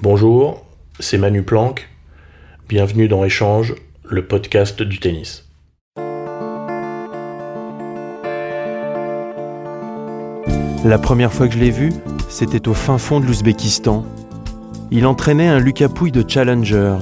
Bonjour, 0.00 0.64
c'est 1.00 1.18
Manu 1.18 1.42
Planck. 1.42 1.90
Bienvenue 2.66 3.08
dans 3.08 3.24
Échange, 3.24 3.74
le 4.08 4.26
podcast 4.26 4.80
du 4.82 4.98
tennis. 4.98 5.50
La 10.82 10.98
première 10.98 11.30
fois 11.30 11.46
que 11.46 11.54
je 11.54 11.58
l'ai 11.58 11.70
vu, 11.70 11.92
c'était 12.30 12.68
au 12.68 12.74
fin 12.74 12.96
fond 12.96 13.20
de 13.20 13.26
l'Ouzbékistan. 13.26 14.04
Il 14.90 15.06
entraînait 15.06 15.48
un 15.48 15.58
Lucas 15.58 15.90
Pouille 15.90 16.10
de 16.10 16.24
Challenger. 16.26 16.96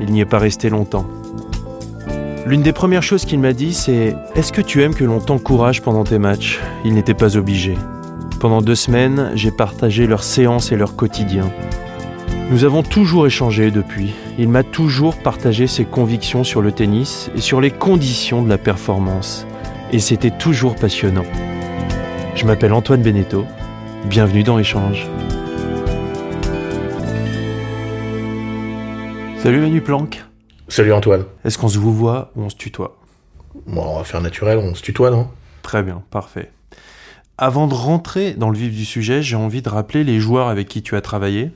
Il 0.00 0.12
n'y 0.12 0.20
est 0.20 0.24
pas 0.24 0.38
resté 0.38 0.70
longtemps. 0.70 1.06
L'une 2.46 2.62
des 2.62 2.72
premières 2.72 3.02
choses 3.02 3.24
qu'il 3.24 3.40
m'a 3.40 3.54
dit, 3.54 3.74
c'est 3.74 4.14
Est-ce 4.36 4.52
que 4.52 4.62
tu 4.62 4.82
aimes 4.84 4.94
que 4.94 5.04
l'on 5.04 5.18
t'encourage 5.18 5.82
pendant 5.82 6.04
tes 6.04 6.20
matchs? 6.20 6.60
Il 6.84 6.94
n'était 6.94 7.12
pas 7.12 7.36
obligé. 7.36 7.74
Pendant 8.38 8.62
deux 8.62 8.76
semaines, 8.76 9.32
j'ai 9.34 9.50
partagé 9.50 10.06
leurs 10.06 10.22
séances 10.22 10.70
et 10.70 10.76
leur 10.76 10.94
quotidien. 10.94 11.50
Nous 12.48 12.62
avons 12.62 12.84
toujours 12.84 13.26
échangé 13.26 13.72
depuis. 13.72 14.14
Il 14.38 14.48
m'a 14.48 14.62
toujours 14.62 15.16
partagé 15.16 15.66
ses 15.66 15.84
convictions 15.84 16.44
sur 16.44 16.62
le 16.62 16.70
tennis 16.70 17.28
et 17.34 17.40
sur 17.40 17.60
les 17.60 17.72
conditions 17.72 18.40
de 18.40 18.48
la 18.48 18.56
performance. 18.56 19.44
Et 19.90 19.98
c'était 19.98 20.30
toujours 20.30 20.76
passionnant. 20.76 21.24
Je 22.36 22.46
m'appelle 22.46 22.72
Antoine 22.72 23.02
Beneteau. 23.02 23.44
Bienvenue 24.04 24.44
dans 24.44 24.60
Échange. 24.60 25.08
Salut 29.38 29.58
Manu 29.58 29.80
Planck. 29.80 30.24
Salut 30.68 30.92
Antoine. 30.92 31.24
Est-ce 31.44 31.58
qu'on 31.58 31.68
se 31.68 31.78
vous 31.78 31.92
voit 31.92 32.30
ou 32.36 32.42
on 32.42 32.48
se 32.48 32.56
tutoie? 32.56 32.96
Bon, 33.66 33.82
on 33.82 33.98
va 33.98 34.04
faire 34.04 34.20
naturel, 34.20 34.58
on 34.58 34.76
se 34.76 34.82
tutoie, 34.82 35.10
non? 35.10 35.26
Très 35.62 35.82
bien, 35.82 36.00
parfait. 36.12 36.52
Avant 37.38 37.66
de 37.66 37.74
rentrer 37.74 38.34
dans 38.34 38.50
le 38.50 38.56
vif 38.56 38.72
du 38.72 38.84
sujet, 38.84 39.20
j'ai 39.20 39.34
envie 39.34 39.62
de 39.62 39.68
rappeler 39.68 40.04
les 40.04 40.20
joueurs 40.20 40.46
avec 40.46 40.68
qui 40.68 40.82
tu 40.82 40.94
as 40.94 41.00
travaillé. 41.00 41.50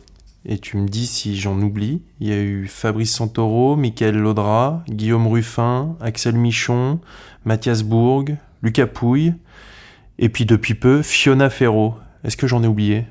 Et 0.46 0.58
tu 0.58 0.78
me 0.78 0.88
dis 0.88 1.06
si 1.06 1.38
j'en 1.38 1.60
oublie. 1.60 2.02
Il 2.20 2.28
y 2.28 2.32
a 2.32 2.38
eu 2.38 2.66
Fabrice 2.66 3.14
Santoro, 3.14 3.76
Michael 3.76 4.16
Laudra, 4.16 4.82
Guillaume 4.88 5.26
Ruffin, 5.26 5.96
Axel 6.00 6.34
Michon, 6.34 6.98
Mathias 7.44 7.82
Bourg, 7.82 8.24
Lucas 8.62 8.86
Pouille, 8.86 9.34
et 10.18 10.28
puis 10.28 10.46
depuis 10.46 10.74
peu, 10.74 11.02
Fiona 11.02 11.50
Ferro. 11.50 11.94
Est-ce 12.24 12.36
que 12.36 12.46
j'en 12.46 12.62
ai 12.62 12.66
oublié? 12.66 13.04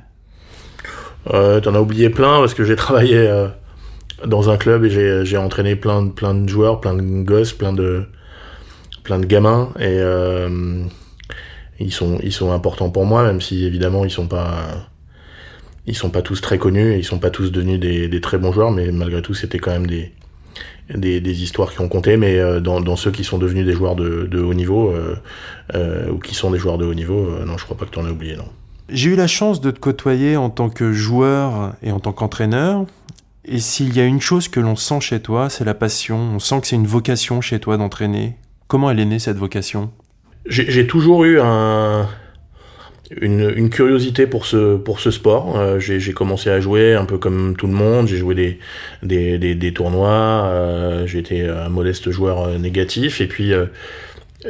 Euh, 1.31 1.59
T'en 1.59 1.75
as 1.75 1.81
oublié 1.81 2.09
plein 2.09 2.39
parce 2.39 2.53
que 2.53 2.63
j'ai 2.63 2.75
travaillé 2.75 3.17
euh, 3.17 3.47
dans 4.25 4.49
un 4.49 4.57
club 4.57 4.85
et 4.85 5.25
j'ai 5.25 5.37
entraîné 5.37 5.75
plein 5.75 6.03
de, 6.03 6.09
plein 6.09 6.33
de 6.33 6.47
joueurs, 6.47 6.81
plein 6.81 6.95
de 6.95 7.23
gosses, 7.23 7.53
plein 7.53 7.73
de, 7.73 8.05
gamins. 9.25 9.69
Et 9.79 9.99
euh, 9.99 10.83
ils, 11.79 11.93
sont, 11.93 12.19
ils 12.23 12.33
sont 12.33 12.51
importants 12.51 12.89
pour 12.89 13.05
moi, 13.05 13.23
même 13.23 13.41
si 13.41 13.65
évidemment 13.65 14.03
ils 14.05 14.11
sont 14.11 14.27
pas 14.27 14.89
ils 15.89 15.95
sont 15.95 16.11
pas 16.11 16.21
tous 16.21 16.39
très 16.39 16.57
connus, 16.57 16.93
et 16.93 16.97
ils 16.97 17.03
sont 17.03 17.19
pas 17.19 17.31
tous 17.31 17.51
devenus 17.51 17.79
des, 17.79 18.07
des 18.07 18.21
très 18.21 18.37
bons 18.37 18.51
joueurs, 18.51 18.71
mais 18.71 18.91
malgré 18.91 19.21
tout, 19.21 19.33
c'était 19.33 19.57
quand 19.57 19.71
même 19.71 19.87
des, 19.87 20.11
des, 20.93 21.19
des, 21.19 21.43
histoires 21.43 21.71
qui 21.71 21.81
ont 21.81 21.89
compté. 21.89 22.15
Mais 22.15 22.37
euh, 22.37 22.59
dans, 22.59 22.79
dans, 22.79 22.95
ceux 22.95 23.11
qui 23.11 23.23
sont 23.23 23.37
devenus 23.39 23.65
des 23.65 23.73
joueurs 23.73 23.95
de, 23.95 24.27
de 24.29 24.39
haut 24.39 24.53
niveau, 24.53 24.91
euh, 24.91 25.15
euh, 25.75 26.11
ou 26.11 26.19
qui 26.19 26.35
sont 26.35 26.51
des 26.51 26.59
joueurs 26.59 26.77
de 26.77 26.85
haut 26.85 26.93
niveau, 26.93 27.27
euh, 27.29 27.45
non, 27.45 27.57
je 27.57 27.65
crois 27.65 27.75
pas 27.75 27.85
que 27.85 27.91
tu 27.91 27.99
en 27.99 28.05
as 28.05 28.11
oublié, 28.11 28.35
non. 28.35 28.45
J'ai 28.89 29.11
eu 29.11 29.15
la 29.15 29.27
chance 29.27 29.61
de 29.61 29.71
te 29.71 29.79
côtoyer 29.79 30.37
en 30.37 30.49
tant 30.49 30.69
que 30.69 30.93
joueur 30.93 31.73
et 31.83 31.91
en 31.91 31.99
tant 31.99 32.11
qu'entraîneur. 32.11 32.85
Et 33.45 33.59
s'il 33.59 33.95
y 33.95 33.99
a 33.99 34.05
une 34.05 34.21
chose 34.21 34.47
que 34.47 34.59
l'on 34.59 34.75
sent 34.75 35.01
chez 35.01 35.19
toi, 35.19 35.49
c'est 35.49 35.65
la 35.65 35.73
passion. 35.73 36.17
On 36.17 36.39
sent 36.39 36.61
que 36.61 36.67
c'est 36.67 36.75
une 36.75 36.87
vocation 36.87 37.41
chez 37.41 37.59
toi 37.59 37.77
d'entraîner. 37.77 38.35
Comment 38.67 38.91
elle 38.91 38.99
est 38.99 39.05
née 39.05 39.19
cette 39.19 39.37
vocation? 39.37 39.91
J'ai 40.45 40.87
toujours 40.87 41.25
eu 41.25 41.39
un, 41.39 42.07
une, 43.21 43.69
curiosité 43.69 44.27
pour 44.27 44.45
ce, 44.45 44.77
pour 44.77 44.99
ce 44.99 45.11
sport. 45.11 45.57
Euh, 45.57 45.79
j'ai 45.79 46.13
commencé 46.13 46.49
à 46.49 46.59
jouer 46.59 46.93
un 46.93 47.05
peu 47.05 47.17
comme 47.17 47.55
tout 47.55 47.67
le 47.67 47.73
monde. 47.73 48.07
J'ai 48.07 48.17
joué 48.17 48.35
des, 48.35 48.59
des, 49.03 49.55
des, 49.55 49.73
tournois. 49.73 50.45
Euh, 50.45 51.07
J'étais 51.07 51.47
un 51.47 51.69
modeste 51.69 52.11
joueur 52.11 52.43
euh, 52.43 52.57
négatif. 52.57 53.21
Et 53.21 53.27
puis, 53.27 53.53
euh, 53.53 53.65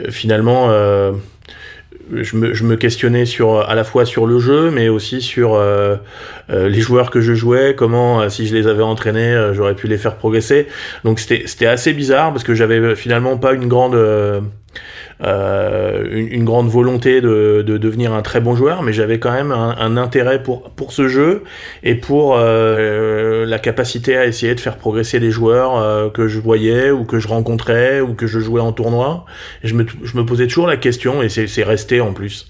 finalement, 0.10 0.70
je, 2.12 2.36
me, 2.36 2.54
je 2.54 2.64
me 2.64 2.76
questionnais 2.76 3.26
sur, 3.26 3.60
à 3.60 3.76
la 3.76 3.84
fois 3.84 4.06
sur 4.06 4.28
le 4.28 4.40
jeu, 4.40 4.72
mais 4.72 4.90
aussi 4.90 5.22
sur 5.22 5.60
les 6.50 6.82
joueurs 6.82 7.10
que 7.10 7.22
je 7.22 7.34
jouais. 7.34 7.76
Comment, 7.76 8.30
si 8.30 8.46
je 8.46 8.56
les 8.56 8.68
avais 8.68 8.84
entraînés, 8.84 9.52
j'aurais 9.54 9.76
pu 9.76 9.88
les 9.88 9.98
faire 9.98 10.16
progresser. 10.16 10.68
Donc, 11.04 11.20
c'était 11.20 11.66
assez 11.66 11.94
bizarre 11.94 12.32
parce 12.32 12.44
que 12.44 12.54
j'avais 12.54 12.96
finalement 12.96 13.38
pas 13.38 13.54
une 13.54 13.68
grande 13.68 13.96
euh, 15.24 16.08
une, 16.12 16.28
une, 16.28 16.46
grande 16.46 16.70
volonté 16.70 17.22
de, 17.22 17.64
de, 17.66 17.78
devenir 17.78 18.14
un 18.14 18.22
très 18.22 18.40
bon 18.40 18.56
joueur, 18.56 18.84
mais 18.84 18.94
j'avais 18.94 19.20
quand 19.20 19.32
même 19.32 19.52
un, 19.52 19.76
un, 19.78 19.98
intérêt 19.98 20.42
pour, 20.42 20.70
pour 20.72 20.94
ce 20.94 21.08
jeu 21.08 21.44
et 21.84 21.96
pour 21.96 22.38
euh, 22.38 23.46
la 23.46 23.60
capacité 23.60 24.16
à 24.16 24.26
essayer 24.26 24.56
de 24.56 24.60
faire 24.60 24.78
progresser 24.78 25.20
les 25.20 25.32
joueurs 25.32 25.78
euh, 25.78 26.10
que 26.10 26.28
je 26.28 26.40
voyais 26.40 26.92
ou 26.92 27.04
que 27.04 27.20
je 27.20 27.28
rencontrais 27.28 28.00
ou 28.00 28.14
que 28.14 28.28
je 28.28 28.40
jouais 28.40 28.62
en 28.62 28.72
tournoi. 28.72 29.26
Je 29.64 29.74
me, 29.74 29.86
je 30.04 30.18
me 30.18 30.26
posais 30.26 30.48
toujours 30.48 30.68
la 30.68 30.78
question, 30.78 31.22
et 31.22 31.30
c'est 31.30 31.64
resté 31.64 32.02
en 32.02 32.14
plus. 32.14 32.48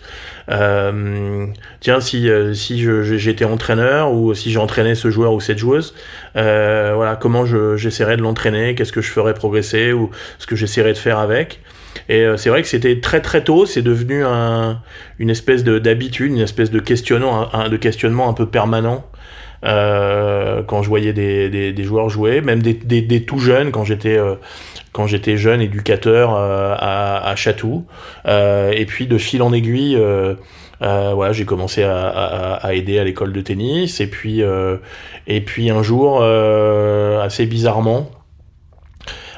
Euh, 0.51 1.45
tiens, 1.79 2.01
si, 2.01 2.29
euh, 2.29 2.53
si 2.53 2.83
j'étais 3.17 3.45
entraîneur 3.45 4.11
ou 4.11 4.33
si 4.33 4.51
j'entraînais 4.51 4.95
ce 4.95 5.11
joueur 5.11 5.33
ou 5.33 5.39
cette 5.39 5.59
joueuse, 5.59 5.93
euh, 6.35 6.93
voilà, 6.95 7.15
comment 7.15 7.45
j'essaierais 7.45 8.17
de 8.17 8.21
l'entraîner, 8.21 8.75
qu'est-ce 8.75 8.91
que 8.91 9.01
je 9.01 9.11
ferais 9.11 9.33
progresser 9.33 9.93
ou 9.93 10.09
ce 10.39 10.47
que 10.47 10.55
j'essaierais 10.55 10.93
de 10.93 10.97
faire 10.97 11.19
avec. 11.19 11.59
Et 12.07 12.21
euh, 12.21 12.37
c'est 12.37 12.49
vrai 12.49 12.61
que 12.61 12.67
c'était 12.67 12.99
très 12.99 13.21
très 13.21 13.43
tôt, 13.43 13.65
c'est 13.65 13.81
devenu 13.81 14.23
un, 14.25 14.81
une 15.19 15.29
espèce 15.29 15.63
d'habitude, 15.63 16.31
une 16.31 16.41
espèce 16.41 16.71
de 16.71 16.79
questionnement, 16.79 17.49
un, 17.53 18.33
peu 18.33 18.45
permanent. 18.47 19.05
Euh, 19.65 20.63
quand 20.63 20.81
je 20.81 20.89
voyais 20.89 21.13
des, 21.13 21.83
joueurs 21.83 22.09
jouer, 22.09 22.41
même 22.41 22.61
des, 22.61 23.25
tout 23.25 23.39
jeunes, 23.39 23.71
quand 23.71 23.83
j'étais 23.83 24.17
euh, 24.17 24.35
jeune 25.35 25.61
éducateur 25.61 26.33
à, 26.33 27.33
Chatou, 27.35 27.85
et 28.25 28.85
puis 28.87 29.07
de 29.07 29.17
fil 29.17 29.43
en 29.43 29.53
aiguille, 29.53 29.99
j'ai 30.81 31.45
commencé 31.45 31.83
à, 31.83 32.69
aider 32.73 32.97
à 32.97 33.03
l'école 33.03 33.33
de 33.33 33.41
tennis, 33.41 33.99
et 33.99 34.07
puis 34.07 34.41
un 34.41 35.83
jour, 35.83 36.23
assez 36.23 37.45
bizarrement, 37.45 38.09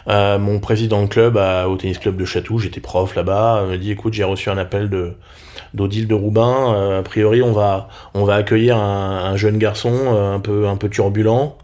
euh, 0.08 0.40
mon 0.40 0.60
président 0.60 1.04
de 1.04 1.08
club 1.08 1.38
à, 1.38 1.68
au 1.70 1.78
tennis 1.78 1.98
club 1.98 2.18
de 2.18 2.26
Chatou, 2.26 2.60
j'étais 2.60 2.82
prof 2.82 3.16
là-bas, 3.16 3.66
me 3.70 3.78
dit 3.78 3.92
écoute 3.92 4.14
j'ai 4.14 4.24
reçu 4.24 4.50
un 4.50 4.58
appel 4.58 4.90
de 4.90 5.14
d'Odile 5.74 6.08
de 6.08 6.14
Roubain. 6.14 6.74
Euh, 6.76 7.00
a 7.00 7.04
priori 7.04 7.42
on 7.42 7.54
va 7.54 7.88
on 8.14 8.24
va 8.24 8.36
accueillir 8.36 8.78
un, 8.78 9.26
un 9.26 9.36
jeune 9.38 9.58
garçon 9.58 9.94
euh, 9.94 10.36
un 10.36 10.40
peu 10.40 10.68
un 10.68 10.76
peu 10.78 10.90
turbulent. 10.90 11.58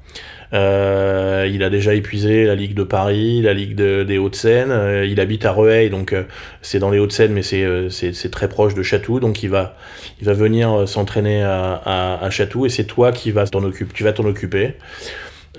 Euh, 0.53 1.49
il 1.51 1.61
a 1.63 1.69
déjà 1.69 1.93
épuisé 1.93 2.45
la 2.45 2.55
Ligue 2.55 2.73
de 2.73 2.83
Paris, 2.83 3.41
la 3.41 3.53
Ligue 3.53 3.75
de, 3.75 4.03
des 4.03 4.17
Hauts-de-Seine. 4.17 4.71
Euh, 4.71 5.05
il 5.05 5.19
habite 5.19 5.45
à 5.45 5.51
Rueil, 5.51 5.89
donc 5.89 6.13
euh, 6.13 6.23
c'est 6.61 6.79
dans 6.79 6.89
les 6.89 6.99
Hauts-de-Seine, 6.99 7.33
mais 7.33 7.41
c'est 7.41 8.31
très 8.31 8.47
proche 8.47 8.73
de 8.73 8.83
Chatou. 8.83 9.19
Donc 9.19 9.43
il 9.43 9.49
va, 9.49 9.75
il 10.19 10.25
va 10.25 10.33
venir 10.33 10.87
s'entraîner 10.87 11.43
à, 11.43 11.81
à, 11.85 12.25
à, 12.25 12.29
Chatou 12.29 12.65
et 12.65 12.69
c'est 12.69 12.85
toi 12.85 13.11
qui 13.11 13.31
vas 13.31 13.47
t'en 13.47 13.63
occuper. 13.63 13.93
Tu 13.93 14.03
vas 14.03 14.13
t'en 14.13 14.25
occuper. 14.25 14.73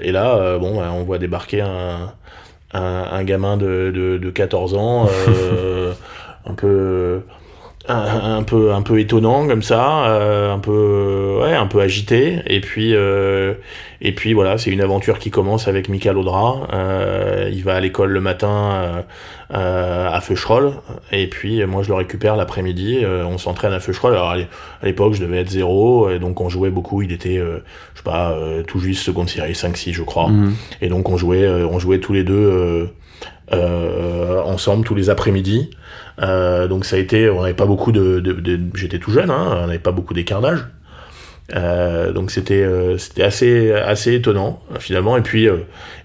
Et 0.00 0.12
là, 0.12 0.58
bon, 0.58 0.80
on 0.80 1.02
voit 1.02 1.18
débarquer 1.18 1.60
un, 1.60 2.12
un, 2.72 3.08
un 3.10 3.24
gamin 3.24 3.56
de, 3.56 3.90
de, 3.94 4.18
de, 4.18 4.30
14 4.30 4.74
ans, 4.74 5.08
euh, 5.28 5.92
un 6.46 6.54
peu 6.54 7.22
un, 7.88 8.36
un, 8.36 8.42
peu 8.42 8.72
un 8.72 8.82
peu 8.82 9.00
étonnant 9.00 9.46
comme 9.46 9.62
ça, 9.62 10.06
euh, 10.06 10.52
un 10.52 10.58
peu 10.58 11.38
ouais, 11.42 11.54
un 11.54 11.66
peu 11.66 11.80
agité 11.80 12.40
et 12.46 12.60
puis 12.60 12.94
euh, 12.94 13.54
et 14.00 14.14
puis 14.14 14.34
voilà, 14.34 14.58
c'est 14.58 14.70
une 14.70 14.80
aventure 14.80 15.18
qui 15.18 15.30
commence 15.30 15.66
avec 15.68 15.88
Michael 15.88 16.18
Audra. 16.18 16.68
Euh, 16.72 17.50
il 17.52 17.64
va 17.64 17.74
à 17.74 17.80
l'école 17.80 18.10
le 18.10 18.20
matin 18.20 19.04
euh, 19.54 20.08
à 20.10 20.20
Feucherolles 20.20 20.74
et 21.10 21.26
puis 21.26 21.64
moi 21.66 21.82
je 21.82 21.88
le 21.88 21.94
récupère 21.94 22.36
l'après-midi. 22.36 23.04
on 23.04 23.38
s'entraîne 23.38 23.72
à 23.72 23.80
Feucherolles. 23.80 24.14
Alors 24.14 24.30
à 24.30 24.86
l'époque 24.86 25.14
je 25.14 25.20
devais 25.20 25.38
être 25.38 25.50
zéro 25.50 26.10
et 26.10 26.18
donc 26.18 26.40
on 26.40 26.48
jouait 26.48 26.70
beaucoup. 26.70 27.02
Il 27.02 27.12
était 27.12 27.36
je 27.38 27.98
sais 27.98 28.04
pas 28.04 28.36
tout 28.66 28.78
juste 28.78 29.02
seconde 29.02 29.28
série 29.28 29.52
5-6 29.52 29.92
je 29.92 30.02
crois. 30.02 30.28
Mmh. 30.28 30.54
Et 30.82 30.88
donc 30.88 31.08
on 31.08 31.16
jouait 31.16 31.48
on 31.48 31.78
jouait 31.78 31.98
tous 31.98 32.12
les 32.12 32.22
deux 32.22 32.88
euh, 33.52 34.42
ensemble 34.42 34.84
tous 34.84 34.94
les 34.94 35.08
après-midi. 35.08 35.70
Euh, 36.20 36.66
donc 36.68 36.84
ça 36.84 36.96
a 36.96 36.98
été, 36.98 37.30
on 37.30 37.42
n'avait 37.42 37.54
pas 37.54 37.66
beaucoup 37.66 37.92
de, 37.92 38.22
j'étais 38.74 38.98
tout 38.98 39.10
jeune, 39.12 39.30
hein, 39.30 39.60
on 39.62 39.66
n'avait 39.66 39.78
pas 39.78 39.92
beaucoup 39.92 40.14
d'écart 40.14 40.40
d'âge. 40.40 40.66
donc 42.14 42.30
c'était 42.30 42.66
c'était 42.98 43.22
assez 43.22 43.72
assez 43.72 44.14
étonnant 44.14 44.60
finalement 44.80 45.16
et 45.16 45.22
puis 45.22 45.48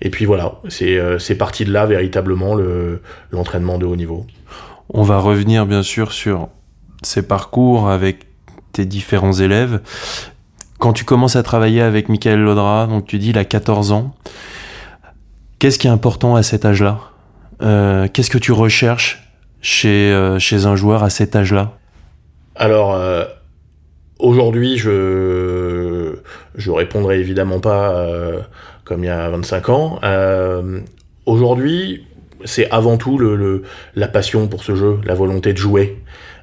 et 0.01 0.09
puis 0.09 0.25
voilà 0.25 0.53
c'est 0.69 0.97
c'est 1.19 1.35
parti 1.35 1.65
de 1.65 1.73
là 1.73 1.85
véritablement 1.85 2.55
le 2.55 3.01
l'entraînement 3.31 3.77
de 3.77 3.85
haut 3.85 3.95
niveau. 3.95 4.25
On 4.89 5.03
va 5.03 5.17
revenir 5.17 5.65
bien 5.65 5.83
sûr 5.83 6.11
sur 6.11 6.49
ces 7.01 7.23
parcours 7.23 7.89
avec 7.89 8.27
tes 8.73 8.85
différents 8.85 9.33
élèves. 9.33 9.79
Quand 10.79 10.93
tu 10.93 11.05
commences 11.05 11.35
à 11.35 11.43
travailler 11.43 11.81
avec 11.81 12.09
Michael 12.09 12.39
Lodra, 12.39 12.87
donc 12.87 13.05
tu 13.05 13.17
dis 13.17 13.29
il 13.29 13.37
a 13.37 13.45
14 13.45 13.91
ans, 13.91 14.15
qu'est-ce 15.59 15.79
qui 15.79 15.87
est 15.87 15.91
important 15.91 16.35
à 16.35 16.43
cet 16.43 16.65
âge-là? 16.65 16.99
Euh, 17.61 18.07
Qu'est-ce 18.11 18.29
que 18.29 18.37
tu 18.37 18.51
recherches 18.51 19.22
chez, 19.63 20.11
euh, 20.11 20.37
chez 20.37 20.67
un 20.67 20.75
joueur 20.75 21.01
à 21.03 21.09
cet 21.09 21.35
âge-là? 21.35 21.71
Alors, 22.53 22.93
euh, 22.93 23.25
aujourd'hui, 24.19 24.77
je 24.77 26.13
répondrai 26.67 27.19
évidemment 27.19 27.59
pas 27.59 28.07
comme 28.83 29.03
il 29.03 29.07
y 29.07 29.09
a 29.09 29.27
25 29.29 29.69
ans. 29.69 29.99
aujourd'hui, 31.25 32.05
c'est 32.45 32.69
avant 32.69 32.97
tout 32.97 33.17
le, 33.17 33.63
la 33.95 34.07
passion 34.07 34.47
pour 34.47 34.63
ce 34.63 34.75
jeu, 34.75 34.99
la 35.05 35.15
volonté 35.15 35.53
de 35.53 35.57
jouer. 35.57 35.97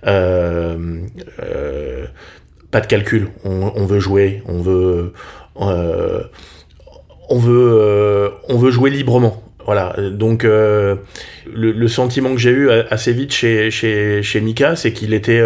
Euh, 0.07 1.01
euh, 1.43 2.07
pas 2.71 2.81
de 2.81 2.87
calcul, 2.87 3.29
on, 3.45 3.85
veut 3.85 3.99
jouer, 3.99 4.43
on 4.47 4.63
veut, 4.63 5.13
euh, 5.61 6.23
on 7.29 7.39
veut, 7.39 8.33
on 8.49 8.57
veut 8.57 8.71
jouer 8.71 8.91
librement. 8.91 9.43
Voilà, 9.71 9.95
donc 10.11 10.43
le, 10.43 10.99
sentiment 11.87 12.35
que 12.35 12.41
j'ai 12.41 12.51
eu 12.51 12.71
assez 12.71 13.13
vite 13.13 13.33
chez, 13.33 13.71
chez, 13.71 14.21
chez 14.21 14.41
Mika, 14.41 14.75
c'est 14.75 14.93
qu'il 14.93 15.15
était, 15.15 15.41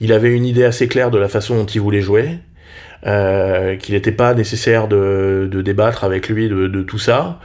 il 0.00 0.12
avait 0.12 0.30
une 0.30 0.46
idée 0.46 0.62
assez 0.62 0.86
claire 0.86 1.10
de 1.10 1.18
la 1.18 1.28
façon 1.28 1.56
dont 1.56 1.66
il 1.66 1.80
voulait 1.80 2.00
jouer. 2.00 2.38
Euh, 3.06 3.76
qu'il 3.76 3.94
n'était 3.94 4.12
pas 4.12 4.32
nécessaire 4.32 4.88
de, 4.88 5.46
de, 5.50 5.60
débattre 5.60 6.04
avec 6.04 6.30
lui 6.30 6.48
de, 6.48 6.68
de 6.68 6.82
tout 6.82 6.98
ça, 6.98 7.38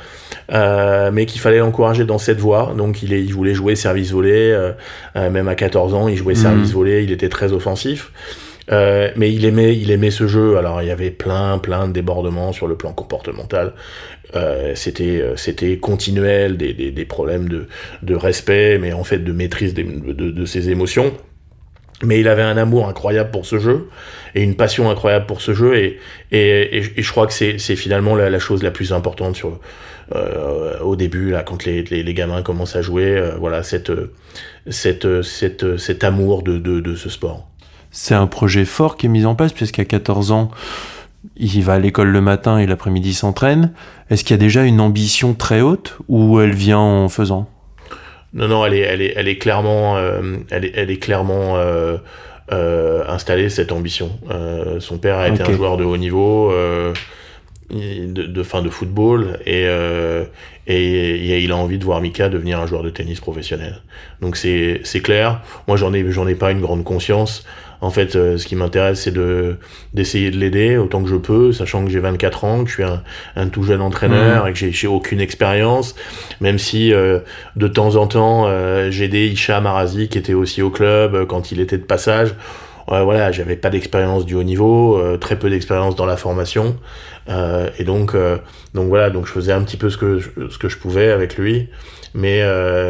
euh, 0.53 1.11
mais 1.11 1.25
qu'il 1.25 1.41
fallait 1.41 1.57
l'encourager 1.57 2.05
dans 2.05 2.17
cette 2.17 2.39
voie. 2.39 2.73
Donc 2.77 3.03
il, 3.03 3.11
est, 3.11 3.21
il 3.21 3.33
voulait 3.33 3.53
jouer 3.53 3.75
service 3.75 4.11
volé, 4.11 4.31
euh, 4.31 4.71
euh 5.17 5.29
même 5.29 5.49
à 5.49 5.55
14 5.55 5.93
ans, 5.95 6.07
il 6.07 6.15
jouait 6.15 6.35
mhm. 6.35 6.41
service 6.41 6.71
volé, 6.71 7.03
il 7.03 7.11
était 7.11 7.27
très 7.27 7.51
offensif. 7.51 8.13
Euh, 8.71 9.11
mais 9.15 9.33
il 9.33 9.45
aimait, 9.45 9.75
il 9.75 9.91
aimait 9.91 10.11
ce 10.11 10.27
jeu. 10.27 10.57
Alors 10.57 10.81
il 10.81 10.87
y 10.87 10.91
avait 10.91 11.11
plein, 11.11 11.57
plein 11.57 11.87
de 11.87 11.93
débordements 11.93 12.51
sur 12.51 12.67
le 12.67 12.75
plan 12.75 12.93
comportemental. 12.93 13.73
Euh, 14.35 14.73
c'était, 14.75 15.23
c'était 15.35 15.77
continuel, 15.77 16.57
des, 16.57 16.73
des, 16.73 16.91
des, 16.91 17.05
problèmes 17.05 17.49
de, 17.49 17.67
de 18.03 18.15
respect, 18.15 18.77
mais 18.77 18.93
en 18.93 19.03
fait 19.03 19.19
de 19.19 19.31
maîtrise 19.31 19.73
de, 19.73 19.83
de, 19.83 20.31
de 20.31 20.45
ses 20.45 20.69
émotions 20.69 21.13
mais 22.03 22.19
il 22.19 22.27
avait 22.27 22.43
un 22.43 22.57
amour 22.57 22.87
incroyable 22.87 23.31
pour 23.31 23.45
ce 23.45 23.59
jeu 23.59 23.89
et 24.35 24.41
une 24.41 24.55
passion 24.55 24.89
incroyable 24.89 25.25
pour 25.25 25.41
ce 25.41 25.53
jeu 25.53 25.75
et, 25.77 25.99
et, 26.31 26.77
et, 26.97 27.01
je 27.01 27.11
crois 27.11 27.27
que 27.27 27.33
c'est, 27.33 27.57
c'est 27.57 27.75
finalement 27.75 28.15
la, 28.15 28.29
la, 28.29 28.39
chose 28.39 28.63
la 28.63 28.71
plus 28.71 28.93
importante 28.93 29.35
sur 29.35 29.59
euh, 30.15 30.79
au 30.79 30.95
début 30.95 31.31
là 31.31 31.43
quand 31.43 31.65
les, 31.65 31.83
les, 31.83 32.03
les, 32.03 32.13
gamins 32.13 32.41
commencent 32.41 32.75
à 32.75 32.81
jouer 32.81 33.15
euh, 33.15 33.35
voilà 33.37 33.63
cette 33.63 33.91
cette 34.67 35.21
cette 35.21 35.77
cet 35.77 36.03
amour 36.03 36.41
de, 36.41 36.57
de, 36.57 36.79
de 36.79 36.95
ce 36.95 37.09
sport. 37.09 37.47
C'est 37.91 38.15
un 38.15 38.27
projet 38.27 38.65
fort 38.65 38.97
qui 38.97 39.07
est 39.07 39.09
mis 39.09 39.25
en 39.25 39.35
place 39.35 39.53
puisqu'à 39.53 39.85
14 39.85 40.31
ans 40.31 40.51
il 41.37 41.63
va 41.63 41.73
à 41.73 41.79
l'école 41.79 42.09
le 42.09 42.21
matin 42.21 42.57
et 42.59 42.65
l'après-midi 42.65 43.13
s'entraîne. 43.13 43.71
Est-ce 44.09 44.23
qu'il 44.23 44.33
y 44.33 44.39
a 44.39 44.41
déjà 44.41 44.63
une 44.63 44.79
ambition 44.79 45.33
très 45.33 45.61
haute 45.61 45.97
ou 46.07 46.39
elle 46.39 46.53
vient 46.53 46.79
en 46.79 47.09
faisant? 47.09 47.49
Non, 48.33 48.47
non, 48.47 48.65
elle 48.65 48.75
est, 48.75 48.81
elle 48.81 49.01
est, 49.01 49.13
elle 49.15 49.27
est 49.27 49.37
clairement, 49.37 49.97
euh, 49.97 50.37
elle 50.51 50.65
est, 50.65 50.71
elle 50.75 50.91
est 50.91 50.97
clairement 50.97 51.57
euh, 51.57 51.97
euh, 52.51 53.03
installée 53.07 53.49
cette 53.49 53.71
ambition. 53.71 54.11
Son 54.79 54.97
père 54.97 55.17
a 55.17 55.29
été 55.29 55.41
un 55.41 55.51
joueur 55.51 55.77
de 55.77 55.83
haut 55.83 55.97
niveau, 55.97 56.53
de, 57.71 58.05
de 58.05 58.43
fin 58.43 58.61
de 58.61 58.69
football, 58.69 59.39
et, 59.45 59.65
et, 60.67 61.43
il 61.43 61.51
a 61.51 61.55
envie 61.55 61.79
de 61.79 61.85
voir 61.85 62.01
Mika 62.01 62.29
devenir 62.29 62.59
un 62.59 62.67
joueur 62.67 62.83
de 62.83 62.91
tennis 62.91 63.19
professionnel. 63.19 63.81
Donc 64.21 64.37
c'est, 64.37 64.81
c'est 64.83 65.01
clair. 65.01 65.41
Moi, 65.67 65.75
j'en 65.75 65.93
ai, 65.93 66.09
j'en 66.11 66.27
ai 66.27 66.35
pas 66.35 66.51
une 66.51 66.61
grande 66.61 66.83
conscience. 66.83 67.45
En 67.81 67.91
fait, 67.91 68.15
euh, 68.15 68.37
ce 68.37 68.45
qui 68.45 68.55
m'intéresse, 68.55 69.03
c'est 69.03 69.11
de 69.11 69.57
d'essayer 69.93 70.31
de 70.31 70.37
l'aider 70.37 70.77
autant 70.77 71.01
que 71.01 71.09
je 71.09 71.15
peux, 71.15 71.53
sachant 71.53 71.85
que 71.85 71.89
j'ai 71.89 71.99
24 71.99 72.43
ans, 72.43 72.63
que 72.63 72.69
je 72.69 72.73
suis 72.75 72.83
un, 72.83 73.01
un 73.37 73.47
tout 73.47 73.63
jeune 73.63 73.81
entraîneur 73.81 74.45
mmh. 74.45 74.47
et 74.49 74.53
que 74.53 74.71
j'ai 74.71 74.87
aucune 74.87 75.21
expérience, 75.21 75.95
même 76.41 76.59
si 76.59 76.93
euh, 76.93 77.19
de 77.55 77.67
temps 77.67 77.95
en 77.95 78.07
temps, 78.07 78.45
euh, 78.47 78.91
j'ai 78.91 79.05
aidé 79.05 79.27
Isha 79.27 79.61
Marazi, 79.61 80.09
qui 80.09 80.17
était 80.17 80.33
aussi 80.33 80.61
au 80.61 80.69
club 80.69 81.25
quand 81.27 81.51
il 81.51 81.61
était 81.61 81.77
de 81.77 81.83
passage. 81.83 82.35
Ouais, 82.89 83.03
voilà, 83.03 83.31
j'avais 83.31 83.55
pas 83.55 83.69
d'expérience 83.69 84.25
du 84.25 84.33
haut 84.33 84.43
niveau, 84.43 84.99
très 85.19 85.37
peu 85.37 85.51
d'expérience 85.51 85.95
dans 85.95 86.07
la 86.07 86.17
formation, 86.17 86.75
et 87.27 87.83
donc, 87.83 88.15
donc 88.73 88.87
voilà, 88.87 89.11
donc 89.11 89.27
je 89.27 89.31
faisais 89.31 89.51
un 89.51 89.61
petit 89.61 89.77
peu 89.77 89.91
ce 89.91 89.97
que 89.97 90.19
ce 90.19 90.57
que 90.57 90.69
je 90.69 90.77
pouvais 90.79 91.11
avec 91.11 91.37
lui, 91.37 91.69
mais 92.15 92.41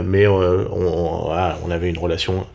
mais 0.05 0.25
on, 0.25 0.37
on, 0.37 1.31
on 1.65 1.69
avait 1.71 1.89
une 1.89 1.97
relation 1.97 2.47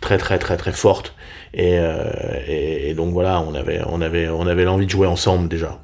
très 0.00 0.18
très 0.18 0.40
très 0.40 0.56
très 0.56 0.72
forte 0.72 1.14
euh, 1.56 2.10
et, 2.46 2.90
et, 2.90 2.94
donc 2.94 3.12
voilà, 3.12 3.40
on 3.40 3.54
avait, 3.54 3.80
on 3.86 4.00
avait, 4.00 4.28
on 4.28 4.46
avait 4.46 4.64
l'envie 4.64 4.86
de 4.86 4.90
jouer 4.90 5.06
ensemble 5.06 5.48
déjà. 5.48 5.78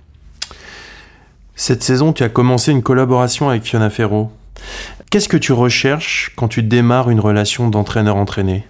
Cette 1.56 1.82
saison, 1.82 2.12
tu 2.12 2.22
as 2.22 2.28
commencé 2.28 2.72
une 2.72 2.82
collaboration 2.82 3.48
avec 3.48 3.62
Fiona 3.62 3.90
Ferro. 3.90 4.30
Qu'est-ce 5.10 5.28
que 5.28 5.36
tu 5.36 5.52
recherches 5.52 6.32
quand 6.36 6.48
tu 6.48 6.62
démarres 6.62 7.10
une 7.10 7.20
relation 7.20 7.68
d'entraîneur-entraîné 7.70 8.64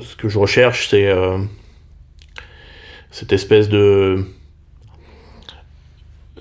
Ce 0.00 0.16
que 0.16 0.28
je 0.28 0.38
recherche, 0.38 0.88
c'est 0.88 1.06
euh, 1.06 1.38
cette 3.10 3.32
espèce 3.32 3.68
de 3.68 4.26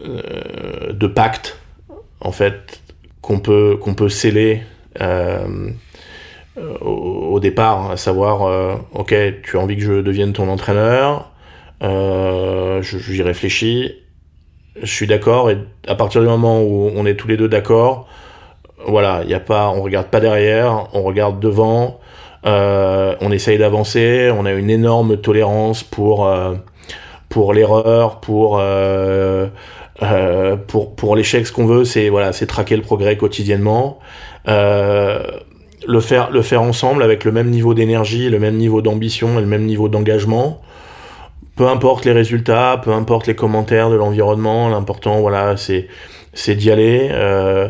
euh, 0.06 0.94
de 0.94 1.08
pacte, 1.08 1.60
en 2.22 2.32
fait, 2.32 2.82
qu'on 3.22 3.40
peut 3.40 3.78
qu'on 3.82 3.94
peut 3.94 4.10
sceller 4.10 4.64
euh, 5.02 5.72
au, 6.58 7.40
départ, 7.40 7.92
à 7.92 7.98
savoir, 7.98 8.44
euh, 8.44 8.76
ok, 8.94 9.14
tu 9.44 9.58
as 9.58 9.60
envie 9.60 9.76
que 9.76 9.84
je 9.84 10.02
devienne 10.02 10.34
ton 10.34 10.48
entraîneur, 10.50 11.32
euh, 11.84 12.82
j'y 12.82 13.22
réfléchis, 13.22 13.94
je 14.82 14.92
suis 14.92 15.08
d'accord, 15.08 15.50
et 15.50 15.58
à 15.88 15.96
partir 15.96 16.22
du 16.22 16.28
moment 16.28 16.62
où 16.62 16.92
on 16.96 17.06
est 17.06 17.16
tous 17.16 17.28
les 17.28 17.38
deux 17.38 17.50
d'accord, 17.50 18.08
voilà, 18.88 19.24
il 19.26 19.34
a 19.34 19.40
pas, 19.40 19.70
on 19.70 19.82
regarde 19.82 20.08
pas 20.08 20.20
derrière, 20.20 20.88
on 20.94 21.02
regarde 21.02 21.40
devant, 21.40 22.00
euh, 22.46 23.16
on 23.22 23.32
essaye 23.32 23.58
d'avancer, 23.58 24.32
on 24.34 24.46
a 24.46 24.52
une 24.54 24.70
énorme 24.70 25.18
tolérance 25.18 25.84
pour 25.84 26.32
pour 27.30 27.54
l'erreur, 27.54 28.20
pour 28.22 28.62
pour 30.68 30.96
pour 30.96 31.16
l'échec, 31.16 31.48
ce 31.48 31.52
qu'on 31.52 31.66
veut, 31.66 31.84
c'est 31.84 32.10
voilà, 32.10 32.32
c'est 32.32 32.46
traquer 32.46 32.76
le 32.76 32.84
progrès 32.84 33.18
quotidiennement. 33.18 34.00
Le 35.88 36.00
faire, 36.00 36.32
le 36.32 36.42
faire 36.42 36.62
ensemble 36.62 37.04
avec 37.04 37.24
le 37.26 37.32
même 37.32 37.50
niveau 37.50 37.74
d'énergie, 37.74 38.30
le 38.30 38.40
même 38.40 38.56
niveau 38.56 38.82
d'ambition 38.82 39.38
et 39.38 39.42
le 39.42 39.48
même 39.48 39.66
niveau 39.66 39.88
d'engagement. 39.90 40.62
Peu 41.56 41.68
importe 41.68 42.06
les 42.06 42.12
résultats, 42.12 42.82
peu 42.84 42.92
importe 42.92 43.28
les 43.28 43.36
commentaires 43.36 43.90
de 43.90 43.96
l'environnement, 43.96 44.68
l'important, 44.70 45.22
voilà, 45.22 45.56
c'est 45.58 45.88
c'est 46.34 46.56
d'y 46.56 46.70
aller 46.70 47.08
euh, 47.12 47.70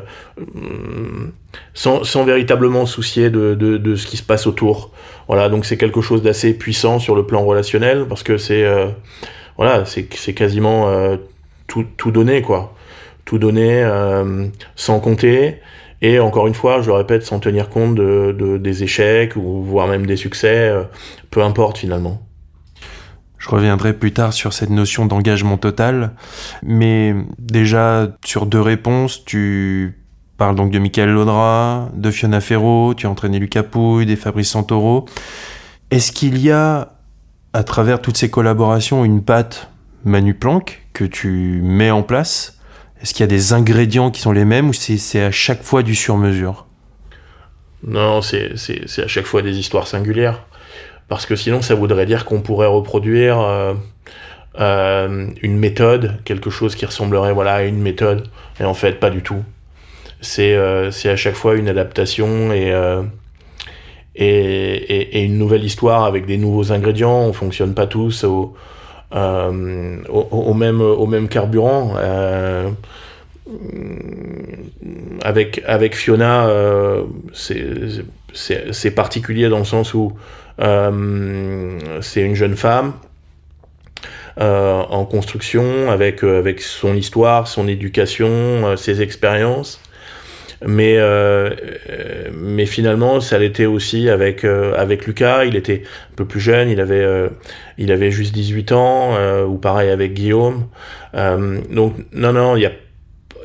sans, 1.76 2.04
sans, 2.04 2.26
véritablement 2.26 2.88
soucier 2.88 3.30
de, 3.30 3.54
de, 3.54 3.78
de, 3.78 3.96
ce 3.96 4.08
qui 4.08 4.18
se 4.18 4.24
passe 4.24 4.48
autour. 4.48 4.90
Voilà, 5.28 5.50
donc 5.50 5.66
c'est 5.66 5.78
quelque 5.78 6.02
chose 6.02 6.24
d'assez 6.24 6.56
puissant 6.56 6.98
sur 6.98 7.16
le 7.16 7.28
plan 7.28 7.46
relationnel 7.46 8.08
parce 8.10 8.24
que 8.24 8.38
c'est 8.38 8.64
euh, 8.64 8.88
voilà, 9.58 9.86
c'est 9.86 10.34
quasiment 10.34 10.90
euh, 10.90 11.18
tout 11.68 11.86
tout 11.96 12.10
donné 12.10 12.42
quoi, 12.42 12.74
tout 13.24 13.38
donné 13.38 13.88
sans 14.76 15.00
compter. 15.00 15.60
Et 16.02 16.20
encore 16.20 16.48
une 16.48 16.54
fois, 16.54 16.82
je 16.82 16.88
le 16.88 16.94
répète, 16.94 17.24
sans 17.24 17.40
tenir 17.40 17.70
compte 17.70 17.96
de, 17.96 18.58
des 18.58 18.84
échecs 18.84 19.36
ou 19.36 19.64
voire 19.64 19.88
même 19.88 20.06
des 20.06 20.18
succès, 20.18 20.70
euh, 20.70 20.84
peu 21.32 21.42
importe 21.42 21.78
finalement. 21.78 22.22
Je 23.38 23.50
reviendrai 23.50 23.94
plus 23.94 24.12
tard 24.12 24.34
sur 24.34 24.54
cette 24.54 24.72
notion 24.72 25.06
d'engagement 25.06 25.58
total, 25.58 26.12
mais 26.64 27.16
déjà 27.38 28.08
sur 28.26 28.48
deux 28.48 28.62
réponses, 28.62 29.24
tu 29.24 30.00
parles 30.38 30.56
donc 30.56 30.72
de 30.72 30.80
Michael 30.80 31.12
Laudra, 31.12 31.90
de 31.94 32.12
Fiona 32.12 32.42
Ferro, 32.42 32.94
tu 32.96 33.06
as 33.06 33.10
entraîné 33.10 33.38
Lucas 33.40 33.64
Pouille, 33.64 34.06
des 34.06 34.16
Fabrice 34.16 34.50
Santoro. 34.50 35.06
Est-ce 35.92 36.12
qu'il 36.12 36.40
y 36.40 36.52
a, 36.52 36.94
à 37.54 37.64
travers 37.64 38.02
toutes 38.02 38.18
ces 38.18 38.30
collaborations, 38.32 39.06
une 39.06 39.22
patte 39.22 39.70
Manu 40.04 40.34
Planck 40.34 40.88
que 40.94 41.06
tu 41.06 41.62
mets 41.64 41.92
en 41.92 42.04
place 42.04 42.55
est-ce 43.06 43.14
qu'il 43.14 43.22
y 43.22 43.24
a 43.26 43.28
des 43.28 43.54
ingrédients 43.54 44.10
qui 44.10 44.20
sont 44.20 44.32
les 44.32 44.46
mêmes 44.46 44.68
ou 44.68 44.74
c'est 44.74 45.22
à 45.22 45.30
chaque 45.30 45.62
fois 45.62 45.84
du 45.84 45.94
sur-mesure? 45.94 46.66
Non, 47.86 48.24
c'est 48.24 48.54
à 48.98 49.08
chaque 49.08 49.28
fois 49.28 49.44
des 49.44 49.60
histoires 49.60 49.86
singulières. 49.86 50.42
Parce 51.08 51.28
que 51.28 51.36
sinon, 51.36 51.62
ça 51.62 51.76
voudrait 51.76 52.08
dire 52.08 52.26
qu'on 52.26 52.42
pourrait 52.42 52.66
reproduire 52.66 53.40
euh, 53.40 53.76
euh, 54.60 55.28
une 55.44 55.56
méthode, 55.56 56.18
quelque 56.26 56.50
chose 56.50 56.74
qui 56.74 56.84
ressemblerait 56.88 57.32
voilà, 57.32 57.54
à 57.54 57.62
une 57.62 57.80
méthode. 57.80 58.28
Et 58.60 58.64
en 58.64 58.74
fait, 58.74 58.94
pas 58.94 59.12
du 59.12 59.22
tout. 59.22 59.44
C'est 60.22 60.56
euh, 60.56 60.90
à 60.90 61.16
chaque 61.16 61.36
fois 61.36 61.54
une 61.54 61.70
adaptation 61.70 62.52
et, 62.52 62.74
une 64.16 65.38
nouvelle 65.38 65.64
histoire 65.64 66.06
avec 66.06 66.26
des 66.26 66.38
nouveaux 66.38 66.72
ingrédients. 66.72 67.20
On 67.20 67.34
fonctionne 67.34 67.76
pas 67.76 67.86
tous 67.86 68.26
au, 69.12 70.54
même, 70.54 70.82
au 70.82 71.06
même 71.08 71.28
carburant. 71.28 71.96
avec, 75.24 75.62
avec 75.66 75.96
Fiona, 75.96 76.48
c'est 77.34 78.92
particulier 78.96 79.50
dans 79.50 79.60
le 79.60 79.66
sens 79.66 79.94
où 79.94 80.14
c'est 80.60 82.22
une 82.22 82.36
jeune 82.36 82.56
femme 82.56 82.94
euh, 84.38 84.82
en 84.90 85.06
construction 85.06 85.90
avec, 85.90 86.22
euh, 86.22 86.40
avec 86.40 86.60
son 86.60 86.94
histoire, 86.94 87.48
son 87.48 87.70
éducation, 87.70 88.28
euh, 88.28 88.76
ses 88.76 89.02
expériences. 89.02 89.80
Mais, 90.66 91.00
mais 92.34 92.66
finalement, 92.66 93.20
ça 93.20 93.38
l'était 93.38 93.66
aussi 93.66 94.10
avec, 94.10 94.44
avec 94.44 95.06
Lucas. 95.06 95.46
Il 95.46 95.56
était 95.56 95.84
un 96.12 96.16
peu 96.16 96.26
plus 96.26 96.40
jeune, 96.40 96.70
il 96.70 96.80
avait, 96.80 97.30
il 97.78 97.92
avait 97.92 98.12
juste 98.12 98.34
18 98.34 98.72
ans, 98.72 99.46
ou 99.46 99.58
pareil 99.58 99.90
avec 99.90 100.14
Guillaume. 100.14 100.68
donc, 101.14 101.96
non, 102.14 102.34
non, 102.34 102.56
il 102.56 102.60
n'y 102.60 102.66
a, 102.66 102.72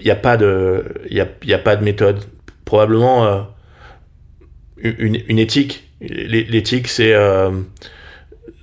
y 0.02 0.10
a, 0.10 0.16
pas 0.16 0.36
de, 0.36 0.84
y 1.10 1.20
a, 1.20 1.28
y 1.44 1.52
a 1.52 1.58
pas 1.58 1.76
de 1.76 1.84
méthode. 1.84 2.20
Probablement 2.64 3.48
une, 4.78 5.18
une 5.28 5.38
éthique. 5.38 5.90
L'éthique, 6.00 6.88
c'est 6.88 7.14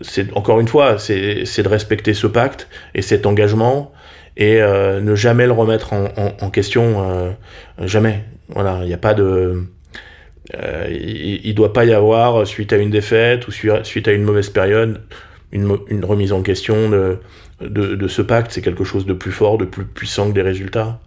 c'est 0.02 0.32
encore 0.34 0.60
une 0.60 0.68
fois, 0.68 0.98
c'est 1.00 1.64
de 1.64 1.68
respecter 1.68 2.14
ce 2.14 2.28
pacte 2.28 2.68
et 2.94 3.02
cet 3.02 3.26
engagement 3.26 3.92
et 4.38 4.62
euh, 4.62 5.02
ne 5.02 5.16
jamais 5.16 5.48
le 5.48 5.52
remettre 5.52 5.94
en, 5.94 6.50
question, 6.52 7.04
euh, 7.10 7.32
jamais. 7.80 8.24
Voilà, 8.50 8.80
il 8.84 8.88
n'y 8.88 8.94
a 8.94 9.00
pas 9.00 9.16
de, 9.16 9.64
euh, 10.56 10.88
il, 10.90 11.50
ne 11.50 11.54
doit 11.54 11.74
pas 11.74 11.86
y 11.86 11.94
avoir 11.94 12.46
suite 12.46 12.72
à 12.72 12.78
une 12.78 12.92
défaite 12.92 13.48
ou 13.48 13.52
suite 13.52 14.08
à 14.08 14.12
une 14.12 14.24
mauvaise 14.24 14.50
période 14.50 15.02
une, 15.52 15.78
une 15.88 16.06
remise 16.06 16.34
en 16.34 16.44
question 16.44 16.90
de, 16.90 17.20
de, 17.62 17.96
de 17.96 18.08
ce 18.08 18.22
pacte. 18.22 18.52
C'est 18.52 18.62
quelque 18.62 18.84
chose 18.84 19.08
de 19.08 19.14
plus 19.14 19.32
fort, 19.32 19.58
de 19.58 19.66
plus 19.66 19.86
puissant 19.86 20.30
que 20.30 20.34
des 20.34 20.44
résultats. 20.44 21.00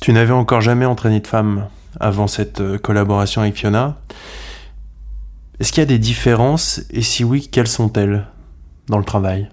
Tu 0.00 0.14
n'avais 0.14 0.32
encore 0.32 0.62
jamais 0.62 0.86
entraîné 0.86 1.20
de 1.20 1.26
femme 1.26 1.66
avant 2.00 2.28
cette 2.28 2.78
collaboration 2.78 3.42
avec 3.42 3.56
Fiona. 3.56 3.98
Est-ce 5.58 5.72
qu'il 5.72 5.82
y 5.82 5.84
a 5.84 5.86
des 5.86 5.98
différences 5.98 6.82
et 6.90 7.02
si 7.02 7.24
oui, 7.24 7.50
quelles 7.52 7.68
sont-elles 7.68 8.26
dans 8.88 8.96
le 8.96 9.04
travail? 9.04 9.50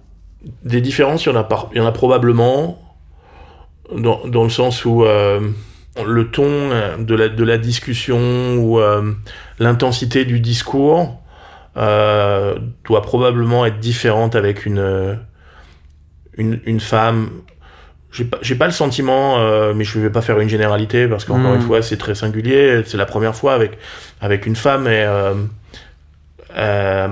Des 0.63 0.79
différences, 0.79 1.25
il 1.25 1.29
y 1.29 1.31
en 1.33 1.35
a, 1.35 1.69
il 1.73 1.77
y 1.79 1.81
en 1.81 1.85
a 1.85 1.91
probablement 1.91 2.86
dans, 3.95 4.25
dans 4.27 4.43
le 4.43 4.49
sens 4.49 4.85
où 4.85 5.03
euh, 5.03 5.39
le 6.05 6.29
ton 6.29 6.45
euh, 6.45 6.97
de 6.97 7.15
la, 7.15 7.29
de 7.29 7.43
la 7.43 7.57
discussion 7.57 8.55
ou 8.55 8.79
euh, 8.79 9.13
l'intensité 9.59 10.25
du 10.25 10.39
discours 10.39 11.21
doit 11.75 13.01
probablement 13.03 13.63
être 13.67 13.77
différente 13.77 14.35
avec 14.35 14.65
une, 14.65 15.19
une, 16.35 16.59
une 16.65 16.79
femme 16.79 17.29
j'ai 18.11 18.25
pas, 18.25 18.39
pas 18.57 18.65
le 18.65 18.71
sentiment, 18.71 19.37
mais 19.75 19.83
je 19.83 19.99
vais 19.99 20.09
pas 20.09 20.23
faire 20.23 20.39
une 20.39 20.49
généralité 20.49 21.07
parce 21.07 21.23
qu'encore 21.23 21.53
une 21.53 21.59
hmm. 21.59 21.67
fois 21.67 21.83
c'est 21.83 21.97
très 21.97 22.15
singulier. 22.15 22.81
C'est 22.83 22.97
la 22.97 23.05
première 23.05 23.35
fois 23.35 23.53
avec 23.53 23.77
avec 24.21 24.47
une 24.47 24.55
femme 24.55 24.87
et 24.87 25.05
euh, 26.57 27.07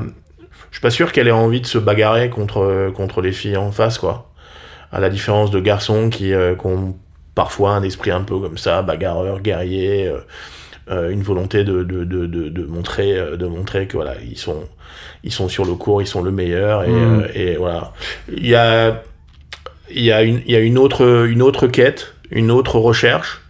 je 0.72 0.78
suis 0.78 0.82
pas 0.82 0.90
sûr 0.90 1.12
qu'elle 1.12 1.28
ait 1.28 1.32
envie 1.32 1.62
de 1.62 1.66
se 1.66 1.78
bagarrer 1.78 2.30
contre, 2.30 2.92
contre 2.96 3.22
les 3.22 3.32
filles 3.32 3.58
en 3.58 3.72
face, 3.72 3.98
quoi. 3.98 4.32
À 4.92 5.00
la 5.00 5.10
différence 5.10 5.52
de 5.52 5.60
garçons 5.60 6.10
qui, 6.10 6.34
euh, 6.34 6.56
ont 6.64 6.96
parfois 7.34 7.72
un 7.72 7.84
esprit 7.84 8.12
un 8.12 8.22
peu 8.22 8.40
comme 8.40 8.58
ça, 8.58 8.82
bagarreur, 8.82 9.42
guerrier, 9.42 10.12
euh, 10.90 11.10
une 11.10 11.22
volonté 11.22 11.64
de, 11.64 11.84
de, 11.84 12.04
de, 12.04 12.26
de, 12.28 12.64
montrer, 12.66 13.16
de 13.38 13.46
montrer 13.46 13.88
que 13.88 13.98
voilà, 13.98 14.14
ils 14.24 14.38
sont, 14.38 14.64
ils 15.24 15.34
sont 15.34 15.50
sur 15.50 15.66
le 15.66 15.74
cours, 15.74 16.02
ils 16.02 16.08
sont 16.08 16.22
le 16.22 16.32
meilleur, 16.32 16.84
et, 16.84 16.92
mm. 16.92 17.28
et 17.34 17.56
voilà. 17.58 17.92
Il 18.32 18.48
y 18.48 18.56
a, 18.56 19.04
il 19.90 20.04
y 20.04 20.12
a, 20.12 20.24
une, 20.24 20.42
il 20.46 20.52
y 20.52 20.56
a 20.56 20.60
une, 20.60 20.78
autre, 20.78 21.26
une 21.28 21.42
autre 21.42 21.68
quête, 21.68 22.14
une 22.32 22.52
autre 22.52 22.80
recherche 22.80 23.42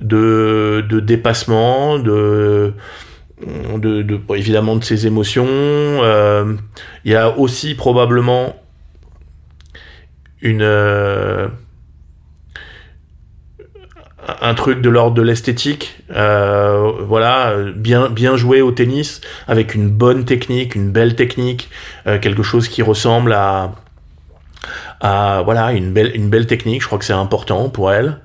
de, 0.00 0.84
de 0.88 1.00
dépassement, 1.00 1.98
de 1.98 2.74
de, 3.78 4.20
évidemment 4.36 4.76
de 4.76 4.84
ses 4.84 5.06
émotions. 5.06 5.46
Euh, 5.48 6.54
il 7.04 7.12
y 7.12 7.14
a 7.14 7.36
aussi 7.38 7.74
probablement 7.74 8.56
une 10.44 10.62
euh, 10.62 11.48
un 14.40 14.54
truc 14.54 14.80
de 14.80 14.88
l'ordre 14.88 15.16
de 15.16 15.22
l'esthétique. 15.22 15.98
Euh, 16.14 16.92
voilà, 17.00 17.54
bien 17.74 18.08
bien 18.08 18.36
joué 18.36 18.62
au 18.62 18.70
tennis 18.70 19.20
avec 19.48 19.74
une 19.74 19.88
bonne 19.88 20.24
technique, 20.24 20.76
une 20.76 20.92
belle 20.92 21.16
technique, 21.16 21.68
quelque 22.04 22.42
chose 22.42 22.68
qui 22.68 22.82
ressemble 22.82 23.32
à 23.32 23.72
voilà 25.00 25.72
une 25.72 25.92
belle 25.92 26.46
technique. 26.46 26.82
Je 26.82 26.86
crois 26.86 26.98
que 26.98 27.04
c'est 27.04 27.12
important 27.12 27.68
pour 27.68 27.92
elle. 27.92 28.20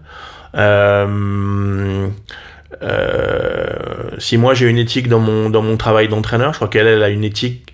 Euh, 2.82 4.16
si 4.20 4.38
moi 4.38 4.54
j'ai 4.54 4.68
une 4.68 4.78
éthique 4.78 5.10
dans 5.10 5.20
mon, 5.20 5.78
travail 5.78 6.08
d'entraîneur, 6.08 6.54
je 6.54 6.60
crois 6.60 6.68
qu'elle 6.68 6.88
elle 6.88 7.04
a 7.04 7.10
une 7.10 7.24
éthique 7.24 7.74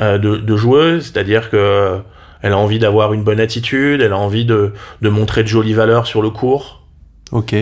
euh, 0.00 0.18
de, 0.18 0.56
joueuse, 0.56 1.04
c'est-à-dire 1.04 1.50
que 1.50 2.00
elle 2.42 2.52
a 2.52 2.58
envie 2.58 2.78
d'avoir 2.78 3.12
une 3.12 3.24
bonne 3.24 3.40
attitude, 3.40 4.00
elle 4.00 4.12
a 4.12 4.18
envie 4.18 4.44
de, 4.44 4.72
de 5.00 5.08
montrer 5.08 5.42
de 5.42 5.48
jolies 5.48 5.74
valeurs 5.74 6.06
sur 6.06 6.22
le 6.22 6.30
cours. 6.30 6.86
Ok. 7.30 7.54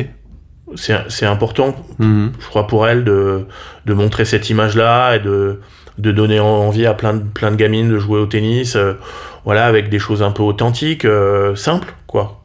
C'est 0.77 1.27
important, 1.27 1.75
mhm. 1.99 2.33
je 2.39 2.47
crois, 2.47 2.69
pour 2.69 2.87
elle 2.87 3.03
de, 3.03 3.47
de 3.87 3.95
montrer 3.95 4.25
cette 4.25 4.51
image-là 4.51 5.17
et 5.17 5.19
de, 5.19 5.61
de 5.99 6.13
donner 6.13 6.39
envie 6.39 6.87
à 6.87 6.95
plein 6.95 7.15
de, 7.15 7.25
plein 7.25 7.51
de 7.51 7.57
gamines 7.57 7.89
de 7.89 7.99
jouer 7.99 8.21
au 8.21 8.27
tennis, 8.27 8.77
euh, 8.77 8.95
voilà, 9.45 9.67
avec 9.67 9.89
des 9.89 9.99
choses 9.99 10.23
un 10.23 10.31
peu 10.31 10.45
authentiques, 10.45 11.07
simples, 11.57 11.93
quoi. 12.07 12.45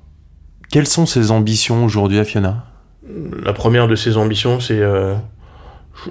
Quelles 0.71 0.87
sont 0.87 1.05
ses 1.05 1.29
ambitions 1.29 1.85
aujourd'hui 1.85 2.17
à 2.17 2.23
Fiona 2.23 2.65
la 3.43 3.53
première 3.53 3.87
de 3.87 3.95
ses 3.95 4.17
ambitions, 4.17 4.59
c'est, 4.59 4.79
euh, 4.79 5.13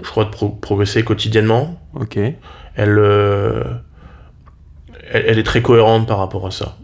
je, 0.02 0.08
crois, 0.08 0.24
de 0.24 0.30
progresser 0.30 1.02
quotidiennement. 1.02 1.80
Ok. 1.94 2.18
Euh, 2.78 3.64
elle, 5.14 5.24
elle, 5.28 5.38
est 5.38 5.44
très 5.44 5.62
cohérente 5.62 6.06
par 6.06 6.18
rapport 6.18 6.46
à 6.46 6.50
ça. 6.50 6.76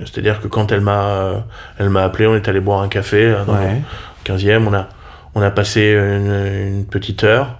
C'est-à-dire 0.00 0.40
que 0.40 0.48
quand 0.48 0.72
elle 0.72 0.80
m'a, 0.80 1.44
elle 1.78 1.90
m'a 1.90 2.04
appelé, 2.04 2.26
on 2.26 2.34
est 2.34 2.48
allé 2.48 2.60
boire 2.60 2.80
un 2.80 2.88
café 2.88 3.28
hein, 3.28 3.44
dans 3.46 3.54
le 3.54 3.78
15e, 4.24 4.66
on 4.66 4.74
a, 4.74 4.88
on 5.34 5.42
a 5.42 5.50
passé 5.50 5.92
une, 5.92 6.84
petite 6.90 7.22
heure. 7.22 7.58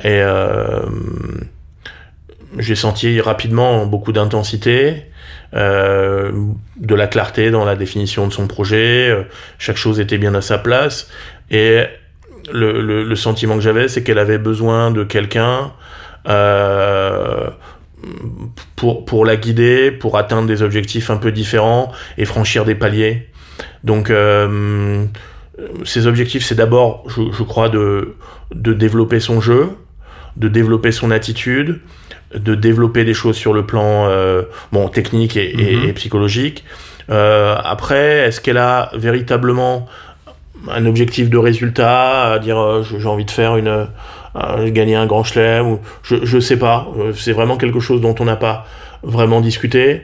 Et 0.00 0.20
euh, 0.20 0.80
j'ai 2.58 2.74
senti 2.74 3.20
rapidement 3.20 3.86
beaucoup 3.86 4.12
d'intensité 4.12 5.04
euh, 5.54 6.32
de 6.76 6.94
la 6.94 7.06
clarté 7.06 7.50
dans 7.50 7.64
la 7.64 7.76
définition 7.76 8.26
de 8.26 8.32
son 8.32 8.48
projet, 8.48 9.10
euh, 9.10 9.22
chaque 9.58 9.76
chose 9.76 10.00
était 10.00 10.18
bien 10.18 10.34
à 10.34 10.40
sa 10.40 10.58
place, 10.58 11.08
et 11.48 11.84
le, 12.52 12.80
le, 13.04 13.16
sentiment 13.16 13.54
que 13.54 13.60
j'avais, 13.60 13.86
c'est 13.86 14.02
qu'elle 14.02 14.18
avait 14.18 14.38
besoin 14.38 14.90
de 14.90 15.04
quelqu'un 15.04 15.72
euh, 16.28 17.50
pour, 18.76 19.04
pour 19.04 19.24
la 19.24 19.36
guider, 19.36 19.90
pour 19.90 20.16
atteindre 20.18 20.48
des 20.48 20.62
objectifs 20.62 21.10
un 21.10 21.16
peu 21.16 21.32
différents 21.32 21.92
et 22.18 22.24
franchir 22.24 22.64
des 22.64 22.74
paliers. 22.74 23.28
Donc, 23.82 24.10
euh, 24.10 25.04
ces 25.84 26.06
objectifs, 26.06 26.44
c'est 26.44 26.54
d'abord, 26.54 27.04
je, 27.08 27.22
je, 27.32 27.42
crois, 27.42 27.68
de, 27.68 28.14
de 28.54 28.72
développer 28.72 29.20
son 29.20 29.40
jeu, 29.40 29.70
de 30.36 30.48
développer 30.48 30.92
son 30.92 31.10
attitude, 31.10 31.80
de 32.34 32.54
développer 32.54 33.04
des 33.04 33.14
choses 33.14 33.36
sur 33.36 33.52
le 33.52 33.64
plan 33.64 34.06
euh, 34.08 34.42
bon 34.72 34.88
technique 34.88 35.36
et, 35.36 35.54
et, 35.58 35.76
mhm. 35.76 35.92
psychologique. 35.94 36.64
Euh, 37.10 37.56
après, 37.62 38.26
est-ce 38.26 38.40
qu'elle 38.40 38.58
a 38.58 38.90
véritablement 38.94 39.86
un 40.70 40.86
objectif 40.86 41.30
de 41.30 41.38
résultat, 41.38 42.32
à 42.32 42.38
dire 42.38 42.58
euh, 42.58 42.82
j'ai 42.82 43.06
envie 43.06 43.24
de 43.24 43.30
faire 43.30 43.56
une 43.56 43.86
gagner 44.66 44.96
un 44.96 45.06
grand 45.06 45.24
chelem 45.24 45.66
ou 45.66 45.78
je 46.02 46.16
je 46.24 46.38
sais 46.38 46.58
pas. 46.58 46.88
Euh, 46.98 47.12
c'est 47.12 47.32
vraiment 47.32 47.56
quelque 47.56 47.80
chose 47.80 48.00
dont 48.00 48.14
on 48.20 48.24
n'a 48.24 48.36
pas 48.36 48.66
vraiment 49.02 49.40
discuté. 49.40 50.02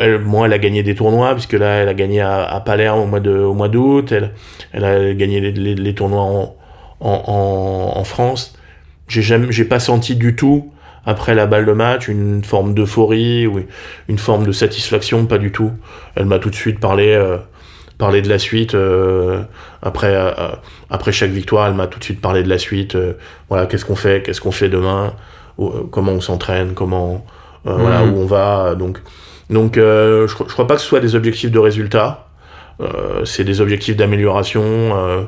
Elle, 0.00 0.18
moi, 0.18 0.46
elle 0.46 0.52
a 0.52 0.58
gagné 0.58 0.82
des 0.82 0.94
tournois 0.94 1.34
puisque 1.34 1.52
là, 1.52 1.82
elle 1.82 1.88
a 1.88 1.94
gagné 1.94 2.20
à, 2.20 2.42
à 2.42 2.60
Palerme 2.60 3.00
au 3.00 3.06
mois 3.06 3.20
de 3.20 3.30
au 3.30 3.54
mois 3.54 3.68
d'août. 3.68 4.10
Elle, 4.12 4.32
elle 4.72 4.84
a 4.84 5.14
gagné 5.14 5.40
les, 5.40 5.52
les, 5.52 5.74
les 5.74 5.94
tournois 5.94 6.22
en, 6.22 6.56
en, 7.00 7.22
en, 7.26 7.98
en 7.98 8.04
France. 8.04 8.56
J'ai 9.08 9.22
jamais, 9.22 9.46
j'ai 9.50 9.64
pas 9.64 9.80
senti 9.80 10.16
du 10.16 10.34
tout 10.34 10.72
après 11.04 11.34
la 11.34 11.46
balle 11.46 11.66
de 11.66 11.72
match, 11.72 12.08
une 12.08 12.44
forme 12.44 12.74
d'euphorie 12.74 13.46
ou 13.46 13.60
une 14.08 14.18
forme 14.18 14.46
de 14.46 14.52
satisfaction, 14.52 15.26
pas 15.26 15.38
du 15.38 15.50
tout. 15.50 15.72
Elle 16.14 16.26
m'a 16.26 16.38
tout 16.38 16.50
de 16.50 16.54
suite 16.54 16.78
parlé, 16.78 17.08
euh, 17.12 17.38
parlé 18.02 18.20
de 18.20 18.28
la 18.28 18.38
suite. 18.38 18.74
Euh, 18.74 19.42
après, 19.80 20.14
euh, 20.14 20.32
après 20.90 21.12
chaque 21.12 21.30
victoire, 21.30 21.68
elle 21.68 21.74
m'a 21.74 21.86
tout 21.86 21.98
de 21.98 22.04
suite 22.04 22.20
parlé 22.20 22.42
de 22.42 22.48
la 22.48 22.58
suite. 22.58 22.96
voilà, 23.48 23.66
qu'est-ce 23.66 23.84
qu'on 23.84 23.96
fait, 23.96 24.22
qu'est-ce 24.24 24.40
qu'on 24.40 24.52
fait 24.52 24.68
demain, 24.68 25.14
comment 25.90 26.12
on 26.12 26.20
s'entraîne, 26.20 26.74
comment, 26.74 27.24
voilà, 27.64 28.04
mhm. 28.04 28.14
où 28.14 28.18
on 28.18 28.26
va. 28.26 28.74
Donc, 28.74 28.98
donc, 29.50 29.76
je, 29.76 30.26
je 30.26 30.52
crois 30.52 30.66
pas 30.66 30.74
que 30.74 30.80
ce 30.80 30.86
soit 30.86 31.00
des 31.00 31.14
objectifs 31.14 31.50
de 31.50 31.58
résultat. 31.58 32.26
c'est 33.24 33.44
des 33.44 33.60
objectifs 33.60 33.96
d'amélioration 33.96 35.26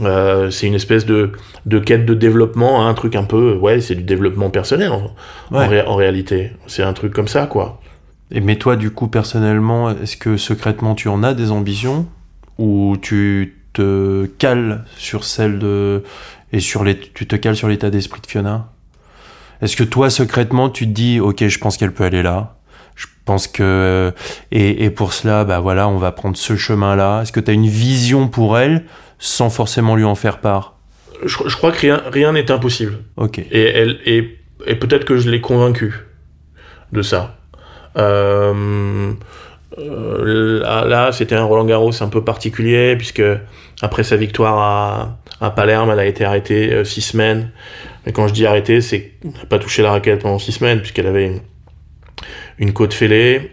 euh, 0.00 0.50
c'est 0.50 0.66
une 0.66 0.74
espèce 0.74 1.04
de, 1.04 1.32
de 1.66 1.78
quête 1.78 2.06
de 2.06 2.14
développement, 2.14 2.82
hein, 2.82 2.88
un 2.88 2.94
truc 2.94 3.14
un 3.14 3.24
peu, 3.24 3.54
ouais, 3.54 3.80
c'est 3.80 3.94
du 3.94 4.02
développement 4.02 4.48
personnel 4.48 4.90
en, 4.90 5.14
en, 5.52 5.96
réalité. 5.96 6.52
C'est 6.66 6.82
un 6.82 6.94
truc 6.94 7.12
comme 7.12 7.28
ça, 7.28 7.46
quoi. 7.46 7.78
Et 8.32 8.40
mais 8.40 8.56
toi, 8.56 8.76
du 8.76 8.90
coup, 8.90 9.08
personnellement, 9.08 9.90
est-ce 9.90 10.16
que 10.16 10.36
secrètement 10.38 10.94
tu 10.94 11.08
en 11.08 11.22
as 11.22 11.34
des 11.34 11.50
ambitions 11.50 12.08
ou 12.58 12.96
tu 13.00 13.58
te 13.74 14.26
cales 14.38 14.84
sur 14.96 15.24
celle 15.24 15.58
de 15.58 16.02
et 16.52 16.60
sur 16.60 16.82
les 16.82 16.98
tu 16.98 17.26
te 17.26 17.36
cales 17.36 17.56
sur 17.56 17.68
l'état 17.68 17.90
d'esprit 17.90 18.22
de 18.22 18.26
Fiona? 18.26 18.72
Est-ce 19.60 19.76
que 19.76 19.84
toi, 19.84 20.08
secrètement, 20.10 20.70
tu 20.70 20.86
te 20.86 20.92
dis, 20.92 21.20
ok, 21.20 21.46
je 21.46 21.58
pense 21.58 21.76
qu'elle 21.76 21.92
peut 21.92 22.04
aller 22.04 22.22
là 22.22 22.56
je 22.94 23.06
pense 23.24 23.46
que 23.46 24.12
et, 24.50 24.84
et, 24.84 24.90
pour 24.90 25.12
cela, 25.12 25.44
bah 25.44 25.60
voilà, 25.60 25.88
on 25.88 25.96
va 25.96 26.12
prendre 26.12 26.36
ce 26.36 26.56
chemin-là. 26.56 27.22
Est-ce 27.22 27.32
que 27.32 27.40
tu 27.40 27.50
as 27.50 27.54
une 27.54 27.68
vision 27.68 28.28
pour 28.28 28.58
elle 28.58 28.84
sans 29.18 29.48
forcément 29.48 29.96
lui 29.96 30.04
en 30.04 30.14
faire 30.14 30.40
part? 30.40 30.76
Je, 31.24 31.38
je, 31.46 31.56
crois 31.56 31.72
que 31.72 31.78
rien 31.78 32.02
rien 32.10 32.32
n'est 32.32 32.50
impossible. 32.50 32.98
Ok. 33.16 33.38
Et 33.38 33.62
elle 33.62 34.00
et, 34.04 34.38
et 34.66 34.74
peut-être 34.74 35.04
que 35.04 35.16
je 35.16 35.30
l'ai 35.30 35.40
convaincu 35.40 35.94
de 36.92 37.00
ça. 37.02 37.38
Euh, 37.96 39.12
euh, 39.78 40.60
là, 40.88 41.12
c'était 41.12 41.34
un 41.34 41.44
Roland 41.44 41.64
Garros 41.64 42.02
un 42.02 42.08
peu 42.08 42.22
particulier 42.22 42.96
puisque 42.96 43.22
après 43.80 44.04
sa 44.04 44.16
victoire 44.16 45.18
à, 45.40 45.50
Palerme, 45.50 45.90
elle 45.90 45.98
a 45.98 46.06
été 46.06 46.24
arrêtée 46.24 46.72
euh, 46.72 46.84
six 46.84 47.02
semaines. 47.02 47.50
Mais 48.06 48.12
quand 48.12 48.28
je 48.28 48.34
dis 48.34 48.46
arrêtée, 48.46 48.80
c'est 48.80 49.12
n'a 49.24 49.44
pas 49.48 49.58
touché 49.58 49.82
la 49.82 49.90
raquette 49.90 50.22
pendant 50.22 50.38
six 50.38 50.52
semaines 50.52 50.78
puisqu'elle 50.78 51.06
avait 51.06 51.40
une, 52.58 52.72
côte 52.72 52.94
fêlée. 52.94 53.52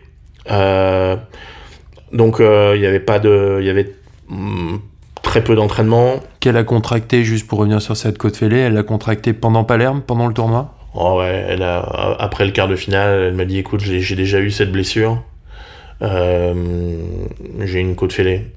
Donc 2.11 2.39
il 2.39 2.81
y 2.81 2.85
avait 2.85 2.99
pas 2.99 3.19
de, 3.19 3.57
il 3.59 3.65
y 3.65 3.69
avait 3.69 3.93
mm, 4.27 4.77
très 5.23 5.43
peu 5.43 5.55
d'entraînement. 5.55 6.19
Qu'elle 6.39 6.57
a 6.57 6.63
contracté 6.63 7.23
juste 7.23 7.47
pour 7.47 7.59
revenir 7.59 7.81
sur 7.81 7.97
cette 7.97 8.17
côte 8.17 8.35
fêlée, 8.35 8.59
elle 8.59 8.73
l'a 8.73 8.83
contracté 8.83 9.33
pendant 9.33 9.63
Palerme, 9.63 10.01
pendant 10.01 10.27
le 10.27 10.33
tournoi? 10.33 10.78
Oh 10.95 11.19
ouais, 11.19 11.45
elle 11.47 11.61
a, 11.61 11.79
après 12.19 12.45
le 12.45 12.51
quart 12.51 12.67
de 12.67 12.75
finale, 12.75 13.23
elle 13.25 13.33
m'a 13.35 13.45
dit 13.45 13.59
écoute, 13.59 13.81
j'ai 13.81 14.15
déjà 14.15 14.39
eu 14.39 14.49
cette 14.51 14.71
blessure. 14.71 15.23
Euh, 16.01 16.53
j'ai 17.59 17.79
une 17.79 17.95
côte 17.95 18.13
fêlée. 18.13 18.47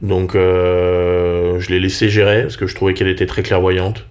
Donc 0.00 0.34
euh, 0.34 1.58
je 1.58 1.70
l'ai 1.70 1.80
laissé 1.80 2.08
gérer 2.08 2.42
parce 2.42 2.56
que 2.56 2.66
je 2.66 2.74
trouvais 2.74 2.94
qu'elle 2.94 3.08
était 3.08 3.26
très 3.26 3.42
clairvoyante. 3.42 4.06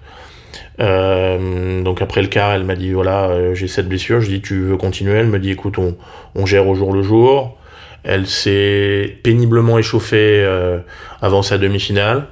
Euh, 0.79 1.81
donc 1.81 2.01
après 2.01 2.21
le 2.21 2.27
quart, 2.27 2.51
elle 2.51 2.65
m'a 2.65 2.75
dit 2.75 2.91
voilà, 2.91 3.29
euh, 3.29 3.55
j'ai 3.55 3.67
cette 3.67 3.87
blessure. 3.87 4.19
Je 4.21 4.27
dis 4.27 4.41
tu 4.41 4.61
veux 4.61 4.77
continuer? 4.77 5.17
Elle 5.17 5.27
me 5.27 5.39
dit 5.39 5.51
écoute, 5.51 5.77
on, 5.77 5.95
on 6.35 6.45
gère 6.45 6.67
au 6.67 6.75
jour 6.75 6.91
le 6.93 7.01
jour. 7.01 7.57
Elle 8.03 8.27
s'est 8.27 9.17
péniblement 9.23 9.77
échauffée 9.79 10.43
euh, 10.43 10.79
avant 11.21 11.41
sa 11.41 11.57
demi-finale. 11.57 12.27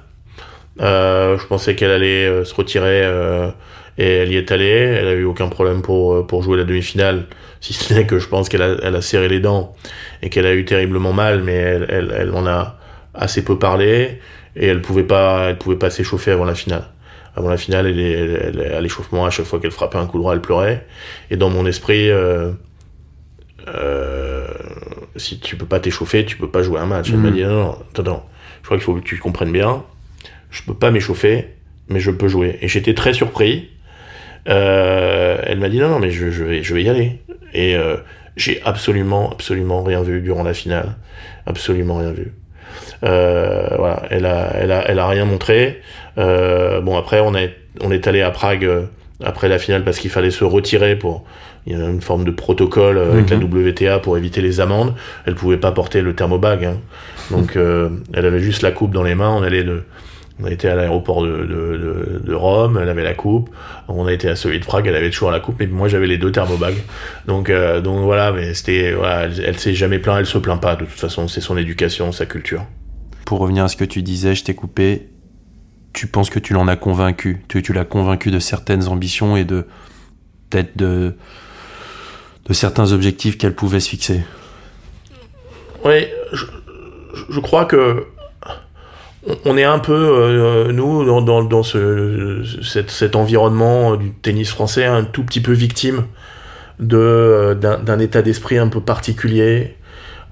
Euh, 0.81 1.37
je 1.37 1.47
pensais 1.47 1.75
qu'elle 1.75 1.91
allait 1.91 2.43
se 2.43 2.53
retirer 2.53 3.03
et 3.97 4.17
elle 4.17 4.31
y 4.31 4.37
est 4.37 4.51
allée. 4.51 4.65
Elle 4.65 5.07
a 5.07 5.13
eu 5.13 5.23
aucun 5.23 5.47
problème 5.47 5.81
pour 5.81 6.25
pour 6.27 6.43
jouer 6.43 6.57
la 6.57 6.63
demi-finale, 6.63 7.25
si 7.61 7.73
ce 7.73 7.93
n'est 7.93 8.05
que 8.05 8.19
je 8.19 8.27
pense 8.27 8.49
qu'elle 8.49 8.61
a, 8.61 8.75
elle 8.83 8.95
a 8.95 9.01
serré 9.01 9.27
les 9.27 9.39
dents 9.39 9.75
et 10.21 10.29
qu'elle 10.29 10.45
a 10.45 10.53
eu 10.53 10.65
terriblement 10.65 11.13
mal, 11.13 11.43
mais 11.43 11.55
elle, 11.55 11.85
elle, 11.89 12.15
elle 12.17 12.31
en 12.31 12.45
a 12.47 12.77
assez 13.13 13.43
peu 13.43 13.57
parlé 13.57 14.19
et 14.55 14.67
elle 14.67 14.81
pouvait 14.81 15.03
pas, 15.03 15.49
elle 15.49 15.57
pouvait 15.57 15.77
pas 15.77 15.89
s'échauffer 15.89 16.31
avant 16.31 16.45
la 16.45 16.55
finale 16.55 16.89
avant 17.35 17.49
la 17.49 17.57
finale, 17.57 17.87
elle, 17.87 17.99
elle, 17.99 18.61
elle, 18.65 18.73
à 18.73 18.81
l'échauffement, 18.81 19.25
à 19.25 19.29
chaque 19.29 19.45
fois 19.45 19.59
qu'elle 19.59 19.71
frappait 19.71 19.97
un 19.97 20.05
coup 20.05 20.17
droit, 20.17 20.33
elle 20.33 20.41
pleurait. 20.41 20.85
Et 21.29 21.35
dans 21.35 21.49
mon 21.49 21.65
esprit, 21.65 22.09
euh, 22.09 22.51
euh, 23.67 24.47
si 25.15 25.39
tu 25.39 25.57
peux 25.57 25.65
pas 25.65 25.79
t'échauffer, 25.79 26.25
tu 26.25 26.37
peux 26.37 26.49
pas 26.49 26.63
jouer 26.63 26.79
un 26.79 26.85
match. 26.85 27.09
Elle 27.09 27.17
m'a 27.17 27.31
dit 27.31 27.43
non, 27.43 27.49
non, 27.49 27.71
attends, 27.91 28.01
attends, 28.03 28.29
je 28.61 28.65
crois 28.65 28.77
qu'il 28.77 28.85
faut 28.85 28.95
que 28.95 29.03
tu 29.03 29.17
comprennes 29.17 29.51
bien. 29.51 29.83
Je 30.49 30.63
peux 30.63 30.73
pas 30.73 30.91
m'échauffer, 30.91 31.49
mais 31.89 31.99
je 31.99 32.11
peux 32.11 32.29
jouer. 32.29 32.57
Et 32.61 32.67
j'étais 32.67 32.93
très 32.93 33.13
surpris. 33.13 33.69
Euh, 34.47 35.37
elle 35.45 35.59
m'a 35.59 35.69
dit 35.69 35.79
non, 35.79 35.89
non, 35.89 35.99
mais 35.99 36.11
je, 36.11 36.29
je, 36.31 36.43
vais, 36.43 36.63
je 36.63 36.73
vais 36.73 36.83
y 36.83 36.89
aller. 36.89 37.19
Et 37.53 37.75
euh, 37.75 37.97
j'ai 38.37 38.61
absolument, 38.65 39.29
absolument 39.31 39.83
rien 39.83 40.01
vu 40.03 40.21
durant 40.21 40.43
la 40.43 40.53
finale. 40.53 40.95
Absolument 41.45 41.97
rien 41.97 42.11
vu. 42.11 42.31
Euh, 43.03 43.67
voilà, 43.77 44.03
elle 44.09 44.25
a, 44.25 44.51
elle 44.55 44.71
a, 44.71 44.83
elle 44.89 44.99
a 44.99 45.07
rien 45.07 45.25
montré. 45.25 45.81
Euh, 46.17 46.81
bon 46.81 46.97
après, 46.97 47.19
on 47.19 47.35
est, 47.35 47.55
on 47.81 47.91
est 47.91 48.07
allé 48.07 48.21
à 48.21 48.31
Prague 48.31 48.65
euh, 48.65 48.83
après 49.23 49.47
la 49.49 49.57
finale 49.59 49.83
parce 49.83 49.99
qu'il 49.99 50.11
fallait 50.11 50.31
se 50.31 50.43
retirer 50.43 50.95
pour. 50.95 51.25
Il 51.67 51.75
y 51.75 51.81
a 51.81 51.83
une 51.83 52.01
forme 52.01 52.25
de 52.25 52.31
protocole 52.31 52.97
euh, 52.99 53.13
avec 53.13 53.31
Mhm. 53.31 53.39
la 53.39 53.45
WTA 53.71 53.99
pour 53.99 54.17
éviter 54.17 54.41
les 54.41 54.59
amendes. 54.59 54.93
Elle 55.25 55.33
pouvait 55.33 55.57
pas 55.57 55.71
porter 55.71 56.01
le 56.01 56.13
thermobag, 56.13 56.63
hein. 56.63 56.77
donc 57.31 57.55
euh, 57.55 57.89
elle 58.13 58.27
avait 58.27 58.39
juste 58.39 58.61
la 58.61 58.71
coupe 58.71 58.91
dans 58.91 59.01
les 59.01 59.15
mains. 59.15 59.29
On 59.35 59.41
allait 59.41 59.63
de, 59.63 59.83
on 60.39 60.45
a 60.45 60.51
été 60.51 60.67
à 60.67 60.75
l'aéroport 60.75 61.23
de, 61.23 61.29
de, 61.29 61.45
de, 61.45 62.21
de 62.23 62.33
Rome, 62.33 62.77
elle 62.81 62.89
avait 62.89 63.03
la 63.03 63.13
coupe. 63.13 63.49
On 63.87 64.05
a 64.05 64.11
été 64.11 64.27
à 64.27 64.35
celui 64.35 64.59
de 64.59 64.65
Prague, 64.65 64.85
elle 64.87 64.95
avait 64.95 65.09
toujours 65.09 65.31
la 65.31 65.39
coupe, 65.39 65.55
mais 65.59 65.67
moi 65.67 65.87
j'avais 65.87 66.07
les 66.07 66.17
deux 66.17 66.31
thermobags. 66.31 66.75
Donc, 67.25 67.49
euh, 67.49 67.79
donc 67.79 68.03
voilà, 68.03 68.31
mais 68.31 68.53
c'était, 68.53 68.93
voilà, 68.93 69.23
elle, 69.23 69.41
elle 69.45 69.57
s'est 69.57 69.73
jamais 69.73 69.99
plaint, 69.99 70.19
elle 70.19 70.25
se 70.25 70.37
plaint 70.37 70.59
pas. 70.61 70.75
De 70.75 70.85
toute 70.85 70.99
façon, 70.99 71.27
c'est 71.27 71.41
son 71.41 71.57
éducation, 71.57 72.11
sa 72.11 72.25
culture. 72.25 72.65
Pour 73.25 73.39
revenir 73.39 73.63
à 73.63 73.67
ce 73.69 73.77
que 73.77 73.85
tu 73.85 74.01
disais, 74.01 74.35
je 74.35 74.43
t'ai 74.43 74.55
coupé. 74.55 75.09
Tu 75.93 76.07
penses 76.07 76.29
que 76.29 76.39
tu 76.39 76.53
l'en 76.53 76.67
as 76.67 76.75
convaincu? 76.75 77.43
Tu, 77.47 77.63
tu 77.63 77.71
l'as 77.71 77.85
convaincu 77.85 78.29
de 78.29 78.39
certaines 78.39 78.89
ambitions 78.89 79.37
et 79.37 79.45
de 79.45 79.65
peut-être 80.49 80.75
de 80.77 81.15
de 82.47 82.53
certains 82.53 82.91
objectifs 82.91 83.37
qu'elle 83.37 83.55
pouvait 83.55 83.79
se 83.79 83.89
fixer? 83.89 84.21
Oui, 85.83 86.05
je, 86.33 86.45
je 87.29 87.39
crois 87.39 87.65
que 87.65 88.05
on- 89.45 89.57
est 89.57 89.63
un 89.63 89.79
peu 89.79 89.93
euh, 89.93 90.71
nous 90.71 91.05
dans, 91.05 91.21
dans, 91.21 91.43
dans 91.43 91.63
ce 91.63 92.43
cet, 92.63 92.89
cet 92.91 93.15
environnement 93.15 93.95
du 93.95 94.11
tennis 94.11 94.49
français 94.49 94.85
un 94.85 95.03
tout 95.03 95.23
petit 95.23 95.41
peu 95.41 95.51
victime 95.53 96.05
de 96.79 96.97
euh, 96.97 97.53
d'un 97.55 97.99
état 97.99 98.21
d'esprit 98.21 98.57
un 98.57 98.67
peu 98.67 98.81
particulier. 98.81 99.75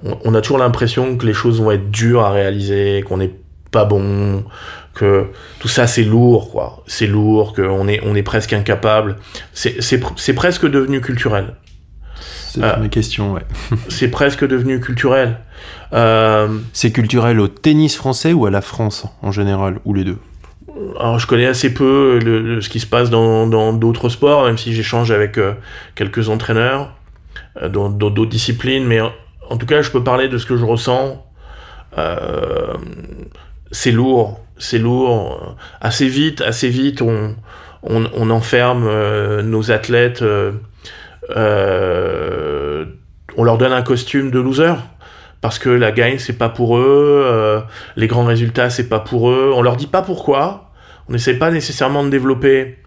On, 0.06 0.17
on 0.25 0.36
a 0.36 0.41
toujours 0.41 0.58
l'impression 0.58 1.17
que 1.17 1.25
les 1.25 1.34
choses 1.34 1.62
vont 1.62 1.71
être 1.71 1.89
dures 1.91 2.21
à 2.21 2.32
réaliser, 2.32 3.03
qu'on 3.08 3.17
n'est 3.17 3.34
pas 3.71 3.86
bon, 3.86 4.43
que 4.93 5.25
tout 5.60 5.67
ça 5.67 5.88
c'est 5.88 6.03
lourd 6.03 6.51
quoi, 6.51 6.84
c'est 6.86 7.08
lourd, 7.08 7.53
qu'on 7.56 7.88
est 7.88 7.99
on 8.06 8.13
est 8.15 8.23
presque 8.23 8.53
incapable. 8.53 9.15
C'est 9.53 9.82
c'est 9.82 9.99
c'est 10.17 10.34
presque 10.34 10.67
devenu 10.69 11.01
culturel 11.01 11.56
C'est 12.53 12.61
Ah. 12.63 12.77
mes 12.79 12.89
questions, 12.89 13.33
ouais. 13.33 13.41
c'est 13.89 14.09
presque 14.09 14.45
devenu 14.47 14.79
culturel. 14.79 15.37
Euh, 15.93 16.47
C'est 16.73 16.91
culturel 16.91 17.39
au 17.39 17.47
tennis 17.47 17.95
français 17.95 18.33
ou 18.33 18.45
à 18.45 18.51
la 18.51 18.61
France 18.61 19.05
en 19.21 19.31
général, 19.31 19.79
ou 19.85 19.93
les 19.93 20.03
deux 20.03 20.17
alors 20.99 21.19
je 21.19 21.27
connais 21.27 21.45
assez 21.45 21.71
peu 21.73 22.19
le, 22.23 22.41
le- 22.41 22.61
ce 22.61 22.67
qui 22.69 22.79
se 22.79 22.87
passe 22.87 23.09
dans 23.11 23.45
dans 23.47 23.73
d'autres 23.73 24.09
sports, 24.09 24.45
même 24.45 24.57
si 24.57 24.73
j'échange 24.73 25.11
avec 25.11 25.37
euh, 25.37 25.53
quelques 25.93 26.29
entraîneurs 26.29 26.91
euh, 27.61 27.69
dans 27.69 27.89
dans 27.89 28.09
d'autres 28.09 28.31
disciplines, 28.31 28.83
mais 28.85 28.99
en, 28.99 29.11
en 29.51 29.57
tout 29.57 29.67
cas 29.67 29.81
je 29.83 29.91
peux 29.91 30.03
parler 30.03 30.29
de 30.29 30.37
ce 30.39 30.45
que 30.47 30.57
je 30.57 30.65
ressens. 30.65 31.23
Euh, 31.97 32.73
c'est 33.71 33.91
lourd, 33.91 34.39
c'est 34.57 34.79
lourd. 34.79 35.55
Assez 35.79 36.07
vite, 36.07 36.41
assez 36.41 36.69
vite, 36.69 37.01
on 37.03 37.35
on, 37.83 38.05
on 38.15 38.29
enferme 38.31 38.85
euh, 38.87 39.41
nos 39.43 39.69
athlètes. 39.71 40.23
Euh, 41.29 42.86
on 43.38 43.43
leur 43.43 43.57
donne 43.57 43.73
un 43.73 43.81
costume 43.81 44.31
de 44.31 44.39
loser 44.39 44.75
parce 45.41 45.59
que 45.59 45.69
la 45.69 45.91
gagne 45.91 46.17
c'est 46.17 46.38
pas 46.38 46.49
pour 46.49 46.77
eux, 46.77 47.23
euh, 47.25 47.62
les 47.95 48.07
grands 48.07 48.25
résultats 48.25 48.69
c'est 48.69 48.89
pas 48.89 48.99
pour 48.99 49.29
eux. 49.29 49.51
On 49.55 49.62
leur 49.62 49.75
dit 49.75 49.88
pas 49.88 50.01
pourquoi. 50.01 50.71
On 51.09 51.13
n'essaie 51.13 51.38
pas 51.38 51.51
nécessairement 51.51 52.03
de 52.03 52.09
développer 52.09 52.77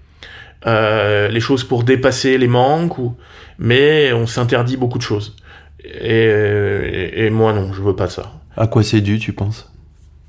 euh, 0.67 1.29
les 1.29 1.41
choses 1.41 1.65
pour 1.65 1.85
dépasser 1.85 2.39
les 2.39 2.49
manques, 2.49 2.99
ou... 2.99 3.17
mais 3.59 4.13
on 4.13 4.27
s'interdit 4.27 4.77
beaucoup 4.77 4.99
de 4.99 5.03
choses. 5.03 5.37
Et, 5.85 6.25
et, 6.25 7.27
et 7.27 7.31
moi 7.31 7.53
non, 7.53 7.73
je 7.73 7.83
veux 7.83 7.95
pas 7.95 8.09
ça. 8.09 8.33
À 8.57 8.67
quoi 8.67 8.83
c'est 8.83 9.03
dû, 9.03 9.19
tu 9.19 9.33
penses? 9.33 9.71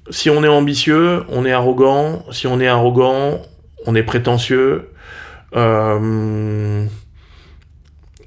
Si 0.09 0.29
on 0.29 0.43
est 0.43 0.47
ambitieux, 0.47 1.23
on 1.29 1.45
est 1.45 1.51
arrogant. 1.51 2.23
Si 2.31 2.47
on 2.47 2.59
est 2.59 2.67
arrogant, 2.67 3.41
on 3.85 3.95
est 3.95 4.03
prétentieux. 4.03 4.89
Euh, 5.55 6.85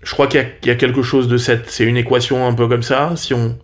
je 0.03 0.13
crois 0.13 0.27
qu'il 0.27 0.41
y, 0.65 0.69
y 0.69 0.71
a 0.71 0.75
quelque 0.75 1.03
chose 1.03 1.29
de 1.29 1.37
cette. 1.37 1.71
C'est 1.71 1.85
une 1.85 1.97
équation 1.97 2.47
un 2.47 2.55
peu 2.55 2.69
comme 2.69 2.83
ça. 2.83 3.13
Si 3.17 3.35
on, 3.35 3.59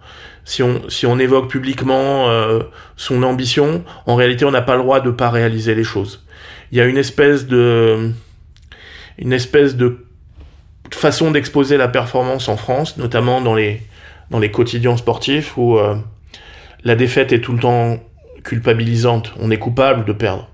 si 0.45 0.63
on, 0.63 0.89
si 0.89 1.07
on 1.07 1.19
évoque 1.19 1.51
publiquement 1.51 2.29
euh, 2.29 2.61
son 2.97 3.23
ambition, 3.23 3.85
en 4.07 4.15
réalité, 4.15 4.45
on 4.45 4.51
n'a 4.51 4.63
pas 4.63 4.77
le 4.77 4.83
droit 4.83 5.01
de 5.01 5.11
pas 5.11 5.29
réaliser 5.29 5.75
les 5.75 5.85
choses. 5.85 6.25
Il 6.73 6.79
y 6.79 6.81
a 6.81 6.85
une 6.85 6.99
espèce 6.99 7.47
de, 7.47 8.11
une 9.19 9.33
espèce 9.33 9.77
de 9.77 10.07
façon 10.93 11.33
d'exposer 11.33 11.77
la 11.77 11.89
performance 11.89 12.49
en 12.49 12.57
France, 12.57 12.97
notamment 12.97 13.41
dans 13.41 13.55
les, 13.55 13.83
dans 14.31 14.39
les 14.39 14.51
quotidiens 14.51 14.97
sportifs 14.97 15.57
où 15.57 15.79
euh, 15.79 15.97
la 16.85 16.95
défaite 16.95 17.33
est 17.33 17.41
tout 17.41 17.53
le 17.53 17.59
temps 17.59 17.99
culpabilisante. 18.45 19.33
On 19.41 19.51
est 19.51 19.59
coupable 19.59 20.05
de 20.05 20.13
perdre. 20.13 20.49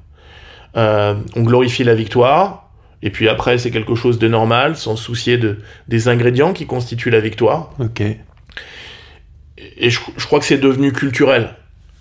Euh, 0.76 1.14
on 1.36 1.42
glorifie 1.42 1.84
la 1.84 1.94
victoire, 1.94 2.71
et 3.02 3.10
puis 3.10 3.28
après 3.28 3.58
c'est 3.58 3.70
quelque 3.70 3.94
chose 3.94 4.18
de 4.18 4.28
normal, 4.28 4.76
sans 4.76 4.96
soucier 4.96 5.36
de, 5.38 5.58
des 5.88 6.08
ingrédients 6.08 6.52
qui 6.52 6.66
constituent 6.66 7.10
la 7.10 7.20
victoire. 7.20 7.70
Ok. 7.78 8.00
Et 8.00 9.90
je, 9.90 10.00
je 10.16 10.26
crois 10.26 10.38
que 10.40 10.44
c'est 10.46 10.58
devenu 10.58 10.92
culturel. 10.92 11.54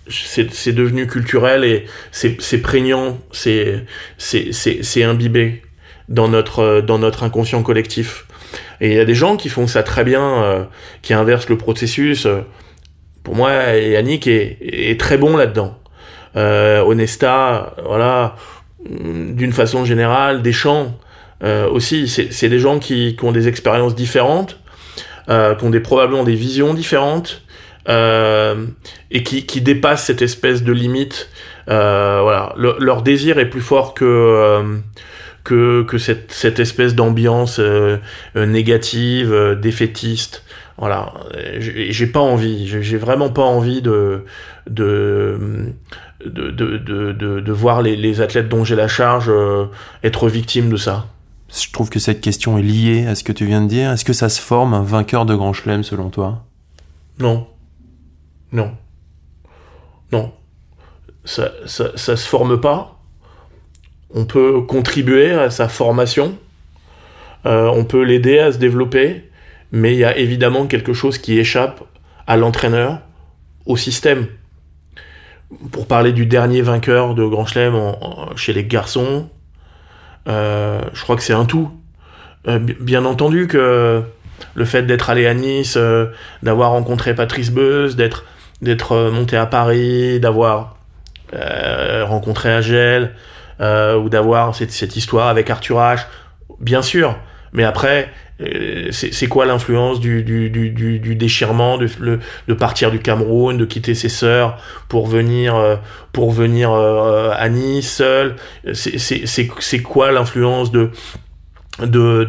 C'est 0.08 0.72
devenu 0.72 1.06
culturel 1.06 1.64
et 1.64 1.86
c'est 2.10 2.58
prégnant, 2.60 3.18
c'est 3.30 3.84
c'est- 4.18 4.52
c'est 4.52 4.82
c'est 4.82 5.04
imbibé 5.04 5.62
dans 6.08 6.26
notre, 6.28 6.58
euh, 6.58 6.82
dans 6.82 6.98
notre 6.98 7.22
inconscient 7.22 7.62
collectif. 7.62 8.26
Et 8.80 8.88
il 8.90 8.94
y 8.96 8.98
a 8.98 9.04
des 9.04 9.14
gens 9.14 9.36
qui 9.36 9.48
font 9.48 9.68
ça 9.68 9.84
très 9.84 10.02
bien, 10.02 10.68
qui 11.02 11.14
inversent 11.14 11.48
le 11.48 11.56
processus. 11.56 12.26
Pour 13.22 13.36
moi, 13.36 13.52
Yannick 13.76 14.26
est, 14.26 14.58
est 14.60 14.98
très 14.98 15.16
bon 15.18 15.36
là-dedans. 15.36 15.78
Onesta, 16.34 17.74
voilà, 17.86 18.34
d'une 18.88 19.52
façon 19.52 19.84
générale, 19.84 20.42
des 20.42 20.52
champs 20.52 20.98
aussi. 21.42 22.08
C'est 22.08 22.48
des 22.48 22.58
gens 22.58 22.78
qui, 22.78 23.16
ont 23.22 23.32
des 23.32 23.48
expériences 23.48 23.94
différentes, 23.94 24.58
qui 25.26 25.64
ont 25.64 25.70
des, 25.70 25.80
probablement 25.80 26.24
des 26.24 26.34
visions 26.34 26.74
différentes, 26.74 27.42
euh, 27.88 28.66
et 29.10 29.24
qui, 29.24 29.44
qui, 29.44 29.60
dépassent 29.60 30.04
cette 30.04 30.22
espèce 30.22 30.62
de 30.62 30.72
limite. 30.72 31.28
Euh, 31.68 32.20
voilà, 32.22 32.54
leur 32.56 33.02
désir 33.02 33.40
est 33.40 33.50
plus 33.50 33.60
fort 33.60 33.94
que 33.94 34.04
euh, 34.04 34.78
que, 35.42 35.82
que 35.82 35.98
cette, 35.98 36.30
cette 36.30 36.60
espèce 36.60 36.94
d'ambiance 36.94 37.60
négative, 38.36 39.58
défaitiste. 39.60 40.44
Voilà, 40.78 41.12
j'ai 41.58 42.06
pas 42.06 42.20
envie, 42.20 42.68
j'ai 42.68 42.96
vraiment 42.96 43.28
pas 43.28 43.42
envie 43.42 43.82
de 43.82 44.24
de, 46.26 46.50
de, 46.50 46.78
de, 46.78 47.12
de 47.40 47.52
voir 47.52 47.82
les, 47.82 47.96
les, 47.96 48.20
athlètes 48.20 48.48
dont 48.48 48.64
j'ai 48.64 48.76
la 48.76 48.88
charge 48.88 49.30
être 50.02 50.28
victimes 50.28 50.70
de 50.70 50.76
ça. 50.76 51.06
Je 51.54 51.70
trouve 51.70 51.90
que 51.90 51.98
cette 51.98 52.20
question 52.20 52.56
est 52.56 52.62
liée 52.62 53.06
à 53.06 53.14
ce 53.14 53.24
que 53.24 53.32
tu 53.32 53.44
viens 53.44 53.60
de 53.60 53.68
dire. 53.68 53.90
Est-ce 53.90 54.04
que 54.04 54.14
ça 54.14 54.28
se 54.28 54.40
forme 54.40 54.72
un 54.72 54.82
vainqueur 54.82 55.26
de 55.26 55.34
Grand 55.34 55.52
Chelem 55.52 55.82
selon 55.82 56.08
toi? 56.08 56.44
Non. 57.18 57.46
Non. 58.52 58.72
Non. 60.12 60.32
Ça, 61.24 61.52
ça, 61.66 61.90
ça 61.94 62.16
se 62.16 62.26
forme 62.26 62.60
pas. 62.60 62.98
On 64.14 64.24
peut 64.24 64.62
contribuer 64.62 65.32
à 65.32 65.50
sa 65.50 65.68
formation. 65.68 66.38
Euh, 67.44 67.70
on 67.74 67.84
peut 67.84 68.02
l'aider 68.02 68.38
à 68.38 68.52
se 68.52 68.58
développer. 68.58 69.30
Mais 69.72 69.92
il 69.92 69.98
y 69.98 70.04
a 70.04 70.16
évidemment 70.16 70.66
quelque 70.66 70.92
chose 70.92 71.18
qui 71.18 71.38
échappe 71.38 71.82
à 72.26 72.36
l'entraîneur, 72.36 73.00
au 73.66 73.76
système. 73.76 74.26
Pour 75.70 75.86
parler 75.86 76.12
du 76.12 76.26
dernier 76.26 76.62
vainqueur 76.62 77.14
de 77.14 77.24
Grand 77.24 77.46
Chelem 77.46 77.74
chez 78.36 78.52
les 78.52 78.64
garçons, 78.64 79.28
euh, 80.28 80.80
je 80.92 81.02
crois 81.02 81.16
que 81.16 81.22
c'est 81.22 81.32
un 81.32 81.44
tout. 81.44 81.70
Euh, 82.48 82.58
bien 82.58 83.04
entendu 83.04 83.46
que 83.46 84.02
le 84.54 84.64
fait 84.64 84.82
d'être 84.82 85.10
allé 85.10 85.26
à 85.26 85.34
Nice, 85.34 85.78
d'avoir 86.42 86.70
rencontré 86.70 87.14
Patrice 87.14 87.50
Beuse, 87.50 87.96
d'être 87.96 88.24
euh, 88.92 89.10
monté 89.10 89.36
à 89.36 89.44
Paris, 89.46 90.20
d'avoir 90.20 90.76
euh, 91.34 92.04
rencontré 92.06 92.50
Agel, 92.50 93.14
euh, 93.60 93.96
ou 93.96 94.08
d'avoir 94.08 94.54
cette, 94.54 94.72
cette, 94.72 94.96
histoire 94.96 95.28
avec 95.28 95.50
Arthur 95.50 95.78
H. 95.78 96.06
Bien 96.60 96.82
sûr, 96.82 97.16
mais 97.52 97.64
après, 97.64 98.10
c'est 98.90 99.26
quoi 99.28 99.46
l'influence 99.46 100.00
du, 100.00 100.22
du, 100.22 100.50
du, 100.50 100.98
du, 100.98 101.14
déchirement, 101.14 101.78
de, 101.78 101.88
de 102.48 102.54
partir 102.54 102.90
du 102.90 102.98
Cameroun, 102.98 103.56
de 103.56 103.64
quitter 103.64 103.94
ses 103.94 104.08
sœurs 104.08 104.58
pour 104.88 105.06
venir, 105.06 105.78
pour 106.12 106.32
venir 106.32 106.72
à 106.72 107.48
Nice 107.48 107.92
seul? 107.92 108.36
C'est 108.72 109.82
quoi 109.82 110.10
l'influence 110.10 110.72
de 110.72 110.90
de, 111.80 112.24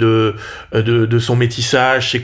de, 0.73 1.05
de, 1.05 1.19
son 1.19 1.35
métissage, 1.35 2.17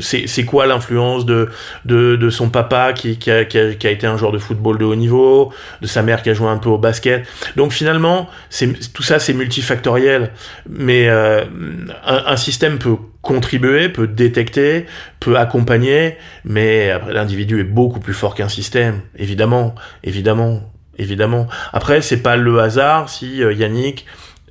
c'est 0.00 0.44
quoi 0.44 0.66
l'influence 0.66 1.24
de, 1.24 1.48
de, 1.84 2.16
de, 2.16 2.30
son 2.30 2.50
papa 2.50 2.92
qui, 2.92 3.16
qui, 3.16 3.30
a, 3.30 3.44
qui, 3.44 3.58
a, 3.58 3.90
été 3.90 4.06
un 4.08 4.16
joueur 4.16 4.32
de 4.32 4.38
football 4.38 4.78
de 4.78 4.84
haut 4.84 4.96
niveau, 4.96 5.52
de 5.82 5.86
sa 5.86 6.02
mère 6.02 6.22
qui 6.22 6.30
a 6.30 6.34
joué 6.34 6.48
un 6.48 6.58
peu 6.58 6.68
au 6.68 6.78
basket. 6.78 7.26
Donc 7.54 7.72
finalement, 7.72 8.28
tout 8.92 9.04
ça 9.04 9.20
c'est 9.20 9.34
multifactoriel, 9.34 10.32
mais 10.68 11.08
euh, 11.08 11.44
un, 12.04 12.24
un, 12.26 12.36
système 12.36 12.78
peut 12.78 12.96
contribuer, 13.22 13.88
peut 13.88 14.08
détecter, 14.08 14.86
peut 15.20 15.38
accompagner, 15.38 16.16
mais 16.44 16.92
l'individu 17.08 17.60
est 17.60 17.64
beaucoup 17.64 18.00
plus 18.00 18.14
fort 18.14 18.34
qu'un 18.34 18.48
système, 18.48 19.00
évidemment, 19.16 19.76
évidemment, 20.02 20.72
évidemment. 20.98 21.46
Après, 21.72 22.02
c'est 22.02 22.20
pas 22.22 22.34
le 22.34 22.58
hasard 22.58 23.08
si 23.08 23.44
euh, 23.44 23.52
Yannick 23.52 24.06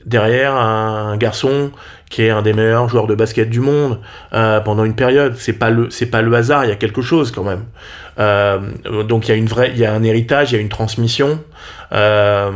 derrière 0.06 0.56
un 0.56 1.18
garçon 1.18 1.72
qui 2.14 2.22
est 2.22 2.30
un 2.30 2.44
des 2.44 2.54
meilleurs 2.54 2.88
joueurs 2.90 3.08
de 3.08 3.16
basket 3.16 3.50
du 3.50 3.60
monde 3.60 3.98
euh, 4.34 4.60
pendant 4.60 4.86
une 4.86 4.94
période. 4.94 5.34
C'est 5.36 5.54
pas 5.54 5.72
le 5.72 5.90
c'est 5.90 6.06
pas 6.06 6.22
le 6.22 6.32
hasard, 6.36 6.64
il 6.64 6.70
y 6.70 6.72
a 6.72 6.76
quelque 6.76 7.02
chose 7.02 7.32
quand 7.32 7.44
même. 7.44 7.64
Euh, 8.20 8.60
donc 9.04 9.28
il 9.28 9.32
y 9.32 9.34
a 9.34 9.36
une 9.36 9.48
vraie 9.48 9.72
il 9.74 9.80
y 9.80 9.86
a 9.86 9.92
un 9.92 10.04
héritage, 10.04 10.52
il 10.52 10.56
y 10.56 10.58
a 10.60 10.62
une 10.62 10.70
transmission. 10.70 11.40
Euh, 11.92 12.52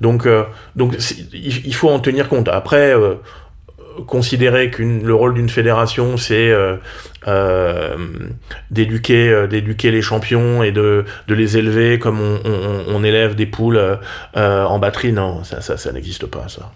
donc 0.00 0.26
donc 0.74 0.96
il, 1.34 1.74
faut 1.74 1.90
en 1.90 1.98
tenir 1.98 2.30
compte. 2.30 2.48
Après 2.48 2.94
considérer 4.06 4.70
que 4.70 4.82
le 4.82 5.14
rôle 5.14 5.34
d'une 5.34 5.50
fédération 5.50 6.16
c'est 6.16 6.50
d'éduquer 8.70 9.46
d'éduquer 9.50 9.90
les 9.90 10.00
champions 10.00 10.62
et 10.62 10.72
de, 10.72 11.04
de 11.28 11.34
les 11.34 11.58
élever 11.58 11.98
comme 11.98 12.20
on 12.88 13.04
élève 13.04 13.34
des 13.34 13.44
poules 13.44 13.98
en 14.34 14.78
batterie 14.78 15.12
non 15.12 15.44
ça 15.44 15.60
ça, 15.60 15.76
ça 15.76 15.92
n'existe 15.92 16.24
pas 16.24 16.48
ça 16.48 16.72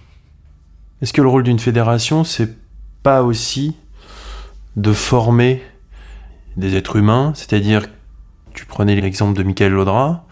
est-ce 1.02 1.12
que 1.12 1.22
le 1.22 1.28
rôle 1.28 1.42
d'une 1.42 1.58
fédération, 1.58 2.24
c'est 2.24 2.56
pas 3.02 3.22
aussi 3.22 3.76
de 4.76 4.92
former 4.92 5.62
des 6.56 6.76
êtres 6.76 6.96
humains? 6.96 7.32
C'est-à-dire, 7.34 7.86
tu 8.54 8.64
prenais 8.64 8.94
l'exemple 9.00 9.36
de 9.36 9.42
Michael 9.42 9.72
Laudra, 9.72 10.24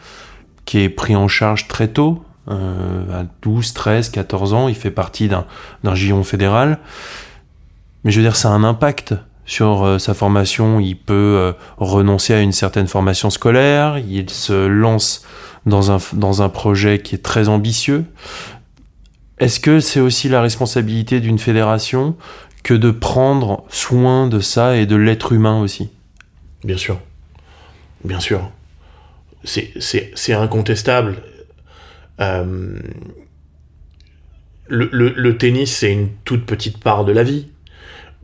qui 0.64 0.78
est 0.78 0.88
pris 0.88 1.16
en 1.16 1.28
charge 1.28 1.68
très 1.68 1.88
tôt, 1.88 2.24
euh, 2.50 3.22
à 3.22 3.24
12, 3.42 3.72
13, 3.72 4.10
14 4.10 4.52
ans, 4.54 4.68
il 4.68 4.74
fait 4.74 4.90
partie 4.90 5.28
d'un 5.28 5.94
giron 5.94 6.24
fédéral. 6.24 6.78
Mais 8.04 8.10
je 8.10 8.20
veux 8.20 8.24
dire, 8.24 8.36
ça 8.36 8.50
a 8.50 8.52
un 8.52 8.64
impact 8.64 9.14
sur 9.46 9.84
euh, 9.84 9.98
sa 9.98 10.14
formation. 10.14 10.80
Il 10.80 10.96
peut 10.96 11.14
euh, 11.14 11.52
renoncer 11.78 12.34
à 12.34 12.40
une 12.40 12.52
certaine 12.52 12.86
formation 12.86 13.30
scolaire, 13.30 13.98
il 13.98 14.28
se 14.30 14.66
lance 14.66 15.24
dans 15.66 15.90
un, 15.90 15.98
dans 16.12 16.42
un 16.42 16.50
projet 16.50 16.98
qui 16.98 17.14
est 17.14 17.22
très 17.22 17.48
ambitieux. 17.48 18.04
Est-ce 19.38 19.58
que 19.60 19.80
c'est 19.80 20.00
aussi 20.00 20.28
la 20.28 20.40
responsabilité 20.40 21.20
d'une 21.20 21.38
fédération 21.38 22.16
que 22.62 22.74
de 22.74 22.90
prendre 22.90 23.64
soin 23.68 24.28
de 24.28 24.40
ça 24.40 24.76
et 24.76 24.86
de 24.86 24.96
l'être 24.96 25.32
humain 25.32 25.60
aussi? 25.60 25.90
Bien 26.62 26.76
sûr. 26.76 27.00
Bien 28.04 28.20
sûr. 28.20 28.50
C'est 29.44 30.32
incontestable. 30.32 31.16
Euh, 32.20 32.78
le, 34.68 35.36
tennis, 35.36 35.76
c'est 35.76 35.92
une 35.92 36.08
toute 36.24 36.46
petite 36.46 36.78
part 36.78 37.04
de 37.04 37.12
la 37.12 37.22
vie. 37.22 37.48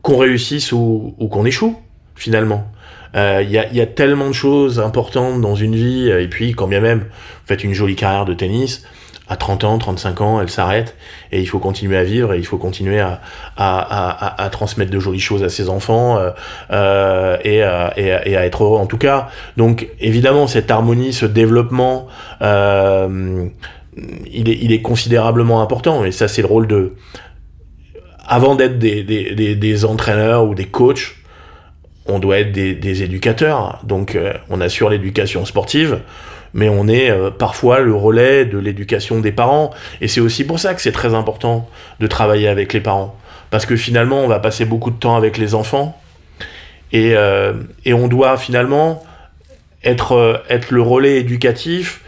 Qu'on 0.01 0.17
réussisse 0.17 0.71
ou, 0.71 1.13
ou 1.19 1.27
qu'on 1.27 1.45
échoue, 1.45 1.79
finalement. 2.15 2.71
Il 3.13 3.19
euh, 3.19 3.41
y, 3.43 3.57
a, 3.57 3.71
y, 3.71 3.81
a, 3.81 3.85
tellement 3.85 4.29
de 4.29 4.33
choses 4.33 4.79
importantes 4.79 5.41
dans 5.41 5.53
une 5.53 5.75
vie, 5.75 6.09
et 6.09 6.27
puis 6.27 6.53
quand 6.53 6.67
bien 6.67 6.79
même 6.79 6.99
vous 6.99 7.47
faites 7.47 7.63
une 7.63 7.73
jolie 7.73 7.97
carrière 7.97 8.25
de 8.25 8.33
tennis, 8.33 8.83
à 9.31 9.37
30 9.37 9.63
ans, 9.63 9.77
35 9.77 10.19
ans, 10.19 10.41
elle 10.41 10.49
s'arrête 10.49 10.97
et 11.31 11.39
il 11.39 11.45
faut 11.45 11.59
continuer 11.59 11.95
à 11.95 12.03
vivre 12.03 12.33
et 12.33 12.37
il 12.37 12.45
faut 12.45 12.57
continuer 12.57 12.99
à, 12.99 13.21
à, 13.55 14.43
à, 14.43 14.49
transmettre 14.49 14.91
de 14.91 14.99
jolies 14.99 15.21
choses 15.21 15.41
à 15.41 15.47
ses 15.47 15.69
enfants 15.69 16.17
euh, 16.17 16.31
euh, 16.71 17.37
et, 17.45 17.63
à, 17.63 17.93
et, 17.97 18.35
à 18.35 18.45
être 18.45 18.65
heureux 18.65 18.77
en 18.77 18.87
tout 18.87 18.97
cas. 18.97 19.29
Donc 19.55 19.87
évidemment, 20.01 20.47
cette 20.47 20.69
harmonie, 20.69 21.13
ce 21.13 21.25
développement, 21.25 22.07
euh, 22.41 23.47
il, 24.29 24.49
est, 24.49 24.57
il 24.61 24.73
est 24.73 24.81
considérablement 24.81 25.61
important 25.61 26.03
et 26.03 26.11
ça 26.11 26.27
c'est 26.27 26.41
le 26.41 26.49
rôle 26.49 26.67
de... 26.67 26.95
Avant 28.27 28.55
d'être 28.55 28.79
des, 28.79 29.03
des, 29.03 29.33
des, 29.33 29.55
des, 29.55 29.85
entraîneurs 29.85 30.43
ou 30.43 30.55
des 30.55 30.65
coachs, 30.65 31.15
on 32.05 32.19
doit 32.19 32.39
être 32.39 32.51
des, 32.51 32.75
des 32.75 33.03
éducateurs. 33.03 33.79
Donc 33.83 34.17
on 34.49 34.59
assure 34.59 34.89
l'éducation 34.89 35.45
sportive 35.45 36.01
mais 36.53 36.69
on 36.69 36.87
est 36.87 37.09
euh, 37.09 37.29
parfois 37.29 37.79
le 37.79 37.93
relais 37.93 38.45
de 38.45 38.57
l'éducation 38.57 39.19
des 39.19 39.31
parents. 39.31 39.71
Et 40.01 40.07
c'est 40.07 40.21
aussi 40.21 40.43
pour 40.43 40.59
ça 40.59 40.73
que 40.73 40.81
c'est 40.81 40.91
très 40.91 41.13
important 41.13 41.69
de 41.99 42.07
travailler 42.07 42.47
avec 42.47 42.73
les 42.73 42.81
parents. 42.81 43.15
Parce 43.49 43.65
que 43.65 43.75
finalement, 43.75 44.21
on 44.21 44.27
va 44.27 44.39
passer 44.39 44.65
beaucoup 44.65 44.91
de 44.91 44.95
temps 44.95 45.15
avec 45.15 45.37
les 45.37 45.55
enfants. 45.55 45.99
Et, 46.91 47.13
euh, 47.15 47.53
et 47.85 47.93
on 47.93 48.07
doit 48.07 48.37
finalement 48.37 49.03
être, 49.83 50.13
euh, 50.13 50.37
être 50.49 50.71
le 50.71 50.81
relais 50.81 51.17
éducatif, 51.17 52.01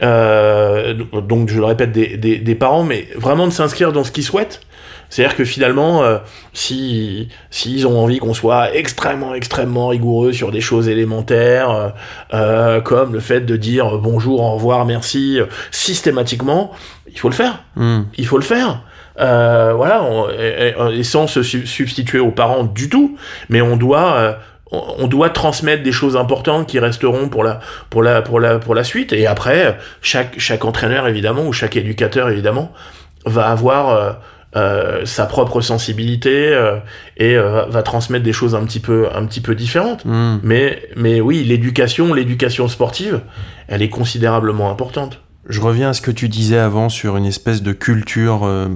donc 0.00 1.50
je 1.50 1.58
le 1.58 1.64
répète, 1.66 1.92
des, 1.92 2.16
des, 2.16 2.38
des 2.38 2.54
parents, 2.54 2.84
mais 2.84 3.06
vraiment 3.16 3.46
de 3.46 3.52
s'inscrire 3.52 3.92
dans 3.92 4.02
ce 4.02 4.10
qu'ils 4.10 4.24
souhaitent 4.24 4.62
c'est-à-dire 5.10 5.36
que 5.36 5.44
finalement, 5.44 6.02
euh, 6.02 6.18
si 6.52 7.28
s'ils 7.50 7.86
ont 7.86 7.98
envie 7.98 8.18
qu'on 8.18 8.32
soit 8.32 8.74
extrêmement 8.74 9.34
extrêmement 9.34 9.88
rigoureux 9.88 10.32
sur 10.32 10.52
des 10.52 10.60
choses 10.60 10.88
élémentaires, 10.88 11.70
euh, 11.70 11.88
euh 12.32 12.80
comme 12.80 13.12
le 13.12 13.20
fait 13.20 13.40
de 13.40 13.56
dire 13.56 13.98
bonjour, 13.98 14.40
au 14.40 14.54
revoir, 14.54 14.86
merci 14.86 15.38
systématiquement, 15.70 16.70
il 17.12 17.18
faut 17.18 17.28
le 17.28 17.34
faire. 17.34 17.64
Mm. 17.76 18.02
Il 18.16 18.26
faut 18.26 18.38
le 18.38 18.44
faire. 18.44 18.82
Euh, 19.18 19.72
voilà, 19.74 20.02
on, 20.02 20.28
et, 20.30 20.74
et, 20.92 21.02
sans 21.02 21.26
se 21.26 21.42
substituer 21.42 22.20
aux 22.20 22.30
parents 22.30 22.64
du 22.64 22.88
tout, 22.88 23.18
mais 23.48 23.60
on 23.60 23.76
doit 23.76 24.14
euh, 24.16 24.32
on 24.72 25.08
doit 25.08 25.30
transmettre 25.30 25.82
des 25.82 25.92
choses 25.92 26.16
importantes 26.16 26.68
qui 26.68 26.78
resteront 26.78 27.28
pour 27.28 27.42
la 27.42 27.60
pour 27.90 28.02
la 28.02 28.22
pour 28.22 28.38
la 28.38 28.60
pour 28.60 28.74
la 28.74 28.84
suite 28.84 29.12
et 29.12 29.26
après 29.26 29.76
chaque 30.00 30.38
chaque 30.38 30.64
entraîneur 30.64 31.08
évidemment 31.08 31.44
ou 31.44 31.52
chaque 31.52 31.76
éducateur 31.76 32.28
évidemment 32.28 32.72
va 33.26 33.48
avoir 33.48 34.20
euh, 34.56 35.04
sa 35.04 35.26
propre 35.26 35.60
sensibilité 35.60 36.48
euh, 36.48 36.78
et 37.16 37.36
euh, 37.36 37.66
va 37.66 37.82
transmettre 37.82 38.24
des 38.24 38.32
choses 38.32 38.56
un 38.56 38.64
petit 38.64 38.80
peu 38.80 39.08
un 39.14 39.24
petit 39.26 39.40
peu 39.40 39.54
différentes. 39.54 40.04
Hmm. 40.04 40.38
Mais 40.42 40.82
mais 40.96 41.20
oui, 41.20 41.44
l'éducation, 41.44 42.12
l'éducation 42.14 42.66
sportive, 42.66 43.20
elle 43.68 43.82
est 43.82 43.88
considérablement 43.88 44.70
importante. 44.70 45.20
Je 45.48 45.60
reviens 45.60 45.90
à 45.90 45.92
ce 45.92 46.00
que 46.00 46.10
tu 46.10 46.28
disais 46.28 46.58
avant 46.58 46.88
sur 46.88 47.16
une 47.16 47.24
espèce 47.24 47.62
de 47.62 47.72
culture 47.72 48.44
euh, 48.44 48.68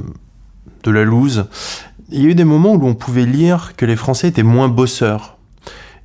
de 0.83 0.91
la 0.91 1.05
loose. 1.05 1.47
Il 2.11 2.23
y 2.23 2.27
a 2.27 2.29
eu 2.31 2.35
des 2.35 2.45
moments 2.45 2.73
où 2.73 2.87
on 2.87 2.95
pouvait 2.95 3.27
lire 3.27 3.73
que 3.77 3.87
les 3.87 3.97
Français 3.97 4.29
étaient 4.29 4.43
moins 4.43 4.69
bosseurs. 4.69 5.34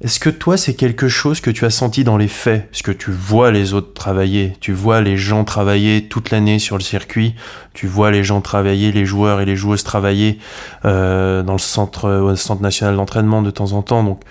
Est-ce 0.01 0.19
que 0.21 0.29
toi, 0.29 0.55
c'est 0.55 0.75
quelque 0.75 1.09
chose 1.09 1.41
que 1.41 1.51
tu 1.51 1.65
as 1.65 1.69
senti 1.69 2.05
dans 2.05 2.15
les 2.15 2.29
faits? 2.29 2.69
Parce 2.71 2.81
que 2.83 2.91
tu 2.91 3.11
vois 3.11 3.51
les 3.51 3.73
autres 3.73 3.93
travailler, 3.93 4.53
tu 4.61 4.71
vois 4.71 5.01
les 5.01 5.17
gens 5.17 5.43
travailler 5.43 6.07
toute 6.07 6.29
l'année 6.31 6.57
sur 6.57 6.77
le 6.77 6.83
circuit, 6.83 7.35
tu 7.73 7.85
vois 7.85 8.09
les 8.09 8.23
gens 8.23 8.39
travailler, 8.39 8.93
les 8.93 9.05
joueurs 9.05 9.41
et 9.41 9.45
les 9.45 9.57
joueuses 9.57 9.83
travailler 9.83 10.39
euh, 10.85 11.43
dans 11.43 11.51
le 11.53 11.59
centre, 11.59 12.09
au 12.09 12.33
centre 12.37 12.61
national 12.61 12.95
d'entraînement 12.95 13.41
de 13.41 13.51
temps 13.51 13.73
en 13.73 13.81
temps? 13.81 14.03
Donc, 14.05 14.21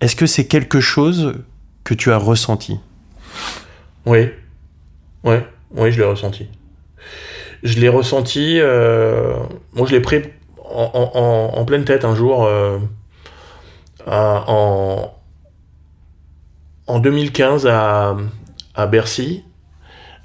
est-ce 0.00 0.16
que 0.16 0.24
c'est 0.26 0.46
quelque 0.46 0.80
chose 0.80 1.34
que 1.84 1.92
tu 1.92 2.10
as 2.10 2.16
ressenti? 2.16 2.78
Oui, 4.06 4.30
ouais, 5.22 5.46
oui, 5.72 5.92
je 5.92 5.98
l'ai 5.98 6.06
ressenti. 6.06 6.46
Je 7.62 7.78
l'ai 7.78 7.90
ressenti. 7.90 8.58
Euh, 8.58 9.34
moi, 9.74 9.86
je 9.86 9.92
l'ai 9.92 10.00
pris 10.00 10.22
en, 10.64 10.90
en- 10.94 11.18
en- 11.20 11.58
en 11.60 11.64
pleine 11.66 11.84
tête 11.84 12.06
un 12.06 12.14
jour. 12.14 12.48
Euh, 14.08 14.38
en, 14.46 15.14
en 16.86 16.98
2015 16.98 17.66
à, 17.66 18.16
à 18.74 18.86
Bercy. 18.86 19.44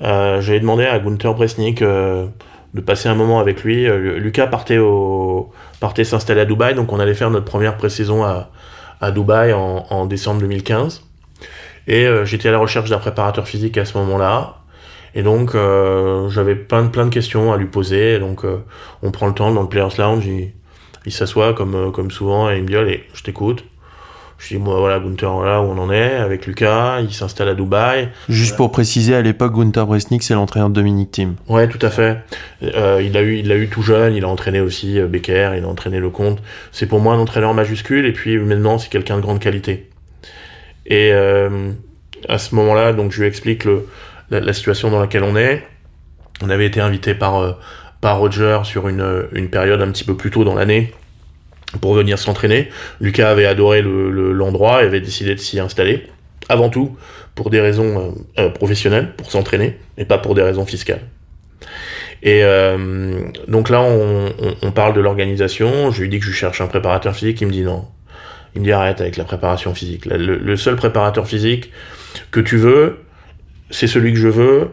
Euh, 0.02 0.41
J'avais 0.41 0.62
demandé 0.62 0.86
à 0.86 1.00
Gunther 1.00 1.34
Bresnik 1.34 1.82
euh, 1.82 2.28
de 2.74 2.82
passer 2.82 3.10
un 3.10 3.15
moment 3.15 3.39
avec 3.39 3.63
lui. 3.63 3.86
Lucas 4.19 4.48
partait, 4.48 4.80
partait 5.80 6.04
s'installer 6.06 6.41
à 6.41 6.46
Dubaï, 6.46 6.76
donc 6.76 6.91
on 6.91 7.00
allait 7.00 7.13
faire 7.13 7.30
notre 7.30 7.46
première 7.46 7.78
pré-saison 7.78 8.24
à, 8.24 8.50
à 9.02 9.12
Dubaï 9.12 9.54
en, 9.54 10.06
décembre 10.06 10.41
2015. 10.41 11.04
Et 11.88 12.08
j'étais 12.24 12.50
à 12.50 12.52
la 12.52 12.58
recherche 12.58 12.89
d'un 12.89 12.98
préparateur 12.98 13.48
physique 13.48 13.78
à 13.78 13.86
ce 13.86 13.96
moment-là. 14.00 14.56
Et 15.13 15.22
donc, 15.22 15.52
j'avais 16.30 16.56
plein 16.56 16.86
de, 16.86 16.88
plein 16.88 17.06
de 17.06 17.12
questions 17.12 17.54
à 17.54 17.58
lui 17.58 17.67
poser. 17.67 18.17
Donc, 18.17 18.43
on 19.04 19.12
prend 19.12 19.28
le 19.28 19.36
temps 19.36 19.52
dans 19.52 19.62
le 19.62 19.69
Players 19.69 19.98
Lounge. 20.00 20.26
Il, 20.26 20.54
il 21.06 21.12
s'assoit 21.12 21.54
comme, 21.54 21.91
comme 21.91 22.10
souvent 22.10 22.50
et 22.50 22.58
il 22.58 22.63
me 22.63 22.67
dit 22.67 22.76
Allez, 22.76 23.04
je 23.13 23.22
t'écoute. 23.22 23.63
Je 24.43 24.49
dis 24.49 24.62
Moi, 24.62 24.77
voilà, 24.77 24.99
Gunther, 24.99 25.32
voilà 25.32 25.62
où 25.62 25.65
on 25.65 25.77
en 25.77 25.89
est 25.89 26.15
avec 26.15 26.45
Lucas. 26.45 26.99
Il 26.99 27.13
s'installe 27.13 27.47
à 27.47 27.53
Dubaï. 27.53 28.10
Juste 28.27 28.58
pour 28.58 28.71
préciser, 28.71 29.15
à 29.15 29.21
l'époque, 29.21 29.53
Gunther 29.56 29.88
Bresnik, 29.88 30.21
c'est 30.21 30.34
l'entraîneur 30.34 30.69
de 30.69 30.73
Dominic 30.73 31.12
Thiem. 31.12 31.36
Ouais, 31.47 31.69
tout 31.69 31.79
à 31.82 31.89
fait. 31.89 32.17
Euh, 32.62 33.01
il 33.01 33.13
l'a 33.13 33.21
eu, 33.21 33.38
il 33.38 33.47
l'a 33.47 33.56
eu 33.56 33.69
tout 33.69 33.82
jeune. 33.82 34.13
Il 34.15 34.25
a 34.25 34.27
entraîné 34.27 34.60
aussi 34.60 34.99
euh, 34.99 35.08
Becker. 35.08 35.51
Il 35.58 35.63
a 35.63 35.67
entraîné 35.67 35.99
Lecomte. 36.01 36.39
C'est 36.73 36.88
pour 36.88 36.99
moi 36.99 37.13
un 37.13 37.19
entraîneur 37.19 37.53
majuscule. 37.53 38.06
Et 38.06 38.12
puis, 38.12 38.34
humainement, 38.34 38.77
c'est 38.77 38.89
quelqu'un 38.89 39.15
de 39.15 39.21
grande 39.21 39.39
qualité. 39.39 39.89
Et 40.88 41.13
euh, 41.13 41.71
à 42.27 42.38
ce 42.38 42.53
moment-là, 42.56 42.91
donc, 42.91 43.13
je 43.13 43.21
lui 43.21 43.27
explique 43.27 43.63
le, 43.63 43.88
la, 44.29 44.41
la 44.41 44.51
situation 44.51 44.91
dans 44.91 44.99
laquelle 44.99 45.23
on 45.23 45.38
est. 45.38 45.65
On 46.41 46.49
avait 46.49 46.65
été 46.65 46.82
invité 46.82 47.15
par, 47.15 47.38
euh, 47.38 47.53
par 48.01 48.19
Roger 48.19 48.60
sur 48.65 48.89
une, 48.89 49.25
une 49.32 49.49
période 49.49 49.82
un 49.82 49.89
petit 49.89 50.03
peu 50.03 50.17
plus 50.17 50.32
tôt 50.32 50.43
dans 50.43 50.56
l'année 50.56 50.93
pour 51.81 51.93
venir 51.93 52.19
s'entraîner. 52.19 52.69
Lucas 53.01 53.29
avait 53.29 53.45
adoré 53.45 53.81
le- 53.81 54.12
le- 54.12 54.31
l'endroit 54.33 54.83
et 54.83 54.86
avait 54.88 55.01
décidé 55.01 55.33
de 55.36 55.39
s'y 55.39 55.59
installer. 55.59 56.03
Avant 56.49 56.69
tout, 56.69 56.97
pour 57.36 57.49
des 57.49 57.62
raisons 57.62 58.13
euh, 58.38 58.41
euh, 58.43 58.49
professionnelles, 58.49 59.13
pour 59.15 59.31
s'entraîner, 59.31 59.77
et 59.97 60.05
pas 60.05 60.17
pour 60.17 60.36
des 60.36 60.41
raisons 60.41 60.65
fiscales. 60.65 61.01
Et 62.21 62.43
euh, 62.43 63.19
donc 63.47 63.69
là, 63.69 63.81
on, 63.81 64.27
on- 64.39 64.55
on 64.62 64.71
parle 64.71 64.93
de 64.93 65.01
l'organisation. 65.01 65.91
Je 65.91 66.01
lui 66.01 66.09
dis 66.09 66.19
que 66.19 66.25
je 66.25 66.31
cherche 66.31 66.62
un 66.62 66.67
préparateur 66.67 67.15
physique. 67.15 67.41
Il 67.41 67.47
me 67.47 67.51
dit 67.51 67.62
non. 67.63 67.86
Il 68.55 68.62
me 68.62 68.65
dit 68.65 68.71
arrête 68.71 69.01
avec 69.01 69.17
la 69.17 69.23
préparation 69.23 69.73
physique. 69.73 70.05
Le, 70.05 70.17
le- 70.17 70.38
le 70.38 70.55
seul 70.57 70.75
préparateur 70.75 71.27
physique 71.27 71.71
que 72.31 72.39
tu 72.39 72.57
veux, 72.57 72.99
c'est 73.71 73.88
celui 73.88 74.13
que 74.13 74.19
je 74.19 74.27
veux. 74.27 74.69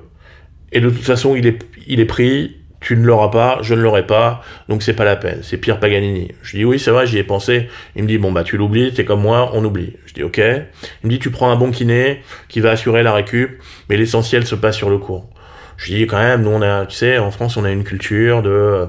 Et 0.72 0.80
de 0.80 0.90
toute 0.90 1.02
façon, 1.02 1.34
il 1.34 1.46
est, 1.46 1.58
il 1.86 1.98
est 2.00 2.04
pris. 2.04 2.56
Tu 2.80 2.96
ne 2.96 3.04
l'auras 3.04 3.28
pas, 3.28 3.58
je 3.60 3.74
ne 3.74 3.82
l'aurai 3.82 4.06
pas, 4.06 4.42
donc 4.68 4.82
c'est 4.82 4.94
pas 4.94 5.04
la 5.04 5.16
peine. 5.16 5.40
C'est 5.42 5.58
Pierre 5.58 5.78
Paganini. 5.80 6.32
Je 6.42 6.56
dis 6.56 6.64
oui, 6.64 6.78
c'est 6.78 6.90
vrai, 6.90 7.06
j'y 7.06 7.18
ai 7.18 7.24
pensé. 7.24 7.68
Il 7.94 8.04
me 8.04 8.08
dit 8.08 8.16
bon 8.16 8.32
bah 8.32 8.42
tu 8.42 8.56
l'oublies, 8.56 8.92
t'es 8.94 9.04
comme 9.04 9.20
moi, 9.20 9.50
on 9.52 9.64
oublie. 9.64 9.96
Je 10.06 10.14
dis 10.14 10.22
ok. 10.22 10.38
Il 10.38 11.06
me 11.06 11.10
dit 11.10 11.18
tu 11.18 11.30
prends 11.30 11.50
un 11.50 11.56
bon 11.56 11.70
kiné 11.70 12.22
qui 12.48 12.60
va 12.60 12.70
assurer 12.70 13.02
la 13.02 13.12
récup, 13.12 13.60
mais 13.90 13.98
l'essentiel 13.98 14.46
se 14.46 14.54
passe 14.54 14.76
sur 14.76 14.88
le 14.88 14.96
cours. 14.96 15.28
Je 15.76 15.94
dis 15.94 16.06
quand 16.06 16.18
même, 16.18 16.42
nous 16.42 16.50
on 16.50 16.60
a, 16.60 16.84
tu 16.84 16.94
sais, 16.94 17.16
en 17.18 17.30
France 17.30 17.56
on 17.56 17.64
a 17.64 17.70
une 17.70 17.84
culture 17.84 18.42
de, 18.42 18.86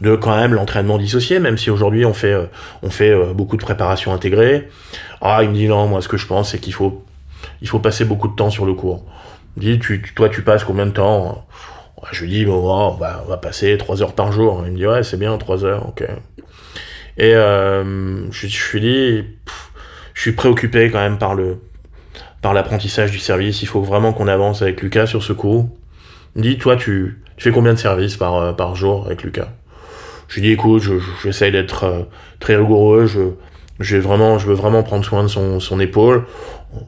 de 0.00 0.16
quand 0.16 0.34
même 0.34 0.54
l'entraînement 0.54 0.96
dissocié, 0.96 1.38
même 1.38 1.58
si 1.58 1.70
aujourd'hui 1.70 2.06
on 2.06 2.14
fait, 2.14 2.32
euh, 2.32 2.46
on 2.82 2.88
fait 2.88 3.10
euh, 3.10 3.34
beaucoup 3.34 3.58
de 3.58 3.62
préparation 3.62 4.14
intégrée. 4.14 4.68
Ah, 5.20 5.40
il 5.42 5.50
me 5.50 5.54
dit 5.54 5.68
non, 5.68 5.86
moi 5.86 6.00
ce 6.00 6.08
que 6.08 6.16
je 6.16 6.26
pense 6.26 6.52
c'est 6.52 6.58
qu'il 6.58 6.72
faut, 6.72 7.04
il 7.60 7.68
faut 7.68 7.78
passer 7.78 8.06
beaucoup 8.06 8.28
de 8.28 8.34
temps 8.34 8.48
sur 8.48 8.64
le 8.64 8.72
cours. 8.72 9.04
Il 9.56 9.62
me 9.62 9.72
dit, 9.72 9.78
tu, 9.80 10.02
toi 10.14 10.30
tu 10.30 10.40
passes 10.40 10.64
combien 10.64 10.86
de 10.86 10.92
temps 10.92 11.44
Ouais, 11.44 11.79
Je 12.12 12.22
lui 12.24 12.30
dis, 12.30 12.46
on 12.46 12.60
va, 12.96 13.36
passer 13.36 13.76
3 13.76 14.02
heures 14.02 14.14
par 14.14 14.32
jour. 14.32 14.62
Il 14.66 14.72
me 14.72 14.76
dit, 14.76 14.86
ouais, 14.86 15.02
c'est 15.02 15.18
bien, 15.18 15.36
3 15.36 15.64
heures, 15.64 15.88
ok. 15.88 16.02
Et 17.16 17.34
euh, 17.34 18.30
je, 18.30 18.72
lui 18.72 18.80
dis, 18.80 19.24
je 20.14 20.20
suis 20.20 20.32
préoccupé 20.32 20.90
quand 20.90 21.00
même 21.00 21.18
par 21.18 21.34
le 21.34 21.58
par 22.42 22.54
l'apprentissage 22.54 23.10
du 23.10 23.18
service. 23.18 23.60
Il 23.62 23.66
faut 23.68 23.82
vraiment 23.82 24.14
qu'on 24.14 24.26
avance 24.26 24.62
avec 24.62 24.80
Lucas 24.80 25.06
sur 25.06 25.22
ce 25.22 25.34
coup. 25.34 25.68
Il 26.34 26.42
me 26.42 26.48
dit, 26.48 26.56
toi, 26.58 26.76
tu, 26.76 27.22
fais 27.36 27.50
combien 27.50 27.74
de 27.74 27.78
services 27.78 28.16
par, 28.16 28.36
euh, 28.36 28.52
jour 28.74 29.04
avec 29.06 29.22
Lucas? 29.22 29.48
Je 30.28 30.36
lui 30.36 30.42
dis, 30.42 30.52
écoute, 30.52 30.80
je- 30.80 30.98
je- 30.98 31.10
j'essaye 31.22 31.52
d'être 31.52 31.84
euh, 31.84 32.02
très 32.38 32.56
rigoureux. 32.56 33.06
Vraiment, 33.80 34.38
je 34.38 34.46
veux 34.46 34.54
vraiment 34.54 34.82
prendre 34.82 35.04
soin 35.04 35.22
de 35.22 35.28
son, 35.28 35.58
son 35.60 35.80
épaule. 35.80 36.24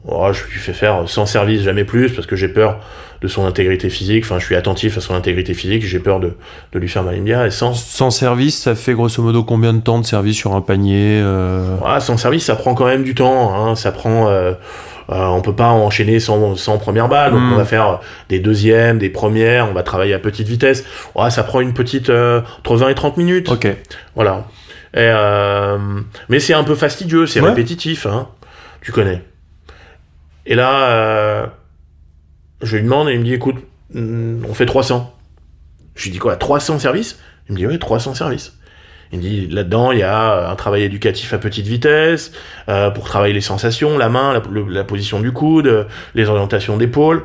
Oh, 0.07 0.27
je 0.31 0.43
lui 0.45 0.59
fais 0.59 0.73
faire 0.73 1.03
100 1.07 1.25
services, 1.25 1.61
jamais 1.61 1.83
plus, 1.83 2.11
parce 2.13 2.25
que 2.25 2.35
j'ai 2.35 2.47
peur 2.47 2.79
de 3.21 3.27
son 3.27 3.45
intégrité 3.45 3.89
physique. 3.89 4.23
Enfin, 4.25 4.39
je 4.39 4.45
suis 4.45 4.55
attentif 4.55 4.97
à 4.97 5.01
son 5.01 5.13
intégrité 5.15 5.53
physique. 5.53 5.83
J'ai 5.85 5.99
peur 5.99 6.19
de, 6.19 6.33
de 6.71 6.79
lui 6.79 6.87
faire 6.87 7.03
mal. 7.03 7.21
Dit, 7.23 7.33
ah, 7.33 7.49
100, 7.49 7.73
Sans 7.73 8.11
service, 8.11 8.57
ça 8.61 8.75
fait 8.75 8.93
grosso 8.93 9.21
modo 9.21 9.43
combien 9.43 9.73
de 9.73 9.81
temps 9.81 9.99
de 9.99 10.05
service 10.05 10.37
sur 10.37 10.53
un 10.55 10.61
panier 10.61 11.19
euh, 11.21 11.75
Ah, 11.85 11.99
sans 11.99 12.17
service, 12.17 12.45
ça 12.45 12.55
prend 12.55 12.75
quand 12.75 12.85
même 12.85 13.03
du 13.03 13.15
temps. 13.15 13.53
Hein. 13.55 13.75
Ça 13.75 13.91
prend. 13.91 14.29
Euh, 14.29 14.53
euh, 15.09 15.25
on 15.25 15.41
peut 15.41 15.53
pas 15.55 15.67
enchaîner 15.67 16.21
sans, 16.21 16.55
sans 16.55 16.77
première 16.77 17.09
balle. 17.09 17.31
Donc 17.31 17.41
Mm. 17.41 17.53
on 17.53 17.57
va 17.57 17.65
faire 17.65 17.99
des 18.29 18.39
deuxièmes, 18.39 18.99
des 18.99 19.09
premières. 19.09 19.69
On 19.69 19.73
va 19.73 19.83
travailler 19.83 20.13
à 20.13 20.19
petite 20.19 20.47
vitesse. 20.47 20.85
Ouais, 21.15 21.29
ça 21.29 21.43
prend 21.43 21.59
une 21.59 21.73
petite 21.73 22.09
euh, 22.09 22.41
entre 22.59 22.77
20 22.77 22.89
et 22.89 22.95
30 22.95 23.17
minutes. 23.17 23.51
Ok. 23.51 23.67
Voilà. 24.15 24.45
Et, 24.93 24.99
euh, 24.99 25.77
mais 26.29 26.39
c'est 26.39 26.53
un 26.53 26.63
peu 26.63 26.75
fastidieux, 26.75 27.25
c'est 27.27 27.41
Ouais. 27.41 27.49
répétitif. 27.49 28.05
Hein. 28.05 28.27
Tu 28.81 28.91
connais. 28.91 29.23
Et 30.45 30.55
là, 30.55 30.89
euh, 30.89 31.45
je 32.61 32.75
lui 32.77 32.83
demande 32.83 33.09
et 33.09 33.13
il 33.13 33.19
me 33.19 33.23
dit 33.25 33.33
écoute, 33.33 33.55
mm, 33.93 34.45
on 34.47 34.53
fait 34.53 34.65
300. 34.65 35.13
Je 35.95 36.03
lui 36.05 36.11
dis 36.11 36.19
quoi 36.19 36.35
300 36.35 36.79
services? 36.79 37.19
Il 37.49 37.53
me 37.53 37.57
dit 37.57 37.67
oui, 37.67 37.79
300 37.79 38.13
services. 38.13 38.57
Il 39.11 39.19
me 39.19 39.23
dit 39.23 39.47
là-dedans, 39.47 39.91
il 39.91 39.99
y 39.99 40.03
a 40.03 40.49
un 40.49 40.55
travail 40.55 40.83
éducatif 40.83 41.33
à 41.33 41.37
petite 41.37 41.67
vitesse, 41.67 42.31
euh, 42.67 42.89
pour 42.89 43.05
travailler 43.05 43.33
les 43.33 43.41
sensations, 43.41 43.97
la 43.97 44.09
main, 44.09 44.33
la, 44.33 44.41
le- 44.49 44.67
la 44.67 44.83
position 44.83 45.19
du 45.19 45.31
coude, 45.31 45.67
euh, 45.67 45.83
les 46.15 46.27
orientations 46.29 46.77
d'épaule. 46.77 47.23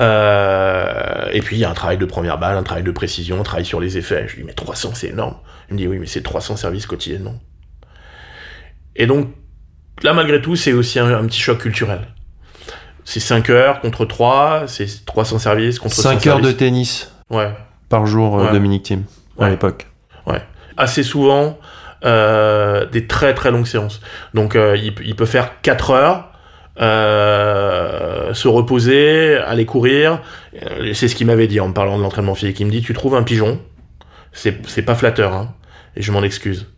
Euh, 0.00 1.28
et 1.32 1.40
puis 1.40 1.56
il 1.56 1.58
y 1.60 1.64
a 1.64 1.70
un 1.70 1.74
travail 1.74 1.98
de 1.98 2.04
première 2.06 2.38
balle, 2.38 2.56
un 2.56 2.62
travail 2.62 2.84
de 2.84 2.90
précision, 2.90 3.38
un 3.40 3.42
travail 3.42 3.64
sur 3.64 3.80
les 3.80 3.98
effets. 3.98 4.24
Je 4.28 4.36
lui 4.36 4.42
dis 4.42 4.46
mais 4.46 4.54
300 4.54 4.92
c'est 4.94 5.08
énorme. 5.08 5.36
Il 5.68 5.74
me 5.74 5.78
dit 5.78 5.86
oui 5.86 5.98
mais 5.98 6.06
c'est 6.06 6.22
300 6.22 6.56
services 6.56 6.86
quotidiennement. 6.86 7.34
Et 8.96 9.06
donc 9.06 9.28
là 10.02 10.12
malgré 10.14 10.40
tout 10.40 10.56
c'est 10.56 10.72
aussi 10.72 10.98
un, 10.98 11.12
un 11.12 11.26
petit 11.26 11.40
choc 11.40 11.58
culturel. 11.58 12.00
C'est 13.04 13.20
5 13.20 13.50
heures 13.50 13.80
contre 13.80 14.04
3, 14.04 14.64
c'est 14.66 15.04
300 15.04 15.38
services 15.40 15.78
contre 15.78 15.94
100 15.94 16.02
5 16.02 16.26
heures 16.28 16.40
de 16.40 16.52
tennis 16.52 17.12
Ouais. 17.30 17.50
par 17.88 18.06
jour, 18.06 18.38
euh, 18.38 18.44
Ouais. 18.46 18.52
Dominique 18.52 18.84
Thiem, 18.84 19.04
à 19.38 19.44
Ouais. 19.44 19.50
l'époque. 19.50 19.86
assez 20.76 21.02
souvent 21.02 21.58
euh, 22.06 22.86
des 22.86 23.06
très 23.06 23.34
très 23.34 23.50
longues 23.50 23.66
séances. 23.66 24.00
Donc 24.32 24.56
euh, 24.56 24.76
il, 24.78 24.94
il 25.04 25.14
peut 25.14 25.26
faire 25.26 25.60
4 25.60 25.90
heures, 25.90 26.29
euh, 26.80 28.32
se 28.34 28.48
reposer, 28.48 29.36
aller 29.36 29.66
courir. 29.66 30.20
Euh, 30.62 30.92
C'est 30.94 31.08
ce 31.08 31.14
qu'il 31.14 31.26
m'avait 31.26 31.46
dit 31.46 31.60
en 31.60 31.68
me 31.68 31.74
parlant 31.74 31.98
de 31.98 32.02
l'entraînement 32.02 32.34
physique. 32.34 32.60
Il 32.60 32.66
me 32.66 32.70
dit 32.70 32.82
tu 32.82 32.92
trouves 32.94 33.14
un 33.14 33.22
pigeon, 33.22 33.60
c'est 34.32 34.82
pas 34.82 34.94
flatteur, 34.94 35.34
hein, 35.34 35.54
et 35.96 36.02
je 36.02 36.12
m'en 36.12 36.22
excuse. 36.22 36.68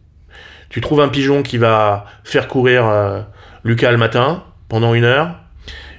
Tu 0.69 0.81
trouves 0.81 1.01
un 1.01 1.09
pigeon 1.09 1.43
qui 1.43 1.59
va 1.59 2.07
faire 2.25 2.49
courir 2.49 2.87
euh, 2.87 3.21
Lucas 3.65 3.91
le 3.91 3.99
matin 3.99 4.43
pendant 4.69 4.95
une 4.95 5.05
heure, 5.05 5.37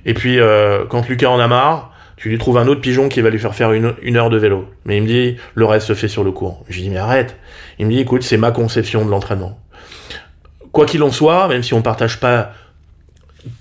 et 0.06 0.14
puis 0.14 0.40
euh, 0.40 0.86
quand 0.90 1.08
Lucas 1.08 1.30
en 1.30 1.40
a 1.40 1.48
marre, 1.48 1.92
tu 2.18 2.30
lui 2.30 2.38
trouves 2.38 2.58
un 2.58 2.68
autre 2.68 2.82
pigeon 2.82 3.10
qui 3.10 3.22
va 3.22 3.30
lui 3.30 3.40
faire 3.40 3.54
faire 3.54 3.74
une, 3.74 3.96
une 4.02 4.16
heure 4.16 4.30
de 4.30 4.38
vélo. 4.38 4.70
Mais 4.86 4.98
il 4.98 5.04
me 5.04 5.08
dit, 5.08 5.38
le 5.56 5.66
reste 5.66 5.88
se 5.88 5.94
fait 5.94 6.08
sur 6.08 6.24
le 6.24 6.32
cours. 6.32 6.64
Je 6.70 6.76
lui 6.76 6.84
dis, 6.84 6.90
mais 6.90 6.98
arrête. 6.98 7.36
Il 7.80 7.86
me 7.86 7.92
dit, 7.92 8.00
écoute, 8.00 8.24
c'est 8.24 8.38
ma 8.38 8.52
conception 8.52 9.04
de 9.04 9.12
l'entraînement. 9.12 9.60
Quoi 10.72 10.86
qu'il 10.86 11.04
en 11.04 11.12
soit, 11.12 11.50
même 11.50 11.64
si 11.64 11.74
on 11.74 11.82
partage 11.82 12.22
pas 12.22 12.54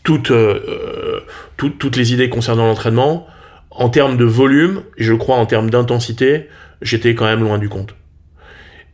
toutes, 0.03 0.31
euh, 0.31 0.61
euh, 0.69 1.21
toutes, 1.57 1.79
toutes 1.79 1.97
les 1.97 2.13
idées 2.13 2.29
concernant 2.29 2.67
l'entraînement, 2.67 3.27
en 3.71 3.89
termes 3.89 4.17
de 4.17 4.25
volume, 4.25 4.83
je 4.99 5.15
crois 5.15 5.37
en 5.37 5.47
termes 5.47 5.71
d'intensité, 5.71 6.49
j'étais 6.83 7.15
quand 7.15 7.25
même 7.25 7.41
loin 7.41 7.59
du 7.59 7.69
compte. 7.69 7.95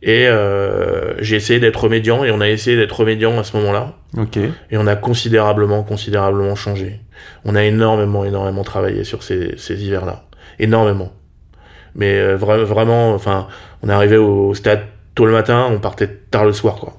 Et 0.01 0.27
euh, 0.27 1.21
j'ai 1.21 1.35
essayé 1.35 1.59
d'être 1.59 1.89
médian 1.89 2.23
et 2.23 2.31
on 2.31 2.39
a 2.39 2.47
essayé 2.47 2.77
d'être 2.77 3.03
médian 3.03 3.37
à 3.37 3.43
ce 3.43 3.57
moment-là. 3.57 3.95
Ok. 4.17 4.37
Et 4.37 4.77
on 4.77 4.87
a 4.87 4.95
considérablement, 4.95 5.83
considérablement 5.83 6.55
changé. 6.55 7.01
On 7.43 7.55
a 7.55 7.65
énormément, 7.65 8.23
énormément 8.23 8.63
travaillé 8.63 9.03
sur 9.03 9.23
ces, 9.23 9.55
ces 9.57 9.83
hivers-là. 9.83 10.23
Énormément. 10.57 11.11
Mais 11.95 12.13
euh, 12.17 12.37
vra- 12.37 12.63
vraiment, 12.63 13.13
enfin, 13.13 13.47
on 13.83 13.89
arrivé 13.89 14.15
au 14.15 14.53
stade 14.53 14.83
tôt 15.15 15.25
le 15.25 15.33
matin, 15.33 15.67
on 15.69 15.79
partait 15.79 16.07
tard 16.07 16.45
le 16.45 16.53
soir, 16.53 16.75
quoi. 16.75 16.93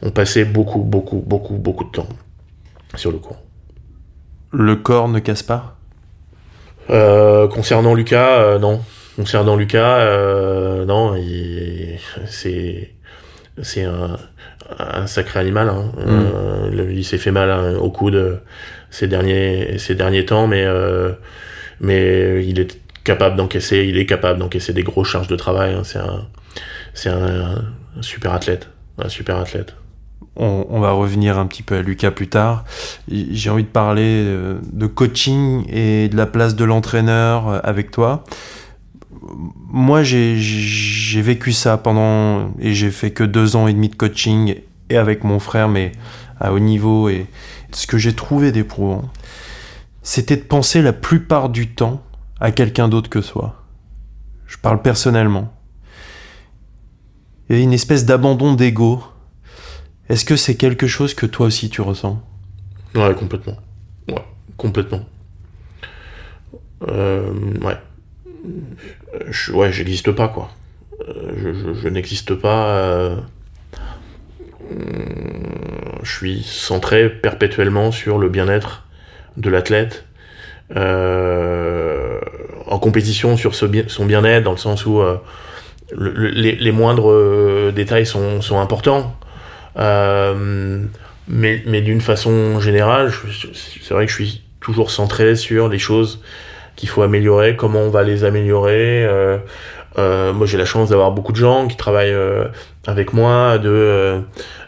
On 0.00 0.10
passait 0.10 0.46
beaucoup, 0.46 0.78
beaucoup, 0.78 1.22
beaucoup, 1.26 1.56
beaucoup 1.56 1.84
de 1.84 1.90
temps 1.90 2.08
sur 2.96 3.12
le 3.12 3.18
cours. 3.18 3.38
Le 4.52 4.76
corps 4.76 5.08
ne 5.08 5.18
casse 5.20 5.42
pas? 5.42 5.76
Euh, 6.90 7.46
concernant 7.48 7.94
Lucas, 7.94 8.38
euh, 8.40 8.58
non. 8.58 8.80
Concernant 9.16 9.56
Lucas, 9.56 9.98
euh, 9.98 10.84
non, 10.84 11.14
c'est 12.26 12.94
c'est 13.62 13.84
un, 13.84 14.16
un 14.78 15.06
sacré 15.06 15.40
animal. 15.40 15.68
Hein. 15.68 15.92
Euh, 15.98 16.70
le- 16.70 16.92
il 16.92 17.04
s'est 17.04 17.18
fait 17.18 17.30
mal 17.30 17.50
hein, 17.50 17.76
au 17.76 17.90
coude 17.90 18.40
ces 18.90 19.06
derniers 19.08 19.78
ces 19.78 19.94
derniers 19.94 20.24
temps, 20.24 20.46
mais 20.46 20.64
euh, 20.64 21.12
mais 21.80 22.44
il 22.46 22.58
est 22.58 22.80
capable 23.04 23.36
d'encaisser, 23.36 23.84
il 23.86 23.98
est 23.98 24.06
capable 24.06 24.38
d'encaisser 24.38 24.72
des 24.72 24.82
grosses 24.82 25.08
charges 25.08 25.28
de 25.28 25.36
travail. 25.36 25.74
hein. 25.74 25.82
C'est 25.84 25.98
un 25.98 26.26
c'est 26.94 27.10
un, 27.10 27.62
un 27.98 28.02
super 28.02 28.32
athlète, 28.32 28.68
un 28.98 29.08
super 29.08 29.36
athlète. 29.36 29.74
On, 30.36 30.80
va 30.80 30.92
revenir 30.92 31.38
un 31.38 31.46
petit 31.46 31.62
peu 31.62 31.76
à 31.76 31.82
Lucas 31.82 32.10
plus 32.10 32.28
tard. 32.28 32.64
J'ai 33.08 33.50
envie 33.50 33.64
de 33.64 33.68
parler 33.68 34.24
euh, 34.26 34.58
de 34.72 34.86
coaching 34.86 35.64
et 35.68 36.08
de 36.08 36.16
la 36.16 36.26
place 36.26 36.54
de 36.54 36.64
l'entraîneur 36.64 37.48
euh, 37.48 37.60
avec 37.62 37.90
toi. 37.90 38.24
Moi, 39.68 40.02
j'ai- 40.02 40.36
vécu 41.20 41.52
ça 41.52 41.76
pendant 41.76 42.52
et 42.58 42.72
j'ai 42.72 42.90
fait 42.90 43.10
que 43.10 43.24
deux 43.24 43.56
ans 43.56 43.68
et 43.68 43.74
demi 43.74 43.88
de 43.88 43.96
coaching 43.96 44.54
et 44.88 44.96
avec 44.96 45.24
mon 45.24 45.38
frère, 45.38 45.68
mais 45.68 45.92
à 46.40 46.52
haut 46.52 46.58
niveau. 46.58 47.08
Et 47.08 47.26
ce 47.72 47.86
que 47.86 47.98
j'ai 47.98 48.14
trouvé 48.14 48.52
d'éprouvant, 48.52 49.04
c'était 50.02 50.36
de 50.36 50.42
penser 50.42 50.80
la 50.80 50.92
plupart 50.92 51.50
du 51.50 51.68
temps 51.68 52.02
à 52.40 52.50
quelqu'un 52.50 52.88
d'autre 52.88 53.10
que 53.10 53.20
soi. 53.20 53.62
Je 54.46 54.56
parle 54.56 54.80
personnellement. 54.80 55.52
Il 57.48 57.52
y 57.52 57.56
avait 57.56 57.64
une 57.64 57.72
espèce 57.72 58.06
d'abandon 58.06 58.54
d'ego. 58.54 59.02
Est-ce 60.10 60.24
que 60.24 60.36
c'est 60.36 60.56
quelque 60.56 60.86
chose 60.86 61.14
que 61.14 61.24
toi 61.24 61.46
aussi 61.46 61.70
tu 61.70 61.80
ressens? 61.80 62.20
Ouais, 62.96 63.14
complètement. 63.14 63.56
Ouais, 64.08 64.24
complètement. 64.56 65.04
Euh, 66.88 67.30
ouais. 67.62 67.76
Ouais, 69.52 69.70
j'existe 69.72 70.10
pas, 70.12 70.28
quoi. 70.28 70.50
Euh, 71.08 71.74
Je, 71.82 71.88
n'existe 71.88 72.34
pas. 72.34 72.66
euh, 72.76 73.16
Je 76.02 76.10
suis 76.10 76.42
centré 76.42 77.08
perpétuellement 77.08 77.92
sur 77.92 78.18
le 78.18 78.28
bien-être 78.28 78.84
de 79.36 79.48
l'athlète. 79.50 80.04
en 82.66 82.78
compétition 82.78 83.36
sur 83.36 83.54
son 83.54 84.04
bien-être, 84.06 84.44
dans 84.44 84.52
le 84.52 84.56
sens 84.56 84.86
où 84.86 85.00
le- 85.00 85.18
le- 86.12 86.28
les, 86.30 86.72
moindres 86.72 87.72
détails 87.72 88.06
sont 88.06 88.58
importants. 88.60 89.14
Euh, 89.78 90.82
mais, 91.28 91.62
mais 91.66 91.80
d'une 91.80 92.00
façon 92.00 92.60
générale, 92.60 93.12
c'est 93.54 93.94
vrai 93.94 94.06
que 94.06 94.10
je 94.10 94.16
suis 94.16 94.42
toujours 94.60 94.90
centré 94.90 95.36
sur 95.36 95.68
les 95.68 95.78
choses 95.78 96.20
qu'il 96.76 96.88
faut 96.88 97.02
améliorer, 97.02 97.56
comment 97.56 97.80
on 97.80 97.90
va 97.90 98.02
les 98.02 98.24
améliorer. 98.24 99.04
Euh, 99.04 99.38
euh, 99.98 100.32
moi, 100.32 100.46
j'ai 100.46 100.56
la 100.56 100.64
chance 100.64 100.90
d'avoir 100.90 101.10
beaucoup 101.10 101.32
de 101.32 101.36
gens 101.36 101.66
qui 101.66 101.76
travaillent 101.76 102.12
euh, 102.12 102.44
avec 102.86 103.12
moi, 103.12 103.58
de 103.58 103.68
euh, 103.68 104.20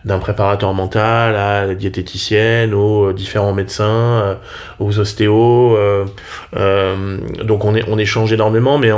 d'un 0.05 0.19
préparateur 0.19 0.75
mental 0.75 1.37
à 1.37 1.67
la 1.67 1.75
diététicienne, 1.75 2.75
aux 2.75 3.13
différents 3.13 3.53
médecins, 3.53 4.39
aux 4.81 4.99
ostéos. 4.99 5.79
donc 7.45 7.65
on, 7.65 7.99
échange 7.99 8.33
énormément, 8.33 8.79
mais 8.79 8.91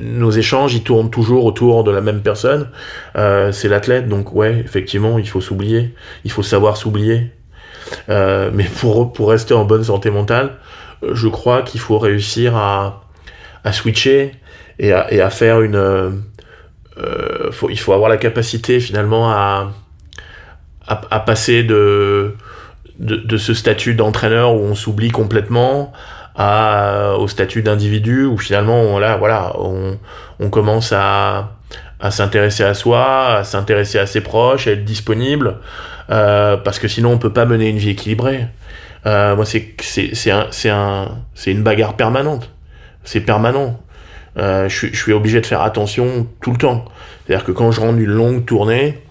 nos 0.00 0.30
échanges, 0.30 0.74
ils 0.74 0.82
tournent 0.82 1.10
toujours 1.10 1.44
autour 1.44 1.84
de 1.84 1.90
la 1.90 2.00
même 2.00 2.22
personne. 2.22 2.68
C'est 3.14 3.68
l'athlète, 3.68 4.08
donc 4.08 4.34
ouais, 4.34 4.62
effectivement, 4.64 5.18
il 5.18 5.28
faut 5.28 5.42
s'oublier. 5.42 5.94
Il 6.24 6.30
faut 6.30 6.42
savoir 6.42 6.78
s'oublier. 6.78 7.32
Mais 8.08 8.64
pour, 8.80 9.12
pour 9.12 9.28
rester 9.28 9.52
en 9.52 9.66
bonne 9.66 9.84
santé 9.84 10.10
mentale, 10.10 10.52
je 11.12 11.28
crois 11.28 11.60
qu'il 11.60 11.80
faut 11.80 11.98
réussir 11.98 12.56
à, 12.56 13.04
à 13.62 13.72
switcher 13.74 14.32
et 14.78 14.92
à, 14.92 15.12
et 15.12 15.20
à 15.20 15.30
faire 15.30 15.60
une. 15.62 15.76
euh, 15.76 16.10
euh, 16.98 17.52
faut, 17.52 17.68
il 17.70 17.78
faut 17.78 17.92
avoir 17.92 18.08
la 18.08 18.16
capacité 18.16 18.80
finalement 18.80 19.30
à, 19.30 19.72
à, 20.86 21.00
à 21.10 21.20
passer 21.20 21.62
de, 21.62 22.34
de, 22.98 23.16
de 23.16 23.36
ce 23.36 23.52
statut 23.54 23.94
d'entraîneur 23.94 24.54
où 24.54 24.60
on 24.60 24.74
s'oublie 24.74 25.10
complètement 25.10 25.92
à, 26.34 27.14
au 27.18 27.28
statut 27.28 27.62
d'individu 27.62 28.24
où 28.24 28.38
finalement 28.38 28.80
on, 28.80 28.98
là, 28.98 29.16
voilà, 29.16 29.52
on, 29.58 29.98
on 30.40 30.50
commence 30.50 30.92
à, 30.92 31.50
à 32.00 32.10
s'intéresser 32.10 32.64
à 32.64 32.74
soi, 32.74 33.36
à 33.36 33.44
s'intéresser 33.44 33.98
à 33.98 34.06
ses 34.06 34.20
proches, 34.22 34.66
à 34.66 34.72
être 34.72 34.84
disponible, 34.84 35.58
euh, 36.10 36.56
parce 36.56 36.78
que 36.78 36.88
sinon 36.88 37.12
on 37.12 37.18
peut 37.18 37.32
pas 37.32 37.44
mener 37.46 37.68
une 37.68 37.78
vie 37.78 37.90
équilibrée. 37.90 38.46
Euh, 39.06 39.36
moi, 39.36 39.44
c'est 39.44 40.30
un 40.30 40.48
un 40.66 41.08
une 41.46 41.62
bagarre 41.62 41.94
permanente. 41.94 42.50
C'est 43.04 43.20
permanent. 43.20 43.80
Euh, 44.38 44.68
je 44.68 44.88
je 44.88 44.96
suis 44.96 45.12
obligé 45.12 45.40
de 45.40 45.46
faire 45.46 45.62
attention 45.62 46.26
tout 46.42 46.52
le 46.52 46.58
temps. 46.58 46.84
C'est-à-dire 47.26 47.44
que 47.44 47.52
quand 47.52 47.70
je 47.72 47.80
rentre 47.80 47.96
d'une 47.96 48.10
longue 48.10 48.44
tournée, 48.44 49.02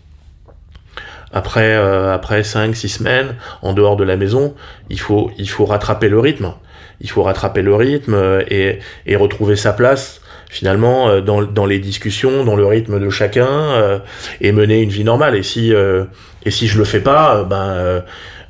après 1.33 1.75
euh, 1.75 2.13
après 2.13 2.43
cinq 2.43 2.75
six 2.75 2.89
semaines 2.89 3.35
en 3.61 3.73
dehors 3.73 3.97
de 3.97 4.03
la 4.03 4.17
maison, 4.17 4.53
il 4.89 4.99
faut 4.99 5.31
il 5.37 5.49
faut 5.49 5.65
rattraper 5.65 6.09
le 6.09 6.19
rythme. 6.19 6.53
Il 7.01 7.09
faut 7.09 7.23
rattraper 7.23 7.61
le 7.61 7.75
rythme 7.75 8.13
euh, 8.13 8.43
et 8.49 8.79
et 9.05 9.15
retrouver 9.15 9.55
sa 9.55 9.73
place 9.73 10.21
finalement 10.49 11.09
euh, 11.09 11.21
dans, 11.21 11.41
dans 11.41 11.65
les 11.65 11.79
discussions, 11.79 12.45
dans 12.45 12.55
le 12.55 12.65
rythme 12.65 12.99
de 12.99 13.09
chacun 13.09 13.47
euh, 13.47 13.99
et 14.39 14.51
mener 14.51 14.81
une 14.81 14.89
vie 14.89 15.03
normale. 15.03 15.35
Et 15.35 15.43
si 15.43 15.73
euh, 15.73 16.05
et 16.45 16.51
si 16.51 16.67
je 16.67 16.77
le 16.77 16.85
fais 16.85 17.01
pas, 17.01 17.43
ben 17.43 18.03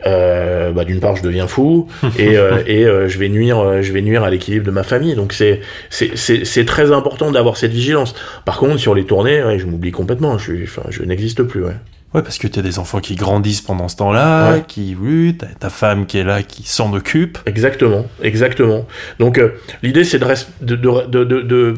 euh, 0.08 0.72
bah, 0.72 0.86
d'une 0.86 1.00
part 1.00 1.16
je 1.16 1.24
deviens 1.24 1.48
fou 1.48 1.88
et, 2.20 2.38
euh, 2.38 2.60
et 2.68 2.86
euh, 2.86 3.08
je 3.08 3.18
vais 3.18 3.30
nuire 3.30 3.60
euh, 3.60 3.82
je 3.82 3.92
vais 3.92 4.02
nuire 4.02 4.24
à 4.24 4.30
l'équilibre 4.30 4.66
de 4.66 4.72
ma 4.72 4.84
famille. 4.84 5.16
Donc 5.16 5.34
c'est 5.34 5.62
c'est 5.90 6.66
très 6.66 6.92
important 6.92 7.32
d'avoir 7.32 7.58
cette 7.58 7.72
vigilance. 7.72 8.14
Par 8.46 8.58
contre 8.60 8.78
sur 8.78 8.94
les 8.96 9.06
tournées, 9.06 9.44
ouais, 9.44 9.60
je 9.60 9.66
m'oublie 9.66 9.92
complètement. 9.92 10.38
Je 10.38 10.54
enfin 10.64 10.84
je 10.90 11.04
n'existe 11.04 11.44
plus. 11.44 11.64
Ouais. 11.64 11.74
Ouais, 12.14 12.22
parce 12.22 12.38
que 12.38 12.48
tu 12.48 12.60
as 12.60 12.62
des 12.62 12.80
enfants 12.80 13.02
qui 13.02 13.16
grandissent 13.16 13.62
pendant 13.62 13.90
ce 13.90 13.98
temps-là, 13.98 14.54
Ouais. 14.54 14.64
qui, 14.66 14.96
oui, 14.98 15.36
t'as 15.38 15.48
ta 15.48 15.70
femme 15.70 16.06
qui 16.06 16.18
est 16.18 16.24
là, 16.24 16.44
qui 16.44 16.64
s'en 16.64 16.94
occupe. 16.94 17.38
Exactement, 17.46 18.06
exactement. 18.24 18.86
Donc 19.20 19.38
euh, 19.38 19.50
l'idée 19.84 20.06
c'est 20.06 20.20
de, 20.20 20.76
de, 20.76 20.76
de- 21.08 21.42
de- 21.42 21.74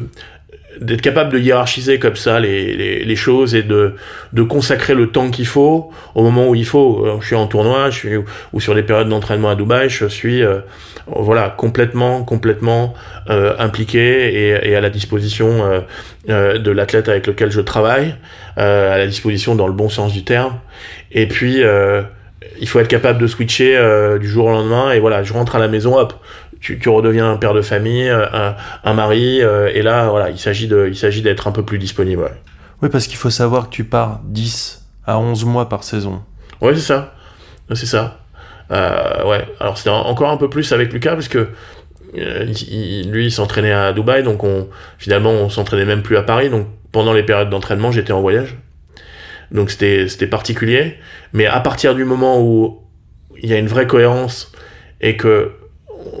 d'être 0.80 1.00
capable 1.00 1.32
de 1.32 1.38
hiérarchiser 1.38 1.98
comme 1.98 2.16
ça 2.16 2.40
les, 2.40 3.16
choses 3.16 3.54
et 3.54 3.62
de, 3.62 3.94
consacrer 4.48 4.94
le 4.94 5.10
temps 5.10 5.30
qu'il 5.30 5.46
faut 5.46 5.90
au 6.14 6.22
moment 6.22 6.48
où 6.48 6.54
il 6.54 6.64
faut. 6.64 7.04
Euh, 7.04 7.18
Je 7.20 7.26
suis 7.26 7.36
en 7.36 7.46
tournoi, 7.46 7.90
je 7.90 7.98
suis 7.98 8.16
ou 8.52 8.60
sur 8.60 8.74
des 8.74 8.82
périodes 8.82 9.08
d'entraînement 9.08 9.50
à 9.50 9.54
Dubaï, 9.54 9.88
je 9.88 10.06
suis 10.06 10.42
euh, 10.42 10.60
voilà 11.06 11.54
complètement 11.56 12.22
complètement 12.22 12.94
euh, 13.30 13.54
impliqué 13.58 14.60
et, 14.68 14.76
à 14.76 14.80
la 14.80 14.90
disposition 14.90 15.82
de 16.26 16.70
l'athlète 16.70 17.08
avec 17.08 17.26
lequel 17.26 17.50
je 17.50 17.60
travaille, 17.60 18.14
à 18.56 18.98
la 18.98 19.06
disposition 19.06 19.54
dans 19.54 19.66
le 19.66 19.72
bon 19.72 19.88
sens 19.88 20.12
du 20.12 20.24
terme. 20.24 20.54
Et 21.12 21.26
puis 21.26 21.62
il 22.60 22.68
faut 22.68 22.80
être 22.80 22.88
capable 22.88 23.20
de 23.20 23.26
switcher 23.26 23.78
du 24.20 24.28
jour 24.28 24.46
au 24.46 24.50
lendemain 24.50 24.92
et 24.92 25.00
voilà 25.00 25.22
je 25.22 25.32
rentre 25.32 25.56
à 25.56 25.58
la 25.58 25.68
maison 25.68 25.98
hop 25.98 26.14
tu, 26.60 26.78
tu 26.78 26.88
redeviens 26.88 27.30
un 27.30 27.36
père 27.36 27.54
de 27.54 27.62
famille 27.62 28.08
euh, 28.08 28.26
un, 28.32 28.56
un 28.84 28.94
mari 28.94 29.40
euh, 29.42 29.70
et 29.74 29.82
là 29.82 30.08
voilà 30.08 30.30
il 30.30 30.38
s'agit 30.38 30.66
de 30.68 30.86
il 30.88 30.96
s'agit 30.96 31.22
d'être 31.22 31.46
un 31.48 31.52
peu 31.52 31.62
plus 31.64 31.78
disponible 31.78 32.22
ouais, 32.22 32.32
Oui, 32.82 32.88
parce 32.90 33.06
qu'il 33.06 33.16
faut 33.16 33.30
savoir 33.30 33.68
que 33.68 33.74
tu 33.74 33.84
pars 33.84 34.20
10 34.24 34.84
à 35.06 35.18
11 35.18 35.44
mois 35.44 35.68
par 35.68 35.84
saison. 35.84 36.22
ouais 36.60 36.74
c'est 36.74 36.80
ça. 36.80 37.14
C'est 37.74 37.86
ça. 37.86 38.20
Euh, 38.70 39.24
ouais. 39.28 39.46
Alors 39.60 39.78
c'était 39.78 39.90
en- 39.90 40.00
encore 40.06 40.30
un 40.30 40.36
peu 40.36 40.48
plus 40.50 40.72
avec 40.72 40.92
Lucas 40.92 41.12
parce 41.14 41.28
que 41.28 41.48
euh, 42.16 42.46
il- 42.70 43.10
lui 43.10 43.26
il 43.26 43.30
s'entraînait 43.30 43.72
à 43.72 43.92
Dubaï 43.92 44.22
donc 44.22 44.42
on 44.44 44.68
finalement 44.98 45.30
on 45.30 45.48
s'entraînait 45.50 45.84
même 45.84 46.02
plus 46.02 46.16
à 46.16 46.22
Paris. 46.22 46.50
Donc 46.50 46.66
pendant 46.92 47.12
les 47.12 47.22
périodes 47.22 47.50
d'entraînement 47.50 47.92
j'étais 47.92 48.12
en 48.12 48.20
voyage. 48.20 48.56
Donc 49.52 49.70
c'était 49.70 50.08
c'était 50.08 50.26
particulier. 50.26 50.96
Mais 51.32 51.46
à 51.46 51.60
partir 51.60 51.94
du 51.94 52.04
moment 52.04 52.40
où 52.42 52.82
il 53.40 53.48
y 53.48 53.54
a 53.54 53.58
une 53.58 53.68
vraie 53.68 53.86
cohérence 53.86 54.50
et 55.00 55.16
que 55.16 55.52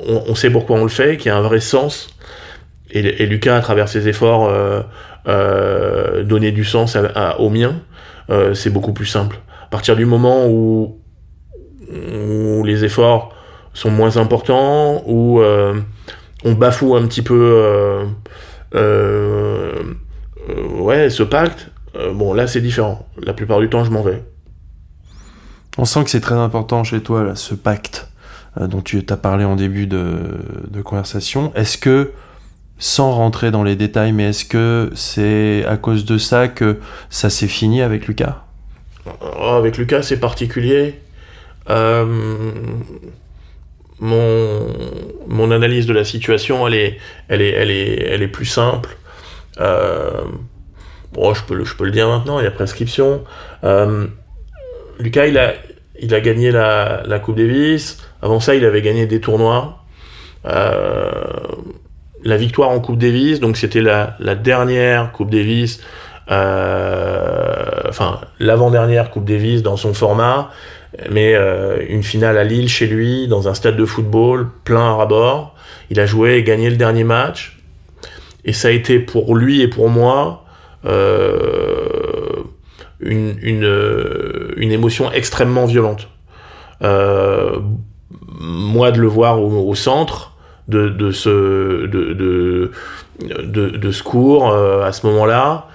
on, 0.06 0.34
sait 0.34 0.50
pourquoi 0.50 0.76
on 0.76 0.82
le 0.82 0.88
fait, 0.88 1.16
qu'il 1.16 1.26
y 1.26 1.30
a 1.30 1.36
un 1.36 1.42
vrai 1.42 1.60
sens. 1.60 2.08
Et, 2.90 3.26
Lucas, 3.26 3.56
à 3.56 3.60
travers 3.60 3.88
ses 3.88 4.08
efforts, 4.08 4.48
euh, 4.48 4.80
euh, 5.26 6.24
donner 6.24 6.52
du 6.52 6.64
sens 6.64 6.96
à, 6.96 7.04
à- 7.14 7.38
au 7.38 7.50
mien, 7.50 7.74
euh, 8.30 8.54
c'est 8.54 8.70
beaucoup 8.70 8.92
plus 8.92 9.06
simple. 9.06 9.40
À 9.64 9.66
partir 9.66 9.96
du 9.96 10.06
moment 10.06 10.46
où, 10.48 10.98
les 12.64 12.84
efforts 12.84 13.34
sont 13.72 13.90
moins 13.90 14.16
importants, 14.16 15.02
où 15.06 15.40
euh, 15.40 15.74
on 16.44 16.52
bafoue 16.52 16.96
un 16.96 17.06
petit 17.06 17.22
peu 17.22 18.06
ouais, 20.80 21.10
ce 21.10 21.22
pacte, 21.22 21.70
bon, 22.14 22.32
là, 22.32 22.46
c'est 22.46 22.60
différent. 22.60 23.06
La 23.22 23.32
plupart 23.32 23.60
du 23.60 23.68
temps, 23.68 23.84
je 23.84 23.90
m'en 23.90 24.02
vais. 24.02 24.22
On 25.78 25.84
sent 25.84 26.04
que 26.04 26.10
c'est 26.10 26.20
très 26.20 26.34
important 26.34 26.84
chez 26.84 27.00
toi, 27.00 27.34
ce 27.36 27.54
pacte 27.54 28.07
dont 28.66 28.82
tu 28.82 29.04
as 29.08 29.16
parlé 29.16 29.44
en 29.44 29.56
début 29.56 29.86
de, 29.86 30.82
conversation. 30.84 31.52
Est-ce 31.54 31.78
que 31.78 32.12
sans 32.78 33.12
rentrer 33.12 33.50
dans 33.50 33.64
les 33.64 33.76
détails, 33.76 34.12
mais 34.12 34.30
est-ce 34.30 34.44
que 34.44 34.90
c'est 34.94 35.64
à 35.66 35.76
cause 35.76 36.04
de 36.04 36.16
ça 36.16 36.48
que 36.48 36.78
ça 37.10 37.28
s'est 37.28 37.48
fini 37.48 37.82
avec 37.82 38.06
Lucas? 38.06 38.44
Oh, 39.06 39.54
Avec 39.58 39.78
Lucas, 39.78 40.02
c'est 40.02 40.20
particulier. 40.20 41.00
Euh, 41.70 42.06
mon, 44.00 44.66
mon 45.26 45.50
analyse 45.50 45.86
de 45.86 45.92
la 45.92 46.04
situation, 46.04 46.66
elle 46.66 46.74
est, 46.74 46.98
elle 47.28 47.42
est, 47.42 47.50
elle 47.50 47.70
est, 47.70 48.02
elle 48.08 48.22
est 48.22 48.28
plus 48.28 48.46
simple. 48.46 48.96
Euh, 49.60 50.22
bon, 51.12 51.34
je 51.34 51.42
peux, 51.44 51.64
je 51.64 51.74
peux 51.74 51.84
le 51.84 51.90
dire 51.90 52.08
maintenant, 52.08 52.38
il 52.38 52.44
y 52.44 52.46
a 52.46 52.50
prescription. 52.50 53.24
Euh, 53.64 54.06
Lucas, 55.00 55.26
il 55.26 55.38
a, 55.38 55.54
il 56.00 56.14
a 56.14 56.20
gagné 56.20 56.50
la, 56.50 57.02
la 57.06 57.18
Coupe 57.18 57.36
Davis. 57.36 57.98
Avant 58.22 58.40
ça, 58.40 58.54
il 58.54 58.64
avait 58.64 58.82
gagné 58.82 59.06
des 59.06 59.20
tournois. 59.20 59.84
Euh, 60.46 61.10
la 62.24 62.36
victoire 62.36 62.70
en 62.70 62.80
Coupe 62.80 62.98
Davis, 62.98 63.40
donc 63.40 63.56
c'était 63.56 63.80
la, 63.80 64.16
dernière 64.34 65.12
Coupe 65.12 65.30
Davis, 65.30 65.80
euh, 66.30 67.82
enfin 67.88 68.20
l'avant-dernière 68.38 69.10
Coupe 69.10 69.24
Davis 69.24 69.62
dans 69.62 69.76
son 69.76 69.94
format, 69.94 70.50
mais 71.10 71.34
euh, 71.34 71.84
une 71.88 72.02
finale 72.02 72.38
à 72.38 72.44
Lille 72.44 72.68
chez 72.68 72.86
lui, 72.86 73.28
dans 73.28 73.48
un 73.48 73.54
stade 73.54 73.76
de 73.76 73.84
football, 73.84 74.48
plein 74.64 74.92
à 74.92 74.94
rabord. 74.94 75.54
Il 75.90 76.00
a 76.00 76.06
joué 76.06 76.34
et 76.36 76.42
gagné 76.42 76.70
le 76.70 76.76
dernier 76.76 77.04
match. 77.04 77.58
Et 78.44 78.52
ça 78.52 78.68
a 78.68 78.70
été 78.70 78.98
pour 78.98 79.36
lui 79.36 79.60
et 79.60 79.68
pour 79.68 79.90
moi 79.90 80.44
euh, 80.84 82.44
une, 83.00 83.36
une, 83.42 84.72
émotion 84.72 85.12
extrêmement 85.12 85.66
violente. 85.66 86.08
Moi 88.38 88.92
de 88.92 89.00
le 89.00 89.08
voir 89.08 89.42
au 89.42 89.74
centre, 89.74 90.32
de, 90.68 91.10
ce, 91.12 91.86
de, 91.86 92.70
ce 93.90 94.02
cours 94.02 94.50
euh, 94.50 94.84
à 94.84 94.92
ce 94.92 95.06
moment-là, 95.06 95.66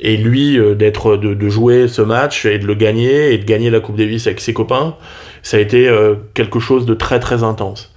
et 0.00 0.16
lui 0.16 0.58
euh, 0.58 0.74
d'être 0.74 1.16
de, 1.16 1.34
de, 1.34 1.48
jouer 1.48 1.88
ce 1.88 2.02
match 2.02 2.46
et 2.46 2.58
de 2.58 2.66
le 2.66 2.74
gagner 2.74 3.32
et 3.32 3.38
de 3.38 3.44
gagner 3.44 3.70
la 3.70 3.80
Coupe 3.80 3.96
Davis 3.96 4.26
avec 4.26 4.40
ses 4.40 4.52
copains, 4.52 4.96
ça 5.42 5.56
a 5.56 5.60
été 5.60 5.88
euh, 5.88 6.14
quelque 6.34 6.60
chose 6.60 6.86
de 6.86 6.94
très 6.94 7.18
très 7.18 7.42
intense. 7.42 7.94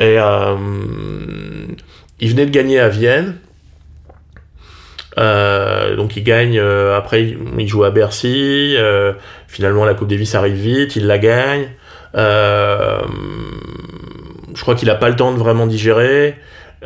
Et 0.00 0.16
il 2.20 2.30
venait 2.30 2.46
de 2.46 2.52
gagner 2.52 2.78
à 2.78 2.88
Vienne. 2.88 3.34
donc 5.16 6.16
il 6.16 6.22
gagne, 6.22 6.60
après 6.60 7.36
il 7.58 7.66
joue 7.66 7.82
à 7.82 7.90
Bercy, 7.90 8.76
finalement 9.48 9.84
la 9.84 9.94
Coupe 9.94 10.06
Davis 10.06 10.36
arrive 10.36 10.54
vite, 10.54 10.94
il 10.94 11.08
la 11.08 11.18
gagne. 11.18 11.70
Euh, 12.14 13.00
je 14.54 14.62
crois 14.62 14.74
qu'il 14.74 14.90
a 14.90 14.94
pas 14.94 15.08
le 15.08 15.16
temps 15.16 15.32
de 15.32 15.38
vraiment 15.38 15.66
digérer. 15.66 16.36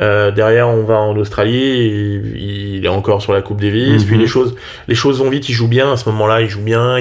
Euh, 0.01 0.31
derrière, 0.31 0.69
on 0.69 0.83
va 0.83 0.95
en 0.95 1.15
Australie, 1.17 2.21
il, 2.35 2.83
est 2.83 2.89
encore 2.89 3.21
sur 3.21 3.33
la 3.33 3.41
Coupe 3.41 3.61
Davis. 3.61 4.03
Mhm. 4.03 4.07
Puis 4.07 4.17
les 4.17 4.27
choses, 4.27 4.55
les 4.87 4.95
choses 4.95 5.19
vont 5.19 5.29
vite. 5.29 5.49
Il 5.49 5.53
joue 5.53 5.67
bien 5.67 5.91
à 5.91 5.97
ce 5.97 6.09
moment-là. 6.09 6.41
Il 6.41 6.49
joue 6.49 6.61
bien. 6.61 6.97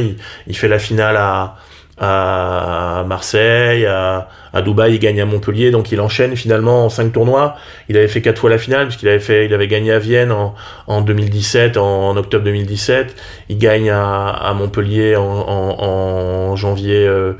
Il, 0.46 0.56
fait 0.56 0.68
la 0.68 0.78
finale 0.78 1.16
à, 1.16 1.56
à 1.98 3.04
Marseille, 3.06 3.86
à, 3.86 4.28
à, 4.52 4.62
Dubaï. 4.62 4.94
Il 4.94 4.98
gagne 4.98 5.20
à 5.20 5.24
Montpellier. 5.24 5.70
Donc 5.70 5.90
il 5.90 6.00
enchaîne 6.00 6.36
finalement 6.36 6.84
en 6.84 6.88
cinq 6.90 7.12
tournois. 7.12 7.56
Il 7.88 7.96
avait 7.96 8.08
fait 8.08 8.20
quatre 8.20 8.38
fois 8.38 8.50
la 8.50 8.58
finale 8.58 8.86
puisqu'il 8.86 9.08
avait 9.08 9.20
fait, 9.20 9.46
il 9.46 9.54
avait 9.54 9.68
gagné 9.68 9.92
à 9.92 9.98
Vienne 9.98 10.30
en, 10.30 10.54
en 10.86 11.00
2017, 11.00 11.78
en, 11.78 12.16
octobre 12.16 12.44
2017. 12.44 13.16
Il 13.48 13.58
gagne 13.58 13.90
à, 13.90 14.28
à 14.28 14.52
Montpellier 14.52 15.16
en, 15.16 15.22
en 15.22 16.56
janvier. 16.56 17.06
Euh, 17.06 17.34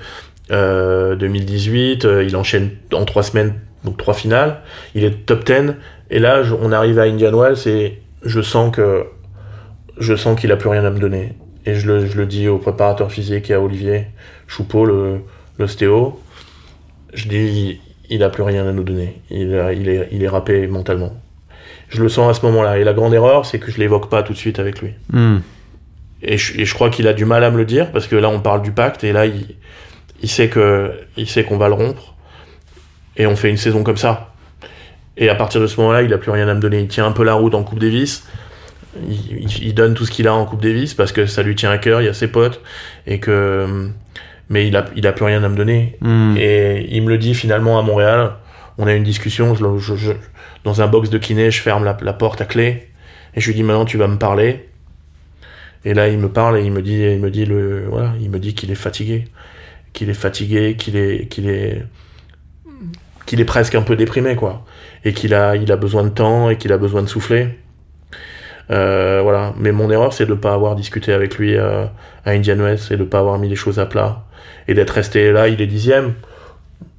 2018, 0.49 2.05
euh, 2.05 2.09
euh, 2.09 2.25
il 2.25 2.37
enchaîne 2.37 2.71
en 2.93 3.05
trois 3.05 3.23
semaines, 3.23 3.55
donc 3.85 3.97
trois 3.97 4.15
finales, 4.15 4.61
il 4.95 5.05
est 5.05 5.27
top 5.27 5.45
10, 5.45 5.75
et 6.11 6.19
là 6.19 6.43
on 6.61 6.73
arrive 6.73 6.99
à 6.99 7.03
Indian 7.03 7.33
Wells 7.33 7.67
et 7.67 8.03
je 8.25 8.41
sens 8.41 8.75
que 8.75 9.07
je 9.99 10.15
sens 10.15 10.39
qu'il 10.39 10.53
a 10.53 10.57
plus 10.57 10.69
rien 10.69 10.85
à 10.85 10.91
me 10.91 10.99
donner. 10.99 11.35
Et 11.65 11.75
je 11.75 11.87
le, 11.87 12.07
je 12.07 12.17
le 12.17 12.27
dis 12.27 12.49
au 12.49 12.59
préparateur 12.59 13.13
physique 13.13 13.51
et 13.51 13.55
à 13.55 13.61
Olivier 13.61 14.07
Choupeau, 14.49 14.85
l'ostéo, 15.59 16.21
je 17.15 17.29
dis 17.29 17.81
il 18.11 18.23
a 18.23 18.31
plus 18.31 18.43
rien 18.43 18.67
à 18.67 18.73
nous 18.73 18.83
donner. 18.83 19.21
Il, 19.31 19.63
il, 19.77 19.89
est, 19.89 20.09
il 20.11 20.23
est 20.23 20.29
râpé 20.29 20.67
mentalement. 20.67 21.13
Je 21.89 22.03
le 22.03 22.09
sens 22.09 22.31
à 22.31 22.39
ce 22.39 22.45
moment-là. 22.47 22.79
Et 22.79 22.85
la 22.85 22.95
grande 22.95 23.15
erreur, 23.15 23.47
c'est 23.47 23.59
que 23.59 23.71
je 23.71 23.79
l'évoque 23.79 24.11
pas 24.11 24.23
tout 24.23 24.33
de 24.33 24.39
suite 24.39 24.59
avec 24.59 24.81
lui. 24.81 24.93
Hmm. 25.11 25.39
Et, 26.23 26.39
je, 26.39 26.61
et, 26.61 26.65
je, 26.65 26.75
crois 26.75 26.91
qu'il 26.91 27.07
a 27.07 27.13
du 27.13 27.25
mal 27.25 27.45
à 27.45 27.51
me 27.51 27.57
le 27.57 27.65
dire, 27.65 27.91
parce 27.93 28.07
que 28.07 28.17
là, 28.17 28.29
on 28.29 28.41
parle 28.41 28.63
du 28.63 28.73
pacte, 28.73 29.05
et 29.05 29.13
là, 29.13 29.27
il, 29.27 29.57
il 30.23 30.29
sait 30.29 30.49
que 30.49 30.93
il 31.17 31.29
sait 31.29 31.45
qu'on 31.45 31.59
va 31.59 31.69
le 31.69 31.75
rompre 31.75 32.15
et 33.17 33.27
on 33.27 33.37
fait 33.37 33.51
une 33.51 33.57
saison 33.57 33.83
comme 33.83 33.97
ça. 33.97 34.33
Et 35.17 35.29
à 35.29 35.35
partir 35.35 35.61
de 35.61 35.67
ce 35.67 35.79
moment-là, 35.81 36.03
il 36.03 36.13
a 36.15 36.19
plus 36.19 36.31
rien 36.31 36.49
à 36.49 36.55
me 36.55 36.61
donner. 36.61 36.81
Il 36.81 36.89
tient 36.89 37.07
un 37.07 37.13
peu 37.13 37.25
la 37.25 37.35
route 37.35 37.55
en 37.55 37.63
Coupe 37.65 37.79
Davis. 37.79 38.27
Il, 39.09 39.47
il, 39.63 39.75
donne 39.75 39.95
tout 39.95 40.07
ce 40.07 40.11
qu'il 40.11 40.27
a 40.27 40.35
en 40.35 40.45
Coupe 40.47 40.63
Davis 40.63 40.95
parce 40.95 41.13
que 41.13 41.27
ça 41.27 41.43
lui 41.43 41.55
tient 41.55 41.71
à 41.71 41.79
cœur. 41.79 42.01
Il 42.01 42.07
y 42.07 42.09
a 42.09 42.15
ses 42.15 42.29
potes 42.29 42.63
et 43.07 43.21
que 43.21 43.91
mais 44.49 44.67
il 44.67 44.77
a 44.77 44.87
il 44.97 45.07
a 45.07 45.13
plus 45.13 45.25
rien 45.25 45.43
à 45.45 45.49
me 45.49 45.57
donner. 45.57 45.97
Hmm. 46.01 46.37
Et 46.39 46.87
il 46.91 47.03
me 47.03 47.11
le 47.11 47.19
dit 47.19 47.35
finalement 47.35 47.79
à 47.79 47.83
Montréal. 47.83 48.33
On 48.79 48.87
a 48.87 48.95
une 48.95 49.05
discussion. 49.05 49.55
Je, 49.55 50.13
dans 50.65 50.81
un 50.81 50.87
box 50.87 51.11
de 51.11 51.19
kiné, 51.19 51.51
je 51.51 51.61
ferme 51.61 51.85
la, 51.85 51.97
la, 52.01 52.13
porte 52.13 52.41
à 52.41 52.47
clé 52.47 52.89
et 53.35 53.41
je 53.41 53.47
lui 53.49 53.55
dis 53.55 53.63
maintenant 53.63 53.85
tu 53.85 53.99
vas 53.99 54.09
me 54.09 54.17
parler. 54.17 54.69
Et 55.85 55.95
là, 55.95 56.09
il 56.09 56.19
me 56.19 56.29
parle 56.29 56.59
et 56.59 56.63
il 56.63 56.71
me 56.71 56.81
dit, 56.81 57.03
il 57.03 57.19
me 57.19 57.31
dit 57.31 57.45
le, 57.45 57.87
voilà, 57.89 58.13
il 58.21 58.31
me 58.31 58.39
dit 58.39 58.55
qu'il 58.55 58.71
est 58.71 58.77
fatigué 58.77 59.25
qu'il 59.93 60.11
est 60.11 60.15
fatigué, 60.15 60.77
qu'il 60.77 60.97
est, 60.97 61.29
qu'il 61.29 61.49
est, 61.49 61.85
qu'il 63.27 63.41
est 63.41 63.45
presque 63.45 63.75
un 63.75 63.83
peu 63.83 63.97
déprimé, 63.97 64.37
quoi. 64.37 64.65
Et 65.05 65.13
qu'il 65.13 65.35
a, 65.35 65.57
il 65.57 65.71
a 65.73 65.77
besoin 65.77 66.05
de 66.05 66.09
temps 66.11 66.51
et 66.51 66.57
qu'il 66.57 66.73
a 66.73 66.79
besoin 66.79 67.03
de 67.03 67.09
souffler. 67.09 67.59
Euh, 68.71 69.21
voilà. 69.23 69.55
Mais 69.59 69.73
mon 69.73 69.91
erreur, 69.91 70.13
c'est 70.13 70.27
de 70.27 70.31
ne 70.31 70.39
pas 70.39 70.55
avoir 70.55 70.77
discuté 70.77 71.13
avec 71.13 71.37
lui 71.37 71.57
euh, 71.57 71.87
à 72.25 72.31
Indian 72.31 72.59
West 72.59 72.91
et 72.91 72.97
de 72.97 73.03
ne 73.03 73.09
pas 73.09 73.19
avoir 73.19 73.39
mis 73.39 73.49
les 73.49 73.57
choses 73.57 73.79
à 73.79 73.87
plat. 73.87 74.25
Et 74.69 74.75
d'être 74.75 74.91
resté 74.91 75.33
là, 75.33 75.49
il 75.49 75.61
est 75.61 75.67
dixième. 75.67 76.15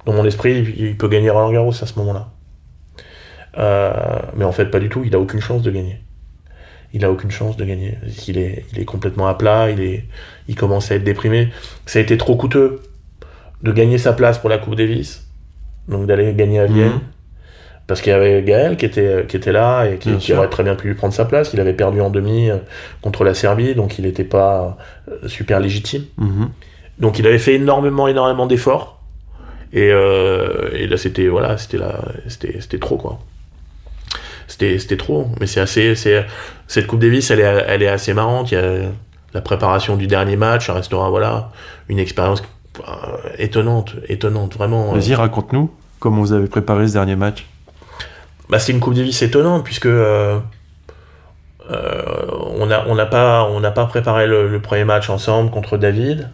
Dans 0.06 0.12
mon 0.12 0.24
esprit, 0.24 0.74
il 0.76 0.96
peut 0.96 1.08
gagner 1.08 1.30
Roland 1.30 1.52
Garros 1.52 1.70
à 1.70 1.86
ce 1.86 1.98
moment-là. 1.98 2.28
Euh, 3.56 3.92
mais 4.36 4.44
en 4.44 4.52
fait, 4.52 4.66
pas 4.66 4.80
du 4.80 4.88
tout. 4.88 5.02
Il 5.04 5.14
a 5.14 5.20
aucune 5.20 5.40
chance 5.40 5.62
de 5.62 5.70
gagner 5.70 6.00
il 6.94 7.04
a 7.04 7.10
aucune 7.10 7.30
chance 7.30 7.56
de 7.56 7.64
gagner. 7.64 7.98
Il 8.28 8.38
est, 8.38 8.64
il 8.72 8.80
est 8.80 8.84
complètement 8.84 9.26
à 9.26 9.34
plat, 9.34 9.68
il, 9.68 9.80
est, 9.80 10.04
il 10.48 10.54
commence 10.54 10.90
à 10.90 10.94
être 10.94 11.04
déprimé. 11.04 11.50
Ça 11.86 11.98
a 11.98 12.02
été 12.02 12.16
trop 12.16 12.36
coûteux 12.36 12.80
de 13.62 13.72
gagner 13.72 13.98
sa 13.98 14.12
place 14.12 14.38
pour 14.38 14.48
la 14.48 14.58
Coupe 14.58 14.76
Davis, 14.76 15.26
donc 15.88 16.06
d'aller 16.06 16.32
gagner 16.34 16.60
à 16.60 16.66
Vienne. 16.66 16.92
Mhm. 16.92 17.00
Parce 17.86 18.00
qu'il 18.00 18.12
y 18.12 18.14
avait 18.14 18.42
Gaël 18.42 18.78
qui 18.78 18.86
était, 18.86 19.26
qui 19.28 19.36
était 19.36 19.52
là 19.52 19.86
et 19.86 19.98
qui, 19.98 20.32
aurait 20.32 20.48
très 20.48 20.62
bien 20.62 20.74
pu 20.74 20.88
lui 20.88 20.94
prendre 20.94 21.12
sa 21.12 21.26
place. 21.26 21.50
Il 21.52 21.60
avait 21.60 21.74
perdu 21.74 22.00
en 22.00 22.08
demi 22.08 22.48
euh, 22.48 22.56
contre 23.02 23.24
la 23.24 23.34
Serbie, 23.34 23.74
donc 23.74 23.98
il 23.98 24.06
n'était 24.06 24.24
pas 24.24 24.78
euh, 25.10 25.28
super 25.28 25.60
légitime. 25.60 26.04
Mhm. 26.16 26.48
Donc 27.00 27.18
il 27.18 27.26
avait 27.26 27.38
fait 27.38 27.54
énormément, 27.54 28.08
énormément 28.08 28.46
d'efforts. 28.46 29.02
Et, 29.72 29.90
euh, 29.90 30.70
et, 30.72 30.86
là, 30.86 30.96
c'était 30.96 31.26
voilà, 31.26 31.58
c'était 31.58 32.60
c'était 32.60 32.78
trop 32.78 32.96
quoi 32.96 33.18
c'était 34.58 34.96
trop. 34.96 35.28
Mais 35.40 35.46
c'est 35.46 35.60
assez. 35.60 35.94
Cette 36.66 36.86
Coupe 36.86 37.00
Davis, 37.00 37.30
elle 37.30 37.40
est, 37.40 37.64
elle 37.68 37.82
est 37.82 37.88
assez 37.88 38.14
marrante. 38.14 38.50
Il 38.52 38.54
y 38.54 38.58
a 38.58 38.88
la 39.34 39.40
préparation 39.40 39.96
du 39.96 40.06
dernier 40.06 40.36
match, 40.36 40.68
ça 40.68 40.72
restera 40.72 41.10
voilà, 41.10 41.50
une 41.88 41.98
expérience 41.98 42.42
euh, 42.80 43.16
étonnante, 43.36 43.96
étonnante, 44.08 44.54
vraiment. 44.56 44.92
Vas-y, 44.92 45.12
euh. 45.12 45.16
raconte-nous 45.16 45.70
comment 45.98 46.20
vous 46.20 46.32
avez 46.32 46.46
préparé 46.46 46.86
ce 46.86 46.92
dernier 46.94 47.16
match. 47.16 47.46
Bah, 48.48 48.58
c'est 48.58 48.72
une 48.72 48.80
Coupe 48.80 48.94
Davis 48.94 49.20
étonnante, 49.22 49.64
puisque. 49.64 49.86
Euh, 49.86 50.38
on 51.66 52.66
n'a 52.66 52.86
on 52.86 52.94
pas, 53.06 53.44
on 53.44 53.62
pas 53.62 53.86
préparé 53.86 54.26
le, 54.26 54.60
premier 54.60 54.84
match 54.84 55.08
ensemble 55.08 55.50
contre 55.50 55.78
David. 55.78 56.28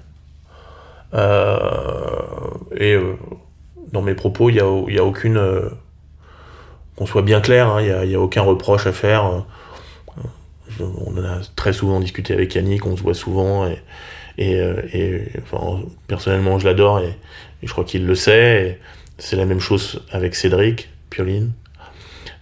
et 1.14 2.98
dans 3.92 4.02
mes 4.02 4.14
propos, 4.14 4.50
il 4.50 4.54
n'y 4.54 4.60
a, 4.60 4.90
y 4.90 4.98
a 4.98 5.04
aucune 5.04 5.38
qu'on 7.00 7.06
soit 7.06 7.22
bien 7.22 7.40
clair, 7.40 7.80
il 7.80 7.90
hein, 7.90 8.04
n'y 8.04 8.14
a, 8.14 8.20
aucun 8.20 8.42
reproche 8.42 8.86
à 8.86 8.92
faire. 8.92 9.24
Euh, 9.24 10.84
on 11.06 11.18
en 11.18 11.24
a 11.24 11.38
très 11.56 11.72
souvent 11.72 11.98
discuté 11.98 12.34
avec 12.34 12.54
Yannick, 12.54 12.84
on 12.84 12.94
se 12.94 13.02
voit 13.02 13.14
souvent 13.14 13.66
et, 14.36 14.60
euh, 14.60 15.24
personnellement 16.08 16.58
je 16.58 16.66
l'adore 16.66 17.00
et, 17.00 17.16
je 17.62 17.72
crois 17.72 17.84
qu'il 17.84 18.06
le 18.06 18.14
sait. 18.14 18.78
C'est 19.16 19.36
la 19.36 19.46
même 19.46 19.60
chose 19.60 20.02
avec 20.12 20.34
Cédric 20.34 20.90
Pioline, 21.08 21.52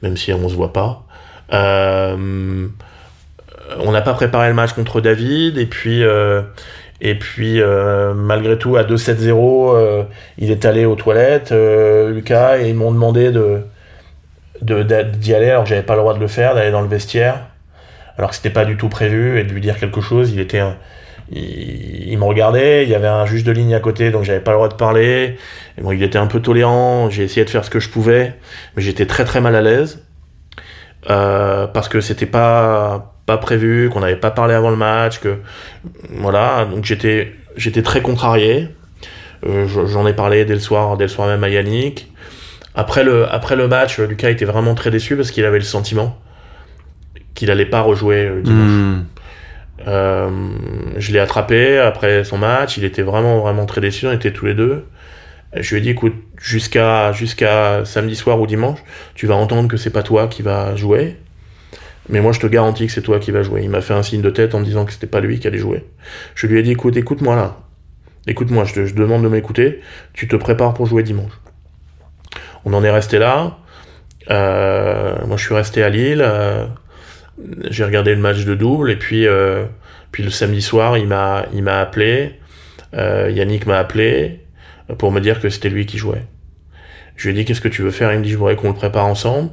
même 0.02 0.16
si 0.16 0.32
on 0.32 0.48
se 0.48 0.54
voit 0.56 0.72
pas. 0.72 1.06
Euh, 1.52 2.66
on 3.78 3.92
n'a 3.92 4.00
pas 4.00 4.14
préparé 4.14 4.48
le 4.48 4.54
match 4.54 4.72
contre 4.72 5.00
David 5.00 5.56
et 5.56 5.66
puis 5.66 6.02
et 7.00 7.14
puis 7.14 7.60
malgré 8.14 8.58
tout 8.58 8.76
à 8.76 8.82
2-7-0 8.82 10.06
il 10.38 10.50
est 10.50 10.64
allé 10.64 10.84
aux 10.84 10.96
toilettes 10.96 11.52
Lucas 11.52 12.58
et 12.58 12.68
ils 12.68 12.74
m'ont 12.74 12.92
demandé 12.92 13.30
de 13.30 13.62
d'y 14.62 15.34
aller 15.34 15.50
alors 15.50 15.66
j'avais 15.66 15.82
pas 15.82 15.94
le 15.94 16.00
droit 16.00 16.14
de 16.14 16.20
le 16.20 16.26
faire 16.26 16.54
d'aller 16.54 16.70
dans 16.70 16.80
le 16.80 16.88
vestiaire 16.88 17.48
alors 18.18 18.30
que 18.30 18.36
c'était 18.36 18.50
pas 18.50 18.64
du 18.64 18.76
tout 18.76 18.88
prévu, 18.88 19.38
et 19.38 19.44
de 19.44 19.52
lui 19.52 19.60
dire 19.60 19.78
quelque 19.78 20.00
chose. 20.00 20.32
Il 20.32 20.40
était, 20.40 20.60
il, 21.30 22.18
me 22.18 22.24
regardait, 22.24 22.82
il 22.82 22.90
y 22.90 22.94
avait 22.94 23.06
un 23.06 23.24
juge 23.24 23.44
de 23.44 23.52
ligne 23.52 23.74
à 23.74 23.80
côté, 23.80 24.10
donc 24.10 24.24
j'avais 24.24 24.40
pas 24.40 24.50
le 24.50 24.56
droit 24.56 24.68
de 24.68 24.74
parler. 24.74 25.38
Et 25.78 25.80
bon, 25.80 25.92
il 25.92 26.02
était 26.02 26.18
un 26.18 26.26
peu 26.26 26.40
tolérant, 26.40 27.08
j'ai 27.10 27.22
essayé 27.22 27.44
de 27.44 27.50
faire 27.50 27.64
ce 27.64 27.70
que 27.70 27.78
je 27.78 27.88
pouvais, 27.88 28.34
mais 28.76 28.82
j'étais 28.82 29.06
très 29.06 29.24
très 29.24 29.40
mal 29.40 29.54
à 29.54 29.62
l'aise. 29.62 30.04
Euh, 31.10 31.68
parce 31.68 31.88
que 31.88 32.00
c'était 32.00 32.26
pas 32.26 33.14
pas 33.24 33.38
prévu, 33.38 33.88
qu'on 33.90 34.00
n'avait 34.00 34.16
pas 34.16 34.32
parlé 34.32 34.54
avant 34.54 34.70
le 34.70 34.76
match, 34.76 35.20
que 35.20 35.38
voilà, 36.10 36.64
donc 36.64 36.84
j'étais 36.84 37.32
j'étais 37.56 37.82
très 37.82 38.02
contrarié. 38.02 38.68
Euh, 39.46 39.68
j'en 39.68 40.06
ai 40.08 40.12
parlé 40.12 40.44
dès 40.44 40.54
le 40.54 40.60
soir, 40.60 40.96
dès 40.96 41.04
le 41.04 41.08
soir 41.08 41.28
même 41.28 41.44
à 41.44 41.48
Yannick. 41.48 42.10
Après 42.78 43.02
le, 43.02 43.28
après 43.28 43.56
le 43.56 43.66
match, 43.66 43.98
Lucas 43.98 44.30
était 44.30 44.44
vraiment 44.44 44.76
très 44.76 44.92
déçu 44.92 45.16
parce 45.16 45.32
qu'il 45.32 45.44
avait 45.44 45.58
le 45.58 45.64
sentiment 45.64 46.16
qu'il 47.34 47.50
allait 47.50 47.66
pas 47.66 47.80
rejouer 47.80 48.24
euh, 48.24 48.40
dimanche. 48.40 48.70
Hmm. 48.70 49.04
Euh, 49.88 50.30
je 50.96 51.12
l'ai 51.12 51.18
attrapé 51.18 51.78
après 51.78 52.22
son 52.22 52.38
match, 52.38 52.76
il 52.76 52.84
était 52.84 53.02
vraiment 53.02 53.40
vraiment 53.40 53.66
très 53.66 53.80
déçu, 53.80 54.06
on 54.06 54.12
était 54.12 54.32
tous 54.32 54.46
les 54.46 54.54
deux. 54.54 54.84
Je 55.56 55.74
lui 55.74 55.80
ai 55.80 55.82
dit 55.82 55.90
écoute, 55.90 56.14
jusqu'à 56.40 57.10
jusqu'à 57.10 57.84
samedi 57.84 58.14
soir 58.14 58.40
ou 58.40 58.46
dimanche, 58.46 58.78
tu 59.16 59.26
vas 59.26 59.34
entendre 59.34 59.66
que 59.66 59.76
c'est 59.76 59.90
pas 59.90 60.04
toi 60.04 60.28
qui 60.28 60.42
va 60.42 60.76
jouer. 60.76 61.16
Mais 62.08 62.20
moi 62.20 62.30
je 62.30 62.38
te 62.38 62.46
garantis 62.46 62.86
que 62.86 62.92
c'est 62.92 63.02
toi 63.02 63.18
qui 63.18 63.32
va 63.32 63.42
jouer. 63.42 63.62
Il 63.64 63.70
m'a 63.70 63.80
fait 63.80 63.94
un 63.94 64.04
signe 64.04 64.22
de 64.22 64.30
tête 64.30 64.54
en 64.54 64.60
me 64.60 64.64
disant 64.64 64.84
que 64.84 64.92
c'était 64.92 65.08
pas 65.08 65.18
lui 65.18 65.40
qui 65.40 65.48
allait 65.48 65.58
jouer. 65.58 65.84
Je 66.36 66.46
lui 66.46 66.60
ai 66.60 66.62
dit 66.62 66.70
écoute, 66.70 66.96
écoute-moi 66.96 67.34
là. 67.34 67.56
Écoute-moi, 68.28 68.64
je 68.66 68.74
te 68.74 68.94
demande 68.94 69.24
de 69.24 69.28
m'écouter. 69.28 69.80
Tu 70.12 70.28
te 70.28 70.36
prépares 70.36 70.74
pour 70.74 70.86
jouer 70.86 71.02
dimanche. 71.02 71.32
On 72.64 72.72
en 72.74 72.84
est 72.84 72.90
resté 72.90 73.18
là. 73.18 73.58
Euh, 74.30 75.14
moi, 75.26 75.36
je 75.36 75.44
suis 75.44 75.54
resté 75.54 75.82
à 75.82 75.88
Lille. 75.88 76.22
Euh, 76.22 76.66
j'ai 77.70 77.84
regardé 77.84 78.14
le 78.14 78.20
match 78.20 78.44
de 78.44 78.54
double 78.54 78.90
et 78.90 78.96
puis, 78.96 79.26
euh, 79.26 79.64
puis 80.12 80.22
le 80.22 80.30
samedi 80.30 80.62
soir, 80.62 80.98
il 80.98 81.06
m'a, 81.06 81.46
il 81.52 81.62
m'a 81.62 81.80
appelé. 81.80 82.34
Yannick 82.94 83.66
m'a 83.66 83.78
appelé 83.78 84.40
pour 84.96 85.12
me 85.12 85.20
dire 85.20 85.40
que 85.40 85.50
c'était 85.50 85.68
lui 85.68 85.84
qui 85.84 85.98
jouait. 85.98 86.24
Je 87.16 87.28
lui 87.28 87.34
ai 87.34 87.38
dit 87.38 87.44
qu'est-ce 87.44 87.60
que 87.60 87.68
tu 87.68 87.82
veux 87.82 87.90
faire? 87.90 88.12
Il 88.12 88.20
me 88.20 88.24
dit 88.24 88.30
je 88.30 88.38
voudrais 88.38 88.56
qu'on 88.56 88.68
le 88.68 88.74
prépare 88.74 89.04
ensemble. 89.04 89.50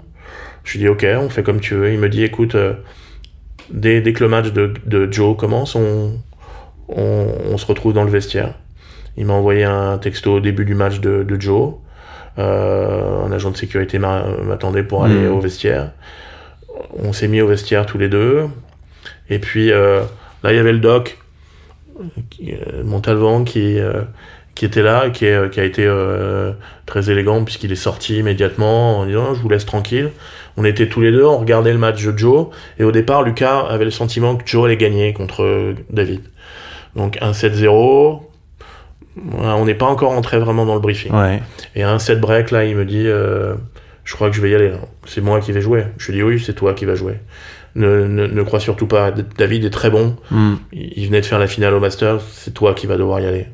Je 0.64 0.74
lui 0.74 0.80
ai 0.80 0.82
dit 0.84 0.88
ok, 0.88 1.06
on 1.20 1.30
fait 1.30 1.44
comme 1.44 1.60
tu 1.60 1.76
veux. 1.76 1.92
Il 1.92 2.00
me 2.00 2.08
dit 2.08 2.24
écoute, 2.24 2.56
dès, 3.70 4.02
dès, 4.02 4.14
que 4.14 4.24
le 4.24 4.30
match 4.30 4.52
de, 4.54 4.74
de 4.86 5.12
Joe 5.12 5.36
commence, 5.36 5.76
on, 5.76 6.18
on, 6.88 7.28
on, 7.52 7.58
se 7.58 7.66
retrouve 7.66 7.94
dans 7.94 8.04
le 8.04 8.10
vestiaire. 8.10 8.54
Il 9.18 9.26
m'a 9.26 9.34
envoyé 9.34 9.64
un 9.66 9.98
texto 9.98 10.36
au 10.36 10.40
début 10.40 10.66
du 10.66 10.76
match 10.76 11.00
de, 11.02 11.24
de 11.24 11.42
Joe. 11.42 11.74
Euh, 12.38 13.26
un 13.26 13.32
agent 13.32 13.52
de 13.52 13.58
sécurité 13.58 13.98
m'attendait 13.98 14.84
pour 14.84 15.06
aller 15.06 15.28
hmm. 15.28 15.34
au 15.34 15.40
vestiaire. 15.40 15.92
On 16.98 17.14
s'est 17.14 17.28
mis 17.28 17.42
au 17.42 17.48
vestiaire 17.48 17.86
tous 17.86 17.98
les 17.98 18.10
deux. 18.10 18.48
Et 19.30 19.40
puis 19.40 19.72
euh, 19.72 20.02
là, 20.44 20.52
il 20.52 20.56
y 20.56 20.60
avait 20.60 20.74
le 20.74 20.80
doc, 20.80 21.18
euh, 22.00 22.84
Montalvan, 22.84 23.46
qui, 23.46 23.78
qui 24.54 24.66
était 24.66 24.82
là, 24.82 25.10
qui, 25.10 25.26
qui 25.52 25.60
a 25.60 25.64
été 25.64 25.90
très 26.86 27.10
élégant 27.10 27.44
puisqu'il 27.44 27.72
est 27.72 27.76
sorti 27.76 28.18
immédiatement 28.18 29.00
en 29.00 29.06
disant 29.06 29.34
je 29.34 29.42
vous 29.42 29.50
laisse 29.50 29.66
tranquille. 29.66 30.12
On 30.58 30.66
était 30.66 30.88
tous 30.88 31.02
les 31.02 31.12
deux, 31.12 31.26
on 31.26 31.38
regardait 31.38 31.74
le 31.74 31.80
match 31.80 32.04
de 32.04 32.18
Joe. 32.18 32.48
Et 32.80 32.84
au 32.84 32.92
départ, 32.92 33.24
Lucas 33.24 33.62
avait 33.62 33.86
le 33.86 33.92
sentiment 33.92 34.36
que 34.36 34.44
Joe 34.46 34.66
allait 34.66 34.78
gagner 34.78 35.14
contre 35.14 35.74
David. 35.90 36.22
Donc 36.96 37.18
1-7-0, 37.18 38.22
on 39.18 39.66
n'est 39.66 39.76
pas 39.76 39.86
encore 39.86 40.12
entré 40.12 40.40
vraiment 40.40 40.66
dans 40.66 40.74
le 40.74 40.82
briefing. 40.82 41.12
Et 41.76 41.84
à 41.84 41.92
un 41.92 42.00
set 42.00 42.20
break, 42.20 42.52
là, 42.52 42.66
il 42.66 42.76
me 42.76 42.86
dit 42.86 43.08
euh, 43.08 43.56
Je 44.04 44.14
crois 44.14 44.30
que 44.30 44.36
je 44.36 44.42
vais 44.42 44.50
y 44.50 44.56
aller. 44.56 44.74
C'est 45.06 45.22
moi 45.22 45.40
qui 45.40 45.52
vais 45.52 45.62
jouer. 45.62 45.86
Je 45.98 46.12
lui 46.12 46.18
dis 46.18 46.24
Oui, 46.24 46.44
c'est 46.44 46.54
toi 46.54 46.74
qui 46.74 46.86
vas 46.86 46.96
jouer. 46.96 47.16
Ne, 47.76 48.06
ne, 48.06 48.44
crois 48.44 48.60
surtout 48.60 48.88
pas. 48.88 49.12
David 49.12 49.66
est 49.66 49.70
très 49.70 49.90
bon. 49.90 50.16
Hmm. 50.32 50.56
Il, 50.72 51.08
venait 51.08 51.22
de 51.22 51.26
faire 51.26 51.40
la 51.40 51.48
finale 51.48 51.74
au 51.74 51.80
Masters. 51.80 52.22
C'est 52.32 52.54
toi 52.54 52.74
qui 52.74 52.88
vas 52.88 52.98
devoir 52.98 53.20
y 53.20 53.26
aller. 53.26 53.48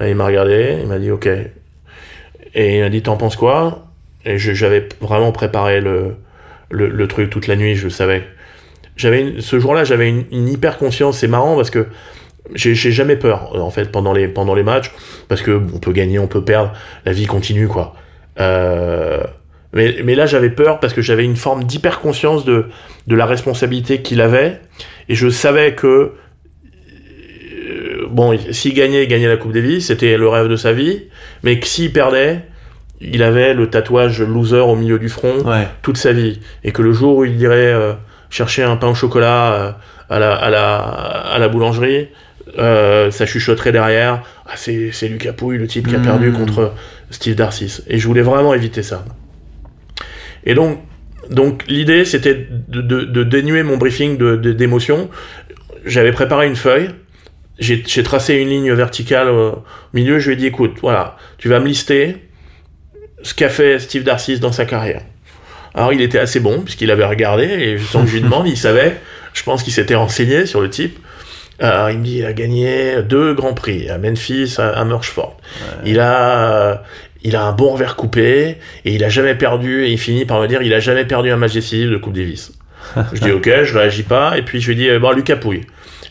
il 0.00 0.14
m'a 0.14 0.26
regardé. 0.26 0.78
Il 0.80 0.86
m'a 0.86 0.98
dit 0.98 1.10
Ok. 1.10 1.28
Et 2.54 2.78
il 2.78 2.80
m'a 2.82 2.88
dit 2.88 3.02
T'en 3.02 3.16
penses 3.16 3.36
quoi? 3.36 3.86
Et 4.26 4.38
j'avais 4.38 4.88
vraiment 5.02 5.32
préparé 5.32 5.82
le, 5.82 6.16
le, 6.70 7.08
truc 7.08 7.28
toute 7.28 7.46
la 7.46 7.56
nuit. 7.56 7.74
Je 7.74 7.84
le 7.84 7.90
savais. 7.90 8.22
J'avais 8.96 9.40
ce 9.40 9.58
jour-là, 9.58 9.84
j'avais 9.84 10.08
une, 10.08 10.24
une 10.30 10.48
hyper 10.48 10.78
confiance. 10.78 11.18
C'est 11.18 11.28
marrant 11.28 11.56
parce 11.56 11.70
que 11.70 11.88
j'ai 12.52 12.74
jamais 12.74 13.16
peur 13.16 13.50
en 13.54 13.70
fait 13.70 13.90
pendant 13.90 14.12
les 14.12 14.28
pendant 14.28 14.54
les 14.54 14.62
matchs 14.62 14.92
parce 15.28 15.40
que 15.40 15.62
on 15.74 15.78
peut 15.78 15.92
gagner 15.92 16.18
on 16.18 16.26
peut 16.26 16.44
perdre 16.44 16.72
la 17.06 17.12
vie 17.12 17.26
continue 17.26 17.68
quoi. 17.68 17.94
Euh, 18.40 19.22
mais, 19.72 19.96
mais 20.04 20.14
là 20.14 20.26
j'avais 20.26 20.50
peur 20.50 20.78
parce 20.80 20.92
que 20.92 21.00
j'avais 21.00 21.24
une 21.24 21.36
forme 21.36 21.64
d'hyper 21.64 22.00
conscience 22.00 22.44
de 22.44 22.66
de 23.06 23.16
la 23.16 23.26
responsabilité 23.26 24.02
qu'il 24.02 24.20
avait 24.20 24.60
et 25.08 25.14
je 25.14 25.28
savais 25.28 25.74
que 25.74 26.12
euh, 27.66 28.06
bon 28.10 28.36
s'il 28.50 28.74
gagnait 28.74 29.04
il 29.04 29.08
gagnait 29.08 29.28
la 29.28 29.38
coupe 29.38 29.52
Davis 29.52 29.86
c'était 29.86 30.18
le 30.18 30.28
rêve 30.28 30.48
de 30.48 30.56
sa 30.56 30.72
vie 30.72 31.04
mais 31.42 31.58
que 31.58 31.66
s'il 31.66 31.92
perdait 31.92 32.42
il 33.00 33.22
avait 33.22 33.54
le 33.54 33.70
tatouage 33.70 34.20
loser 34.20 34.60
au 34.60 34.76
milieu 34.76 34.98
du 34.98 35.08
front 35.08 35.38
toute 35.82 35.96
sa 35.96 36.12
vie 36.12 36.40
et 36.62 36.72
que 36.72 36.82
le 36.82 36.92
jour 36.92 37.16
où 37.16 37.24
il 37.24 37.40
irait 37.40 37.72
euh, 37.72 37.94
chercher 38.28 38.64
un 38.64 38.76
pain 38.76 38.88
au 38.88 38.94
chocolat 38.94 39.78
à 40.10 40.18
la, 40.18 40.34
à 40.34 40.50
la, 40.50 40.76
à 40.76 41.38
la 41.38 41.48
boulangerie 41.48 42.08
euh, 42.58 43.10
ça 43.10 43.26
chuchoterait 43.26 43.72
derrière. 43.72 44.22
Ah, 44.46 44.56
c'est, 44.56 44.90
c'est 44.92 45.08
Lucas 45.08 45.32
Pouille, 45.32 45.58
le 45.58 45.66
type 45.66 45.88
qui 45.88 45.96
a 45.96 46.00
perdu 46.00 46.30
hmm. 46.30 46.36
contre 46.36 46.74
Steve 47.10 47.34
Darcis. 47.34 47.80
Et 47.88 47.98
je 47.98 48.06
voulais 48.06 48.22
vraiment 48.22 48.54
éviter 48.54 48.82
ça. 48.82 49.04
Et 50.44 50.54
donc, 50.54 50.80
donc 51.30 51.64
l'idée, 51.68 52.04
c'était 52.04 52.46
de, 52.68 52.80
de, 52.80 53.22
dénuer 53.24 53.62
mon 53.62 53.76
briefing 53.76 54.18
de, 54.18 54.36
d'émotion. 54.36 55.08
J'avais 55.84 56.12
préparé 56.12 56.46
une 56.46 56.56
feuille. 56.56 56.90
J'ai, 57.58 57.82
j'ai 57.86 58.02
tracé 58.02 58.34
une 58.34 58.48
ligne 58.48 58.72
verticale 58.72 59.28
au 59.28 59.64
milieu. 59.92 60.18
Je 60.18 60.28
lui 60.28 60.34
ai 60.34 60.36
dit, 60.36 60.46
écoute, 60.46 60.78
voilà, 60.82 61.16
tu 61.38 61.48
vas 61.48 61.60
me 61.60 61.66
lister 61.66 62.16
ce 63.22 63.32
qu'a 63.34 63.48
fait 63.48 63.78
Steve 63.78 64.02
Darcis 64.02 64.38
dans 64.38 64.52
sa 64.52 64.66
carrière. 64.66 65.02
Alors, 65.74 65.92
il 65.92 66.00
était 66.00 66.18
assez 66.18 66.40
bon, 66.40 66.60
puisqu'il 66.60 66.90
avait 66.90 67.04
regardé, 67.04 67.44
et 67.44 67.78
sans 67.78 68.02
que 68.02 68.08
je 68.08 68.14
lui 68.14 68.20
demande, 68.22 68.46
il 68.46 68.56
savait. 68.56 69.00
Je 69.32 69.42
pense 69.42 69.62
qu'il 69.62 69.72
s'était 69.72 69.96
renseigné 69.96 70.46
sur 70.46 70.60
le 70.60 70.70
type. 70.70 70.98
Euh, 71.62 71.90
il 71.92 71.98
me 71.98 72.04
dit 72.04 72.18
il 72.18 72.26
a 72.26 72.32
gagné 72.32 73.02
deux 73.02 73.34
grands 73.34 73.54
prix 73.54 73.88
à 73.88 73.98
Memphis, 73.98 74.56
à, 74.58 74.80
à 74.80 74.86
Il 75.84 76.00
a 76.00 76.82
il 77.22 77.36
a 77.36 77.44
un 77.44 77.52
bon 77.52 77.70
revers 77.70 77.96
coupé 77.96 78.58
et 78.84 78.94
il 78.94 79.02
a 79.02 79.08
jamais 79.08 79.34
perdu 79.34 79.84
et 79.84 79.90
il 79.90 79.98
finit 79.98 80.26
par 80.26 80.40
me 80.40 80.46
dire 80.46 80.62
il 80.62 80.74
a 80.74 80.80
jamais 80.80 81.04
perdu 81.06 81.30
un 81.30 81.36
match 81.36 81.54
décisif 81.54 81.88
de 81.90 81.96
Coupe 81.96 82.12
Davis. 82.12 82.52
je 83.14 83.20
dis 83.20 83.30
ok, 83.30 83.50
je 83.62 83.78
réagis 83.78 84.02
pas 84.02 84.36
et 84.36 84.42
puis 84.42 84.60
je 84.60 84.68
lui 84.68 84.76
dis 84.76 84.88
bon 84.98 85.12
Lucas 85.12 85.36
Pouille. 85.36 85.62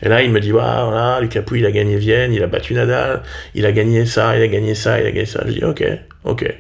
Et 0.01 0.09
là 0.09 0.23
il 0.23 0.31
me 0.31 0.39
dit 0.39 0.51
voilà 0.51 1.19
Lucas 1.21 1.41
Pouille 1.41 1.59
il 1.59 1.65
a 1.65 1.71
gagné 1.71 1.97
Vienne, 1.97 2.33
il 2.33 2.41
a 2.41 2.47
battu 2.47 2.73
Nadal, 2.73 3.21
il 3.53 3.65
a 3.65 3.71
gagné 3.71 4.05
ça, 4.05 4.35
il 4.37 4.41
a 4.41 4.47
gagné 4.47 4.75
ça, 4.75 4.99
il 4.99 5.05
a 5.05 5.11
gagné 5.11 5.25
ça. 5.25 5.43
Je 5.45 5.51
dis 5.51 5.63
ok, 5.63 5.83
ok. 6.23 6.55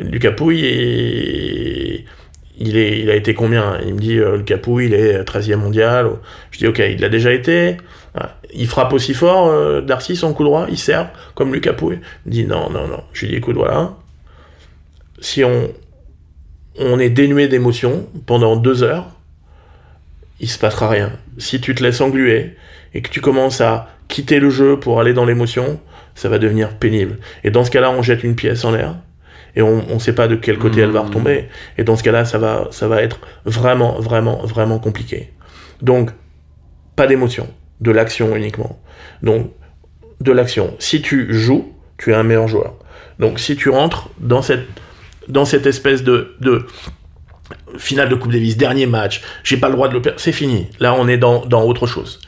Lucas 0.00 0.32
Pouille 0.32 2.04
il, 2.56 2.76
est, 2.76 3.00
il 3.00 3.10
a 3.10 3.14
été 3.14 3.34
combien? 3.34 3.78
Il 3.86 3.94
me 3.94 4.00
dit 4.00 4.18
euh, 4.18 4.36
Lucas 4.38 4.58
Pouille 4.58 4.86
il 4.86 4.94
est 4.94 5.22
13e 5.22 5.56
mondial. 5.56 6.10
Je 6.50 6.58
dis 6.58 6.66
ok, 6.66 6.78
il 6.78 7.00
l'a 7.00 7.08
déjà 7.08 7.32
été. 7.32 7.76
Il 8.52 8.68
frappe 8.68 8.92
aussi 8.92 9.14
fort, 9.14 9.48
euh, 9.48 9.80
Darcy, 9.80 10.14
son 10.14 10.32
coup 10.32 10.44
droit, 10.44 10.66
il 10.68 10.78
sert, 10.78 11.10
comme 11.34 11.52
Lucas 11.52 11.72
Pouille. 11.72 11.98
Il 12.26 12.32
dit 12.32 12.44
non, 12.46 12.70
non, 12.70 12.86
non. 12.86 13.02
Je 13.12 13.22
lui 13.22 13.32
dis 13.32 13.36
écoute, 13.36 13.56
voilà. 13.56 13.94
Si 15.20 15.42
on, 15.42 15.70
on 16.78 16.98
est 16.98 17.10
dénué 17.10 17.48
d'émotion 17.48 18.08
pendant 18.26 18.56
deux 18.56 18.82
heures, 18.82 19.06
il 20.40 20.48
se 20.48 20.58
passera 20.58 20.88
rien. 20.88 21.12
Si 21.38 21.60
tu 21.60 21.74
te 21.74 21.82
laisses 21.82 22.00
engluer 22.00 22.56
et 22.92 23.02
que 23.02 23.10
tu 23.10 23.20
commences 23.20 23.60
à 23.60 23.88
quitter 24.06 24.38
le 24.38 24.50
jeu 24.50 24.78
pour 24.78 25.00
aller 25.00 25.12
dans 25.12 25.24
l'émotion, 25.24 25.80
ça 26.14 26.28
va 26.28 26.38
devenir 26.38 26.76
pénible. 26.76 27.18
Et 27.42 27.50
dans 27.50 27.64
ce 27.64 27.70
cas-là, 27.70 27.90
on 27.90 28.02
jette 28.02 28.22
une 28.22 28.36
pièce 28.36 28.64
en 28.64 28.70
l'air 28.70 28.94
et 29.56 29.62
on 29.62 29.82
ne 29.94 29.98
sait 29.98 30.14
pas 30.14 30.28
de 30.28 30.36
quel 30.36 30.58
côté 30.58 30.80
elle 30.80 30.90
va 30.90 31.00
retomber. 31.00 31.48
Et 31.78 31.84
dans 31.84 31.96
ce 31.96 32.02
cas-là, 32.02 32.24
ça 32.24 32.38
va, 32.38 32.68
ça 32.70 32.86
va 32.86 33.02
être 33.02 33.20
vraiment, 33.44 34.00
vraiment, 34.00 34.44
vraiment 34.44 34.78
compliqué. 34.78 35.32
Donc, 35.82 36.10
pas 36.96 37.06
d'émotion 37.06 37.48
de 37.84 37.90
l'action 37.90 38.34
uniquement. 38.34 38.80
Donc, 39.22 39.52
de 40.20 40.32
l'action. 40.32 40.74
Si 40.78 41.02
tu 41.02 41.32
joues, 41.32 41.72
tu 41.98 42.10
es 42.10 42.14
un 42.14 42.22
meilleur 42.24 42.48
joueur. 42.48 42.74
Donc, 43.18 43.38
si 43.38 43.54
tu 43.56 43.68
rentres 43.68 44.08
dans 44.18 44.42
cette, 44.42 44.66
dans 45.28 45.44
cette 45.44 45.66
espèce 45.66 46.02
de, 46.02 46.34
de 46.40 46.66
finale 47.76 48.08
de 48.08 48.14
Coupe 48.14 48.32
Davis, 48.32 48.56
dernier 48.56 48.86
match, 48.86 49.22
j'ai 49.44 49.58
pas 49.58 49.68
le 49.68 49.74
droit 49.74 49.88
de 49.88 49.94
le 49.94 50.02
perdre, 50.02 50.18
c'est 50.18 50.32
fini. 50.32 50.66
Là, 50.80 50.94
on 50.98 51.06
est 51.06 51.18
dans, 51.18 51.44
dans 51.44 51.62
autre 51.62 51.86
chose. 51.86 52.20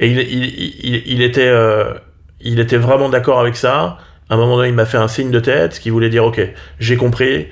Et 0.00 0.08
il, 0.08 1.12
il, 1.12 1.22
était, 1.22 1.46
euh, 1.46 1.92
il 2.40 2.58
était 2.58 2.78
vraiment 2.78 3.10
d'accord 3.10 3.38
avec 3.38 3.54
ça. 3.54 3.98
À 4.30 4.34
un 4.34 4.36
moment 4.38 4.56
donné, 4.56 4.70
il 4.70 4.74
m'a 4.74 4.86
fait 4.86 4.96
un 4.96 5.08
signe 5.08 5.30
de 5.30 5.40
tête, 5.40 5.74
ce 5.74 5.80
qui 5.80 5.90
voulait 5.90 6.08
dire, 6.08 6.24
ok, 6.24 6.40
j'ai 6.80 6.96
compris. 6.96 7.48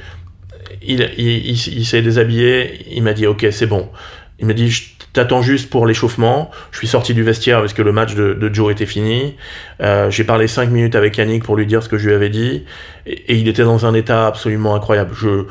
Il, 0.82 1.00
il, 1.18 1.84
s'est 1.84 2.00
déshabillé, 2.00 2.86
il 2.90 3.02
m'a 3.02 3.12
dit, 3.12 3.26
ok, 3.26 3.46
c'est 3.50 3.66
bon. 3.66 3.90
Il 4.38 4.46
m'a 4.46 4.54
dit, 4.54 4.74
T'attends 5.12 5.42
juste 5.42 5.70
pour 5.70 5.86
l'échauffement. 5.86 6.50
Je 6.70 6.78
suis 6.78 6.86
sorti 6.86 7.14
du 7.14 7.24
vestiaire 7.24 7.60
parce 7.60 7.72
que 7.72 7.82
le 7.82 7.90
match 7.92 8.14
de, 8.14 8.50
Joe 8.52 8.70
était 8.72 8.86
fini. 8.86 9.36
Euh, 9.80 10.08
j'ai 10.10 10.22
parlé 10.22 10.46
5 10.46 10.70
minutes 10.70 10.94
avec 10.94 11.16
Yannick 11.16 11.42
pour 11.42 11.56
lui 11.56 11.66
dire 11.66 11.82
ce 11.82 11.88
que 11.88 11.98
je 11.98 12.08
lui 12.08 12.14
avais 12.14 12.30
dit. 12.30 12.64
Et, 13.06 13.36
il 13.36 13.48
était 13.48 13.64
dans 13.64 13.86
un 13.86 13.94
état 13.94 14.28
absolument 14.28 14.74
incroyable. 14.76 15.12
Je, 15.14 15.46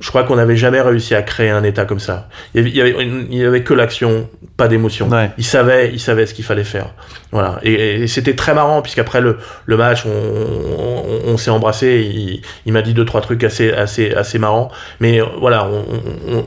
je 0.00 0.08
crois 0.08 0.24
qu'on 0.24 0.36
n'avait 0.36 0.56
jamais 0.56 0.80
réussi 0.80 1.14
à 1.14 1.22
créer 1.22 1.50
un 1.50 1.62
état 1.64 1.84
comme 1.84 1.98
ça. 1.98 2.28
Il 2.54 2.68
y 2.68 3.44
avait, 3.44 3.62
que 3.62 3.74
l'action, 3.74 4.28
pas 4.56 4.68
d'émotion. 4.68 5.08
Il 5.38 5.44
savait, 5.44 5.90
il 5.92 6.00
savait 6.00 6.26
ce 6.26 6.34
qu'il 6.34 6.44
fallait 6.44 6.64
faire. 6.64 6.94
Voilà. 7.32 7.58
Et, 7.62 8.06
c'était 8.06 8.34
très 8.34 8.54
marrant 8.54 8.82
puisqu'après 8.82 9.20
le, 9.20 9.38
le 9.66 9.76
match, 9.76 10.04
on, 10.06 11.30
on, 11.30 11.36
s'est 11.36 11.50
embrassé. 11.50 12.40
Il, 12.66 12.72
m'a 12.72 12.82
dit 12.82 12.94
deux 12.94 13.04
trois 13.04 13.20
trucs 13.20 13.44
assez, 13.44 13.72
assez, 13.72 14.12
assez 14.12 14.38
marrants. 14.38 14.70
Mais 15.00 15.20
voilà, 15.40 15.68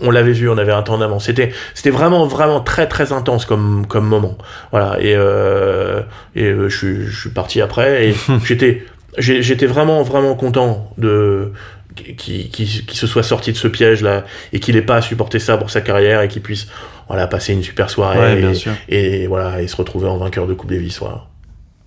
on, 0.01 0.11
l'avait 0.11 0.31
vu, 0.31 0.49
on 0.49 0.57
avait 0.57 0.71
un 0.71 0.83
temps 0.83 0.97
d'avance. 0.97 1.25
C'était, 1.25 1.51
c'était 1.73 1.91
vraiment, 1.91 2.25
vraiment 2.25 2.61
très, 2.61 2.87
très 2.87 3.11
intense 3.13 3.45
comme, 3.45 3.85
comme 3.87 4.05
moment. 4.05 4.37
Voilà. 4.71 4.97
Et, 4.99 5.15
euh, 5.15 6.01
et 6.35 6.45
euh, 6.45 6.69
je, 6.69 6.77
suis, 6.77 7.05
je 7.05 7.19
suis 7.19 7.29
parti 7.29 7.61
après 7.61 8.07
et 8.07 8.15
j'étais, 8.45 8.85
j'étais 9.17 9.65
vraiment, 9.65 10.01
vraiment 10.03 10.35
content 10.35 10.91
de 10.97 11.51
qui, 11.95 12.49
qui, 12.49 12.67
se 12.67 13.07
soit 13.07 13.23
sorti 13.23 13.51
de 13.51 13.57
ce 13.57 13.67
piège 13.67 14.01
là 14.01 14.23
et 14.53 14.59
qu'il 14.59 14.75
n'ait 14.75 14.81
pas 14.81 14.97
à 14.97 15.01
supporter 15.01 15.39
ça 15.39 15.57
pour 15.57 15.69
sa 15.69 15.81
carrière 15.81 16.21
et 16.21 16.27
qu'il 16.27 16.41
puisse 16.41 16.67
voilà 17.07 17.27
passer 17.27 17.53
une 17.53 17.63
super 17.63 17.89
soirée 17.89 18.43
et, 18.89 19.27
voilà 19.27 19.61
et 19.61 19.67
se 19.67 19.75
retrouver 19.75 20.07
en 20.07 20.17
vainqueur 20.17 20.47
de 20.47 20.53
Coupe 20.53 20.69
Davis 20.69 20.99
voilà. 20.99 21.25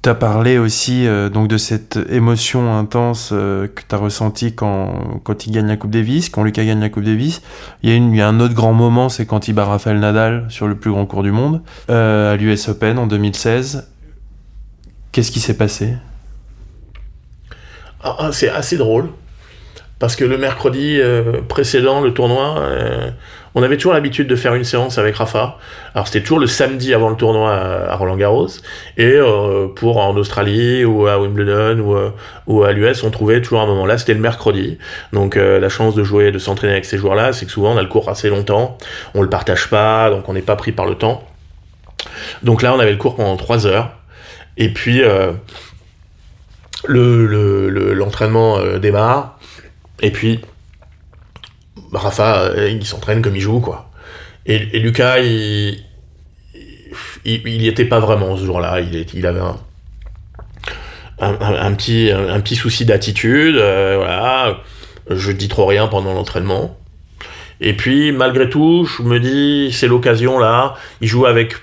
Tu 0.03 0.11
as 0.11 0.15
parlé 0.15 0.59
aussi 0.59 1.07
euh, 1.07 1.31
donc 1.31 1.49
de 1.49 1.57
cette 1.57 1.99
émotion 2.11 2.77
intense 2.77 3.31
euh, 3.33 3.67
que 3.69 3.81
tu 3.89 3.95
as 3.95 3.99
ressentie 3.99 4.55
quand, 4.55 5.21
quand 5.25 5.47
il 5.47 5.53
gagne 5.53 5.67
la 5.67 5.79
Coupe 5.79 5.93
Davis, 5.93 6.29
quand 6.29 6.43
Lucas 6.43 6.65
gagne 6.65 6.81
la 6.81 6.91
Coupe 6.91 7.05
Davis. 7.05 7.41
Il 7.83 7.89
y 7.89 7.93
a, 7.95 7.97
une, 7.97 8.13
il 8.13 8.19
y 8.19 8.21
a 8.21 8.29
un 8.29 8.39
autre 8.39 8.53
grand 8.53 8.75
moment, 8.75 9.09
c'est 9.09 9.25
quand 9.25 9.49
il 9.49 9.55
bat 9.55 9.65
Rafael 9.65 9.99
Nadal 9.99 10.45
sur 10.51 10.69
le 10.69 10.75
plus 10.75 10.91
grand 10.91 11.07
cours 11.07 11.23
du 11.23 11.33
monde, 11.33 11.63
euh, 11.89 12.35
à 12.35 12.37
l'US 12.37 12.69
Open 12.69 12.99
en 12.99 13.07
2016. 13.07 13.89
Qu'est-ce 15.11 15.33
qui 15.33 15.41
s'est 15.41 15.57
passé? 15.57 15.95
Ah, 18.03 18.17
ah, 18.19 18.31
C'est 18.31 18.51
assez 18.51 18.77
drôle. 18.77 19.09
Parce 20.05 20.17
que 20.17 20.27
le 20.27 20.37
mercredi 20.37 21.01
euh, 21.01 21.41
précédent, 21.49 22.03
le 22.03 22.13
tournoi, 22.13 22.59
euh, 22.59 23.11
on 23.55 23.63
avait 23.63 23.79
toujours 23.79 23.95
l'habitude 23.95 24.27
de 24.27 24.37
faire 24.37 24.55
une 24.55 24.63
séance 24.63 24.99
avec 24.99 25.17
Rafa. 25.17 25.57
Alors 25.95 26.09
c'était 26.09 26.21
toujours 26.21 26.41
le 26.41 26.47
samedi 26.47 26.93
avant 26.93 27.09
le 27.09 27.17
tournoi 27.17 27.55
à, 27.55 27.97
Roland 27.97 28.19
Garros. 28.19 28.49
Et 28.99 29.07
euh, 29.07 29.67
pour 29.69 29.97
en 29.97 30.15
Australie 30.15 30.85
ou 30.85 31.07
à 31.07 31.19
Wimbledon 31.19 31.79
ou, 31.79 31.97
ou 32.53 32.65
à 32.65 32.73
l'US, 32.73 33.03
on 33.03 33.11
trouvait 33.11 33.41
toujours 33.41 33.63
un 33.63 33.67
moment. 33.67 33.87
Là, 33.87 33.97
c'était 33.97 34.13
le 34.13 34.21
mercredi. 34.21 34.77
Donc 35.15 35.37
la 35.37 35.71
chance 35.71 35.95
de 35.95 36.05
jouer, 36.05 36.33
de 36.33 36.39
s'entraîner 36.39 36.75
avec 36.75 36.85
ces 36.85 36.99
joueurs-là, 36.99 37.33
c'est 37.33 37.47
que 37.47 37.53
souvent 37.53 37.73
on 37.73 37.79
a 37.79 37.83
le 37.83 37.89
cours 37.89 38.11
assez 38.11 38.29
longtemps. 38.29 38.77
On 39.15 39.23
le 39.23 39.31
partage 39.31 39.71
pas, 39.71 40.11
donc 40.11 40.29
on 40.29 40.35
n'est 40.35 40.43
pas 40.43 40.57
pris 40.57 40.73
par 40.73 40.85
le 40.85 40.97
temps. 40.97 41.27
Donc 42.43 42.61
là, 42.61 42.75
on 42.75 42.79
avait 42.79 42.93
le 42.93 42.99
cours 42.99 43.17
pendant 43.17 43.39
trois 43.39 43.67
heures. 43.67 43.93
Et 44.59 44.69
puis 44.69 45.03
l'entraînement 46.89 48.59
le, 48.59 48.79
démarre. 48.79 49.34
Et 50.01 50.11
puis, 50.11 50.41
Rafa, 51.93 52.43
euh, 52.43 52.71
il 52.71 52.85
s'entraîne 52.85 53.23
comme 53.23 53.37
il 53.37 53.41
joue, 53.41 53.61
quoi. 53.61 53.91
Et, 54.47 54.79
Lucas, 54.79 55.21
il, 55.21 55.79
il, 57.25 57.67
était 57.67 57.87
pas 57.87 57.99
vraiment 57.99 58.37
ce 58.37 58.45
jour-là. 58.45 58.81
Il, 58.81 59.27
avait 59.27 59.41
un, 59.41 59.57
un, 61.19 61.73
petit, 61.73 62.11
un, 62.11 62.41
petit 62.41 62.57
souci 62.57 62.85
d'attitude. 62.85 63.57
Euh. 63.57 64.53
Je 65.09 65.33
dis 65.33 65.49
trop 65.49 65.67
rien 65.67 65.87
pendant 65.87 66.13
l'entraînement. 66.13 66.77
Et 67.61 67.73
puis, 67.73 68.13
malgré 68.13 68.51
tout, 68.51 68.85
je 68.85 69.03
me 69.03 69.19
dis, 69.19 69.73
c'est 69.73 69.89
l'occasion 69.89 70.39
là. 70.39 70.75
Il 71.01 71.09
joue 71.09 71.25
avec 71.25 71.55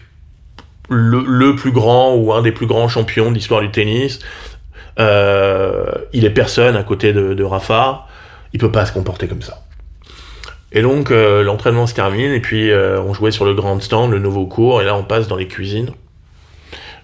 le, 0.89 1.55
plus 1.55 1.71
grand 1.71 2.15
ou 2.15 2.33
un 2.33 2.41
des 2.41 2.51
plus 2.51 2.65
grands 2.65 2.87
champions 2.87 3.29
de 3.29 3.35
l'histoire 3.35 3.61
du 3.61 3.69
tennis. 3.69 4.19
Euh, 4.99 5.85
il 6.13 6.25
est 6.25 6.31
personne 6.31 6.75
à 6.75 6.83
côté 6.83 7.13
de 7.13 7.43
Rafa 7.43 8.07
il 8.53 8.59
peut 8.59 8.71
pas 8.71 8.85
se 8.85 8.91
comporter 8.91 9.27
comme 9.27 9.41
ça. 9.41 9.63
Et 10.71 10.81
donc 10.81 11.11
euh, 11.11 11.43
l'entraînement 11.43 11.85
se 11.87 11.93
termine 11.93 12.31
et 12.31 12.39
puis 12.39 12.71
euh, 12.71 13.01
on 13.01 13.13
jouait 13.13 13.31
sur 13.31 13.45
le 13.45 13.53
grand 13.53 13.81
stand, 13.81 14.11
le 14.11 14.19
nouveau 14.19 14.45
cours, 14.45 14.81
et 14.81 14.85
là 14.85 14.95
on 14.95 15.03
passe 15.03 15.27
dans 15.27 15.35
les 15.35 15.47
cuisines 15.47 15.91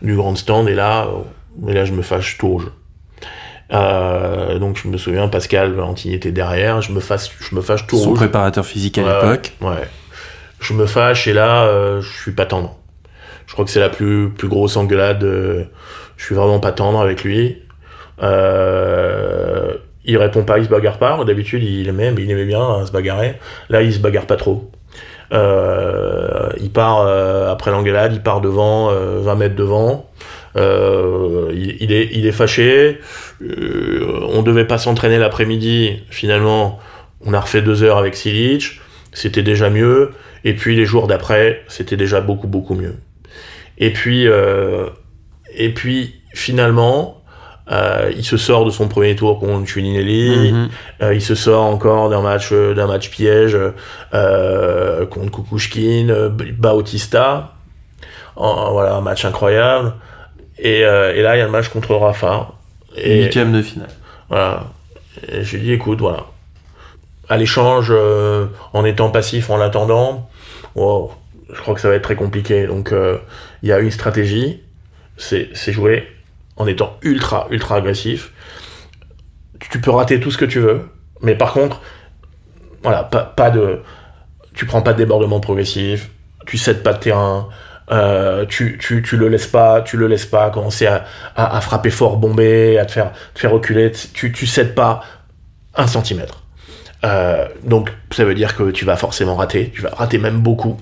du 0.01 0.15
grand 0.15 0.35
stand 0.35 0.69
et 0.69 0.75
là, 0.75 1.07
euh, 1.07 1.69
et 1.69 1.73
là 1.73 1.83
je 1.83 1.91
me 1.91 2.01
fâche 2.01 2.37
tout 2.37 2.47
au 2.47 2.59
jeu. 2.59 2.71
donc 4.59 4.79
je 4.81 4.87
me 4.87 4.97
souviens, 4.97 5.27
Pascal 5.27 5.73
Valentini 5.73 6.13
était 6.13 6.31
derrière, 6.31 6.81
je 6.81 6.91
me 6.91 7.01
fâche, 7.01 7.31
je 7.39 7.55
me 7.55 7.61
fâche 7.61 7.85
tout 7.87 7.97
Son 7.97 8.13
préparateur 8.13 8.65
physique 8.65 8.97
à 8.99 9.01
l'époque. 9.01 9.53
Ouais. 9.61 9.87
Je 10.59 10.73
me 10.73 10.85
fâche 10.85 11.27
et 11.27 11.33
là, 11.33 11.99
je 11.99 12.21
suis 12.21 12.31
pas 12.31 12.45
tendre. 12.45 12.77
Je 13.47 13.53
crois 13.53 13.65
que 13.65 13.71
c'est 13.71 13.79
la 13.79 13.89
plus, 13.89 14.29
plus 14.29 14.47
grosse 14.47 14.77
engueulade. 14.77 15.21
je 15.21 16.23
suis 16.23 16.35
vraiment 16.35 16.59
pas 16.59 16.71
tendre 16.71 16.99
avec 16.99 17.23
lui. 17.23 17.57
Euh, 18.21 19.75
il 20.07 20.17
répond 20.17 20.43
pas, 20.43 20.57
il 20.57 20.65
se 20.65 20.69
bagarre 20.69 20.97
pas. 20.97 21.23
D'habitude, 21.25 21.63
il 21.63 21.87
aimait, 21.87 22.13
il 22.17 22.31
aimait 22.31 22.45
bien 22.45 22.85
se 22.85 22.91
bagarrer. 22.91 23.35
Là, 23.69 23.83
il 23.83 23.93
se 23.93 23.99
bagarre 23.99 24.25
pas 24.25 24.37
trop. 24.37 24.71
Euh, 25.33 26.49
il 26.61 26.71
part 26.71 27.01
euh, 27.01 27.51
après 27.51 27.71
l'engueulade, 27.71 28.13
il 28.13 28.21
part 28.21 28.39
devant, 28.39 28.87
20 28.87 28.93
euh, 28.93 29.35
mètres 29.35 29.55
devant. 29.55 30.09
Il, 30.55 31.91
est, 31.91 32.09
il 32.13 32.25
est 32.25 32.31
fâché. 32.31 32.99
on 33.41 34.41
devait 34.41 34.65
pas 34.65 34.77
s'entraîner 34.77 35.19
l'après-midi. 35.19 36.03
Finalement, 36.09 36.79
on 37.25 37.33
a 37.33 37.39
refait 37.39 37.61
deux 37.61 37.83
heures 37.83 37.97
avec 37.97 38.15
Silic. 38.15 38.79
C'était 39.13 39.43
déjà 39.43 39.69
mieux. 39.69 40.11
Et 40.45 40.53
puis 40.53 40.75
les 40.75 40.85
jours 40.85 41.07
d'après, 41.07 41.63
c'était 41.67 41.97
déjà 41.97 42.21
beaucoup 42.21 42.47
beaucoup 42.47 42.75
mieux. 42.75 42.95
Et 43.77 43.91
puis, 43.91 44.25
et 45.53 45.73
puis 45.73 46.15
finalement, 46.33 47.21
euh, 47.71 48.11
il 48.15 48.23
se 48.23 48.37
sort 48.37 48.65
de 48.65 48.69
son 48.69 48.87
premier 48.87 49.15
tour 49.15 49.39
contre 49.39 49.67
Chulinelli. 49.67 50.51
Mhm. 50.51 50.69
euh, 51.01 51.13
il 51.13 51.21
se 51.21 51.35
sort 51.35 51.63
encore 51.63 52.09
d'un 52.09 52.21
match 52.21 52.49
euh, 52.51 52.73
d'un 52.73 52.87
match 52.87 53.09
piège 53.09 53.57
euh, 54.13 55.05
contre 55.05 55.31
Kukushkin, 55.31 56.07
euh, 56.09 56.29
Bautista. 56.29 57.55
voilà, 58.35 58.95
un 58.95 59.01
match 59.01 59.25
incroyable. 59.25 59.93
Et, 60.59 60.79
et 60.79 61.21
là, 61.21 61.35
il 61.35 61.39
y 61.39 61.41
a 61.41 61.45
le 61.45 61.51
match 61.51 61.67
contre 61.69 61.93
Rafa. 61.95 62.53
Et, 62.95 63.25
Huitième 63.25 63.51
de 63.51 63.61
finale. 63.61 63.89
Voilà. 64.29 64.63
Et 65.31 65.43
je 65.43 65.57
lui 65.57 65.63
dis, 65.63 65.71
écoute, 65.73 65.99
voilà. 65.99 66.25
À 67.29 67.37
l'échange, 67.37 67.93
en 68.73 68.85
étant 68.85 69.11
passif, 69.11 69.51
en 69.51 69.57
l'attendant, 69.57 70.29
je 70.75 71.61
crois 71.61 71.75
que 71.75 71.81
ça 71.81 71.89
va 71.89 71.95
être 71.95 72.03
très 72.03 72.15
compliqué. 72.15 72.65
Donc, 72.65 72.91
il 73.61 73.69
y 73.69 73.71
a 73.71 73.77
une 73.77 73.91
stratégie, 73.91 74.63
c'est 75.17 75.71
jouer 75.71 76.07
en 76.57 76.67
étant 76.67 76.97
ultra, 77.01 77.47
ultra 77.49 77.75
agressif. 77.75 78.31
Tu 79.59 79.79
peux 79.79 79.91
rater 79.91 80.19
tout 80.19 80.31
ce 80.31 80.37
que 80.37 80.45
tu 80.45 80.59
veux, 80.59 80.81
mais 81.21 81.35
par 81.35 81.53
contre, 81.53 81.81
voilà, 82.83 83.03
pas, 83.03 83.49
de. 83.49 83.81
Tu 84.53 84.65
prends 84.65 84.81
pas 84.81 84.93
de 84.93 84.97
débordement 84.97 85.39
progressif, 85.39 86.09
tu 86.45 86.57
cèdes 86.57 86.83
pas 86.83 86.93
de 86.93 86.99
terrain, 86.99 87.49
euh, 87.91 88.45
tu, 88.45 88.77
tu, 88.79 89.01
tu, 89.01 89.17
le 89.17 89.29
laisses 89.29 89.47
pas, 89.47 89.81
tu 89.81 89.97
le 89.97 90.07
laisses 90.07 90.25
pas 90.25 90.49
commencer 90.49 90.87
à, 90.87 91.05
à, 91.35 91.61
frapper 91.61 91.89
fort, 91.89 92.17
bomber, 92.17 92.77
à 92.77 92.85
te 92.85 92.91
faire, 92.91 93.11
te 93.33 93.39
faire 93.39 93.51
reculer, 93.51 93.91
tu, 94.13 94.31
tu 94.31 94.45
cèdes 94.45 94.75
pas 94.75 95.03
un 95.75 95.87
centimètre. 95.87 96.43
Euh, 97.03 97.47
donc 97.63 97.91
ça 98.11 98.25
veut 98.25 98.33
dire 98.33 98.55
que 98.55 98.71
tu 98.71 98.83
vas 98.85 98.97
forcément 98.97 99.35
rater, 99.35 99.71
tu 99.73 99.81
vas 99.81 99.89
rater 99.89 100.17
même 100.17 100.39
beaucoup. 100.39 100.79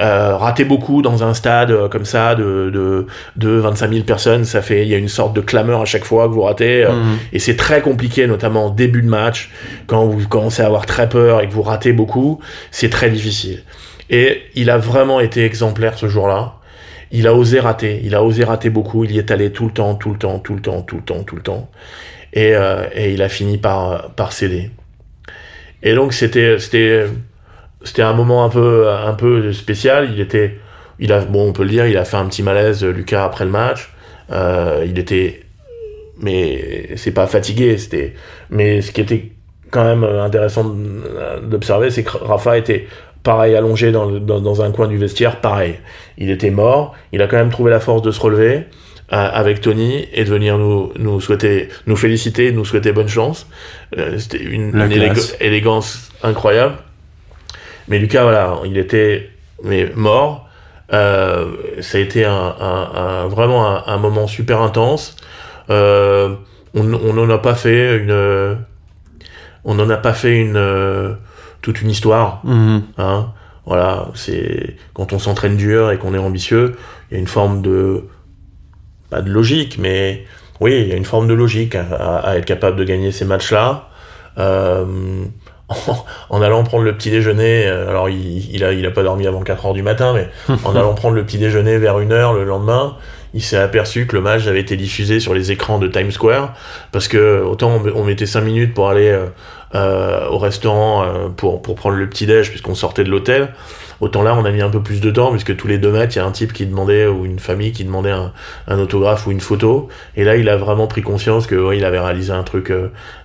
Euh, 0.00 0.36
rater 0.36 0.64
beaucoup 0.64 1.02
dans 1.02 1.24
un 1.24 1.34
stade 1.34 1.72
euh, 1.72 1.88
comme 1.88 2.04
ça 2.04 2.36
de, 2.36 2.70
de, 2.72 3.06
de 3.34 3.48
25 3.50 3.90
000 3.90 4.04
personnes, 4.04 4.44
ça 4.44 4.62
fait, 4.62 4.82
il 4.82 4.88
y 4.88 4.94
a 4.94 4.96
une 4.96 5.08
sorte 5.08 5.34
de 5.34 5.40
clameur 5.40 5.80
à 5.80 5.86
chaque 5.86 6.04
fois 6.04 6.28
que 6.28 6.34
vous 6.34 6.42
ratez, 6.42 6.84
euh, 6.84 6.92
mhm. 6.92 7.18
et 7.32 7.40
c'est 7.40 7.56
très 7.56 7.80
compliqué, 7.82 8.28
notamment 8.28 8.66
en 8.66 8.70
début 8.70 9.02
de 9.02 9.08
match, 9.08 9.50
quand 9.88 10.06
vous 10.06 10.28
commencez 10.28 10.62
à 10.62 10.66
avoir 10.66 10.86
très 10.86 11.08
peur 11.08 11.40
et 11.40 11.48
que 11.48 11.52
vous 11.52 11.62
ratez 11.62 11.92
beaucoup, 11.92 12.38
c'est 12.70 12.90
très 12.90 13.10
difficile. 13.10 13.64
Et 14.08 14.42
il 14.54 14.70
a 14.70 14.78
vraiment 14.78 15.18
été 15.18 15.44
exemplaire 15.44 15.98
ce 15.98 16.06
jour-là. 16.06 16.54
Il 17.10 17.26
a 17.26 17.34
osé 17.34 17.58
rater, 17.58 18.00
il 18.04 18.14
a 18.14 18.22
osé 18.22 18.44
rater 18.44 18.70
beaucoup, 18.70 19.02
il 19.02 19.10
y 19.10 19.18
est 19.18 19.32
allé 19.32 19.50
tout 19.50 19.66
le 19.66 19.72
temps, 19.72 19.96
tout 19.96 20.12
le 20.12 20.18
temps, 20.18 20.38
tout 20.38 20.54
le 20.54 20.60
temps, 20.60 20.82
tout 20.82 20.96
le 20.96 21.02
temps, 21.02 21.24
tout 21.24 21.36
le 21.36 21.42
temps, 21.42 21.70
et, 22.34 22.52
et 22.94 23.12
il 23.12 23.22
a 23.22 23.28
fini 23.28 23.58
par, 23.58 24.10
par 24.10 24.32
céder. 24.32 24.70
Et 25.82 25.94
donc 25.94 26.12
c'était, 26.12 26.58
c'était, 26.58 27.06
c'était 27.82 28.02
un 28.02 28.12
moment 28.12 28.44
un 28.44 28.48
peu, 28.48 28.88
un 28.88 29.14
peu 29.14 29.52
spécial. 29.52 30.10
Il 30.12 30.20
était, 30.20 30.58
il 30.98 31.12
a, 31.12 31.20
bon, 31.20 31.48
on 31.48 31.52
peut 31.52 31.62
le 31.62 31.70
dire, 31.70 31.86
il 31.86 31.96
a 31.96 32.04
fait 32.04 32.16
un 32.16 32.26
petit 32.26 32.42
malaise, 32.42 32.84
Lucas, 32.84 33.24
après 33.24 33.44
le 33.44 33.50
match. 33.50 33.90
Euh, 34.30 34.84
il 34.86 34.98
était, 34.98 35.42
mais 36.20 36.96
c'est 36.96 37.12
pas 37.12 37.26
fatigué, 37.26 37.78
c'était, 37.78 38.14
mais 38.50 38.82
ce 38.82 38.92
qui 38.92 39.00
était 39.00 39.32
quand 39.70 39.84
même 39.84 40.04
intéressant 40.04 40.74
d'observer, 41.42 41.90
c'est 41.90 42.02
que 42.02 42.16
Rafa 42.16 42.58
était 42.58 42.86
pareil 43.22 43.54
allongé 43.54 43.92
dans, 43.92 44.10
dans, 44.10 44.62
un 44.62 44.70
coin 44.70 44.88
du 44.88 44.96
vestiaire, 44.96 45.40
pareil. 45.40 45.74
Il 46.16 46.30
était 46.30 46.50
mort, 46.50 46.94
il 47.12 47.22
a 47.22 47.26
quand 47.26 47.36
même 47.36 47.50
trouvé 47.50 47.70
la 47.70 47.80
force 47.80 48.02
de 48.02 48.10
se 48.10 48.20
relever 48.20 48.54
euh, 48.56 48.62
avec 49.10 49.60
Tony 49.60 50.06
et 50.12 50.24
de 50.24 50.30
venir 50.30 50.58
nous, 50.58 50.92
nous 50.98 51.20
souhaiter, 51.20 51.68
nous 51.86 51.96
féliciter, 51.96 52.52
nous 52.52 52.64
souhaiter 52.64 52.92
bonne 52.92 53.08
chance. 53.08 53.46
Euh, 53.96 54.18
c'était 54.18 54.42
une, 54.42 54.74
une 54.74 55.12
élégance 55.40 56.10
incroyable. 56.22 56.76
Mais 57.88 57.98
Lucas, 57.98 58.22
voilà, 58.22 58.54
il 58.64 58.76
était 58.78 59.30
mais 59.64 59.90
mort. 59.94 60.48
Euh, 60.92 61.52
ça 61.80 61.98
a 61.98 62.00
été 62.00 62.24
un, 62.24 62.54
un, 62.60 63.26
vraiment 63.28 63.86
un, 63.86 63.96
moment 63.98 64.26
super 64.26 64.62
intense. 64.62 65.16
Euh, 65.70 66.34
on 66.74 66.84
n'en 66.84 67.28
a 67.28 67.38
pas 67.38 67.54
fait 67.54 67.98
une, 67.98 68.56
on 69.64 69.74
n'en 69.74 69.90
a 69.90 69.96
pas 69.96 70.12
fait 70.14 70.38
une, 70.38 71.16
toute 71.60 71.82
une 71.82 71.90
histoire. 71.90 72.40
Mhm. 72.44 72.82
Hein. 72.98 73.32
Voilà, 73.66 74.08
c'est 74.14 74.76
quand 74.94 75.12
on 75.12 75.18
s'entraîne 75.18 75.56
dur 75.56 75.90
et 75.90 75.98
qu'on 75.98 76.14
est 76.14 76.18
ambitieux, 76.18 76.76
il 77.10 77.14
y 77.14 77.16
a 77.18 77.20
une 77.20 77.26
forme 77.26 77.60
de 77.60 78.04
pas 79.10 79.20
de 79.20 79.30
logique, 79.30 79.76
mais 79.78 80.24
oui, 80.60 80.80
il 80.82 80.88
y 80.88 80.92
a 80.92 80.96
une 80.96 81.04
forme 81.04 81.26
de 81.28 81.34
logique 81.34 81.74
à, 81.74 81.82
à- 81.82 82.16
à 82.30 82.36
être 82.36 82.44
capable 82.46 82.76
de 82.78 82.84
gagner 82.84 83.12
ces 83.12 83.24
matchs-là. 83.26 83.88
Euh, 84.38 84.86
en, 86.30 86.42
allant 86.42 86.64
prendre 86.64 86.84
le 86.84 86.96
petit 86.96 87.10
déjeuner, 87.10 87.66
euh, 87.66 87.90
alors 87.90 88.08
il, 88.08 88.54
il 88.54 88.64
a 88.64 88.72
il 88.72 88.86
a 88.86 88.90
pas 88.90 89.02
dormi 89.02 89.26
avant 89.26 89.42
4 89.42 89.66
heures 89.66 89.74
du 89.74 89.82
matin, 89.82 90.14
mais 90.14 90.28
en 90.64 90.74
allant 90.74 90.94
prendre 90.94 91.14
le 91.14 91.24
petit 91.24 91.38
déjeuner 91.38 91.78
vers 91.78 91.96
1 91.96 92.10
heure 92.10 92.32
le 92.32 92.44
lendemain, 92.44 92.96
il 93.34 93.42
s'est 93.42 93.58
aperçu 93.58 94.06
que 94.06 94.16
le 94.16 94.22
match 94.22 94.46
avait 94.46 94.60
été 94.60 94.76
diffusé 94.76 95.20
sur 95.20 95.34
les 95.34 95.52
écrans 95.52 95.78
de 95.78 95.86
Times 95.86 96.10
Square 96.10 96.54
parce 96.92 97.08
que 97.08 97.42
autant 97.42 97.82
on, 97.94 98.04
mettait 98.04 98.26
5 98.26 98.40
minutes 98.40 98.74
pour 98.74 98.88
aller 98.88 99.10
euh, 99.10 99.26
euh, 99.74 100.26
au 100.28 100.38
restaurant 100.38 101.02
euh, 101.02 101.28
pour 101.28 101.60
pour 101.60 101.74
prendre 101.74 101.96
le 101.96 102.08
petit 102.08 102.24
déj 102.24 102.48
puisqu'on 102.50 102.74
sortait 102.74 103.04
de 103.04 103.10
l'hôtel. 103.10 103.52
Autant 104.00 104.22
là, 104.22 104.36
on 104.36 104.44
a 104.44 104.50
mis 104.52 104.62
un 104.62 104.70
peu 104.70 104.80
plus 104.80 105.00
de 105.00 105.10
temps, 105.10 105.32
puisque 105.32 105.56
tous 105.56 105.66
les 105.66 105.78
deux 105.78 105.90
mètres, 105.90 106.14
il 106.14 106.20
y 106.20 106.22
a 106.22 106.24
un 106.24 106.30
type 106.30 106.52
qui 106.52 106.66
demandait, 106.66 107.08
ou 107.08 107.24
une 107.24 107.40
famille 107.40 107.72
qui 107.72 107.84
demandait 107.84 108.12
un, 108.12 108.32
un 108.68 108.78
autographe 108.78 109.26
ou 109.26 109.32
une 109.32 109.40
photo. 109.40 109.88
Et 110.16 110.22
là, 110.22 110.36
il 110.36 110.48
a 110.48 110.56
vraiment 110.56 110.86
pris 110.86 111.02
conscience 111.02 111.48
que, 111.48 111.56
ouais, 111.56 111.78
il 111.78 111.84
avait 111.84 111.98
réalisé 111.98 112.32
un 112.32 112.44
truc, 112.44 112.72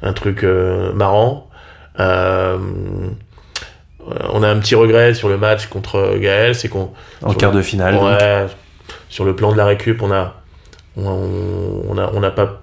un 0.02 0.14
truc 0.14 0.44
euh, 0.44 0.92
marrant. 0.94 1.48
Euh, 2.00 2.58
on 4.32 4.44
a 4.44 4.50
un 4.50 4.60
petit 4.60 4.76
regret 4.76 5.14
sur 5.14 5.30
le 5.30 5.38
match 5.38 5.68
contre 5.68 6.18
Gaël, 6.18 6.56
c'est 6.56 6.68
qu'on 6.68 6.92
En 7.22 7.34
quart 7.34 7.52
le- 7.52 7.58
de 7.58 7.62
finale. 7.62 7.96
Ouais, 7.96 8.48
sur 9.10 9.24
le 9.26 9.36
plan 9.36 9.52
de 9.52 9.58
la 9.58 9.66
récup, 9.66 10.02
on 10.02 10.12
a, 10.12 10.34
on, 10.98 11.84
on 11.90 11.98
a, 11.98 12.12
on 12.14 12.20
n'a 12.20 12.32
pas 12.32 12.60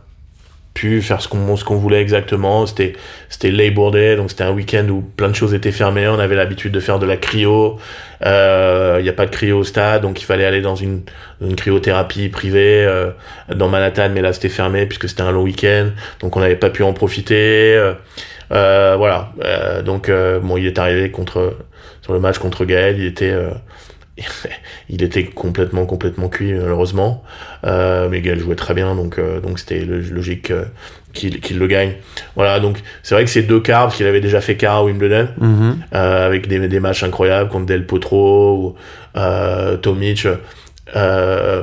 pu 0.75 1.01
faire 1.03 1.21
ce 1.21 1.29
qu'on, 1.29 1.57
ce 1.57 1.65
qu'on 1.65 1.77
voulait 1.77 2.01
exactement. 2.01 2.67
C'était, 2.67 2.93
c'était 3.29 3.51
Labor 3.51 3.91
Day, 3.91 4.17
donc 4.17 4.31
c'était 4.31 4.45
un 4.45 4.53
week-end 4.53 4.87
où 4.91 5.01
plein 5.01 5.29
de 5.29 5.35
choses 5.35 5.55
étaient 5.55 5.73
fermées. 5.73 6.07
On 6.09 6.19
avait 6.19 6.37
l'habitude 6.37 6.73
de 6.73 6.81
faire 6.81 6.99
de 6.99 7.07
la 7.07 7.17
cryo. 7.17 7.79
Euh, 8.25 8.97
Il 8.99 9.03
n'y 9.03 9.09
a 9.09 9.13
pas 9.15 9.27
de 9.27 9.31
cryo 9.31 9.59
au 9.59 9.65
stade, 9.65 10.03
donc 10.03 10.21
il 10.21 10.25
fallait 10.27 10.45
aller 10.45 10.61
dans 10.61 10.77
une, 10.77 11.03
une 11.41 11.57
cryothérapie 11.57 12.29
privée 12.29 12.85
euh, 12.87 13.11
dans 13.55 13.69
Manhattan, 13.69 14.11
mais 14.13 14.21
là 14.21 14.33
c'était 14.33 14.49
fermé 14.51 14.85
puisque 14.87 15.09
c'était 15.09 15.23
un 15.23 15.33
long 15.33 15.43
week-end, 15.43 15.87
donc 16.21 16.37
on 16.37 16.41
n'avait 16.41 16.57
pas 16.57 16.71
pu 16.71 16.83
en 16.83 16.93
profiter. 16.93 17.77
Euh, 18.53 18.95
voilà. 18.99 19.33
Euh, 19.45 19.83
donc 19.83 20.09
euh, 20.09 20.41
bon, 20.41 20.57
il 20.57 20.67
est 20.67 20.79
arrivé 20.79 21.11
contre 21.11 21.57
sur 22.03 22.13
le 22.13 22.21
match 22.21 22.39
contre 22.39 22.65
Gaël, 22.65 22.97
il 22.99 23.07
était 23.07 23.31
euh, 23.31 23.51
il 24.89 25.03
était 25.03 25.25
complètement 25.25 25.87
complètement 25.87 26.29
cuit 26.29 26.53
malheureusement 26.53 27.23
euh, 27.65 28.09
mais 28.11 28.21
Gaël 28.21 28.39
jouait 28.39 28.57
très 28.57 28.75
bien 28.75 28.95
donc 28.95 29.19
euh, 29.19 29.41
donc 29.41 29.59
c'était 29.59 29.81
lo- 29.81 30.01
logique 30.13 30.53
qu'il 31.15 31.41
qu'il 31.41 31.59
le 31.59 31.67
gagne 31.67 31.93
voilà 32.37 32.61
donc 32.61 32.79
c'est 33.03 33.15
vrai 33.15 33.25
que 33.25 33.31
c'est 33.31 33.43
deux 33.43 33.61
quarts 33.61 33.85
parce 33.85 33.97
qu'il 33.97 34.07
avait 34.07 34.21
déjà 34.21 34.41
fait 34.43 34.57
quart 34.57 34.77
à 34.77 34.85
Wimbledon 34.85 35.29
Mhm. 35.39 35.77
euh, 35.95 36.27
avec 36.27 36.49
des, 36.49 36.69
des 36.69 36.81
matchs 36.81 37.03
incroyables 37.03 37.49
contre 37.49 37.67
Del 37.67 37.87
Potro 37.87 38.57
ou 38.57 38.75
euh, 39.19 39.77
Tomic 39.79 40.27
euh, 40.97 41.63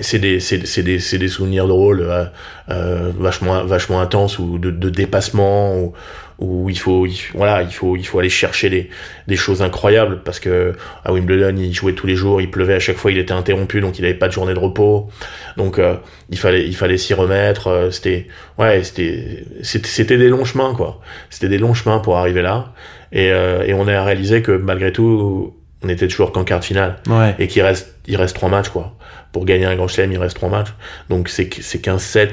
c'est 0.00 0.18
des, 0.18 0.40
c'est, 0.40 0.66
c'est 0.66 0.82
des, 0.82 0.98
c'est 0.98 1.18
des 1.18 1.28
souvenirs 1.28 1.66
drôles, 1.68 2.00
euh, 2.02 2.24
euh, 2.70 3.12
vachement, 3.18 3.64
vachement 3.64 4.00
intenses 4.00 4.38
ou 4.40 4.58
de, 4.58 4.70
de 4.70 4.90
dépassement 4.90 5.76
où, 5.78 5.92
où 6.40 6.68
il 6.68 6.76
faut, 6.78 7.06
il- 7.06 7.16
voilà, 7.34 7.62
il 7.62 7.70
faut, 7.72 7.94
il 7.96 8.04
faut 8.04 8.18
aller 8.18 8.28
chercher 8.28 8.68
des, 8.70 8.90
des 9.28 9.36
choses 9.36 9.62
incroyables 9.62 10.20
parce 10.24 10.40
que 10.40 10.72
à 11.04 11.12
Wimbledon 11.12 11.54
il 11.56 11.72
jouait 11.72 11.92
tous 11.92 12.08
les 12.08 12.16
jours, 12.16 12.40
il 12.40 12.50
pleuvait 12.50 12.74
à 12.74 12.80
chaque 12.80 12.96
fois, 12.96 13.12
il 13.12 13.18
était 13.18 13.32
interrompu 13.32 13.80
donc 13.80 13.98
il 14.00 14.04
avait 14.04 14.14
pas 14.14 14.26
de 14.26 14.32
journée 14.32 14.52
de 14.54 14.58
repos, 14.58 15.08
donc 15.56 15.78
euh, 15.78 15.94
il 16.30 16.38
fallait, 16.38 16.66
il 16.66 16.74
fallait 16.74 16.96
s'y 16.98 17.14
remettre. 17.14 17.68
euh, 17.68 17.90
c'était, 17.92 18.26
ouais, 18.58 18.82
c'était, 18.82 19.44
c'était, 19.62 19.86
c'était 19.88 20.18
des 20.18 20.28
longs 20.28 20.44
chemins 20.44 20.74
quoi. 20.74 21.00
C'était 21.30 21.48
des 21.48 21.58
longs 21.58 21.74
chemins 21.74 22.00
pour 22.00 22.16
arriver 22.16 22.42
là 22.42 22.72
et, 23.12 23.30
euh, 23.30 23.62
et 23.64 23.74
on 23.74 23.86
a 23.86 24.02
réalisé 24.02 24.42
que 24.42 24.50
malgré 24.50 24.90
tout 24.92 25.54
on 25.84 25.88
était 25.88 26.08
toujours 26.08 26.32
qu'en 26.32 26.42
quart 26.44 26.60
de 26.60 26.64
finale 26.64 26.96
Ouais. 27.08 27.34
et 27.38 27.46
qu'il 27.46 27.62
reste, 27.62 27.94
il 28.08 28.16
reste 28.16 28.34
trois 28.34 28.48
matchs, 28.48 28.70
quoi. 28.70 28.96
Pour 29.34 29.44
gagner 29.44 29.66
un 29.66 29.74
grand 29.76 29.88
chelem, 29.88 30.12
il 30.12 30.18
reste 30.18 30.36
trois 30.36 30.48
matchs. 30.48 30.72
Donc 31.10 31.28
c'est, 31.28 31.50
c'est 31.60 31.84
15-7. 31.84 32.30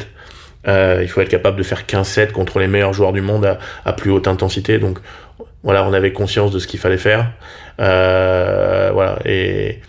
Euh, 0.67 0.99
il 1.01 1.07
faut 1.09 1.19
être 1.19 1.29
capable 1.29 1.57
de 1.57 1.63
faire 1.63 1.83
15-7 1.87 2.31
contre 2.31 2.59
les 2.59 2.67
meilleurs 2.67 2.93
joueurs 2.93 3.11
du 3.11 3.21
monde 3.21 3.45
à, 3.45 3.57
à 3.83 3.91
plus 3.93 4.11
haute 4.11 4.27
intensité. 4.27 4.77
Donc 4.79 4.99
voilà, 5.63 5.83
on 5.85 5.93
avait 5.93 6.13
conscience 6.13 6.51
de 6.51 6.59
ce 6.59 6.67
qu'il 6.67 6.79
fallait 6.79 6.97
faire. 6.97 7.31
Euh, 7.79 8.91
voilà. 8.93 9.17
Et, 9.25 9.79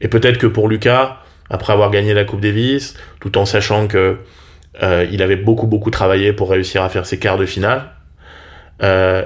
et 0.00 0.08
peut-être 0.08 0.38
que 0.38 0.46
pour 0.46 0.68
Lucas, 0.68 1.18
après 1.50 1.72
avoir 1.74 1.90
gagné 1.90 2.14
la 2.14 2.24
Coupe 2.24 2.40
Davis, 2.40 2.94
tout 3.20 3.36
en 3.38 3.44
sachant 3.44 3.86
que 3.86 4.16
euh, 4.82 5.06
il 5.12 5.22
avait 5.22 5.36
beaucoup 5.36 5.66
beaucoup 5.66 5.90
travaillé 5.90 6.32
pour 6.32 6.50
réussir 6.50 6.82
à 6.82 6.88
faire 6.88 7.04
ses 7.06 7.18
quarts 7.18 7.36
de 7.38 7.46
finale, 7.46 7.90
euh, 8.82 9.24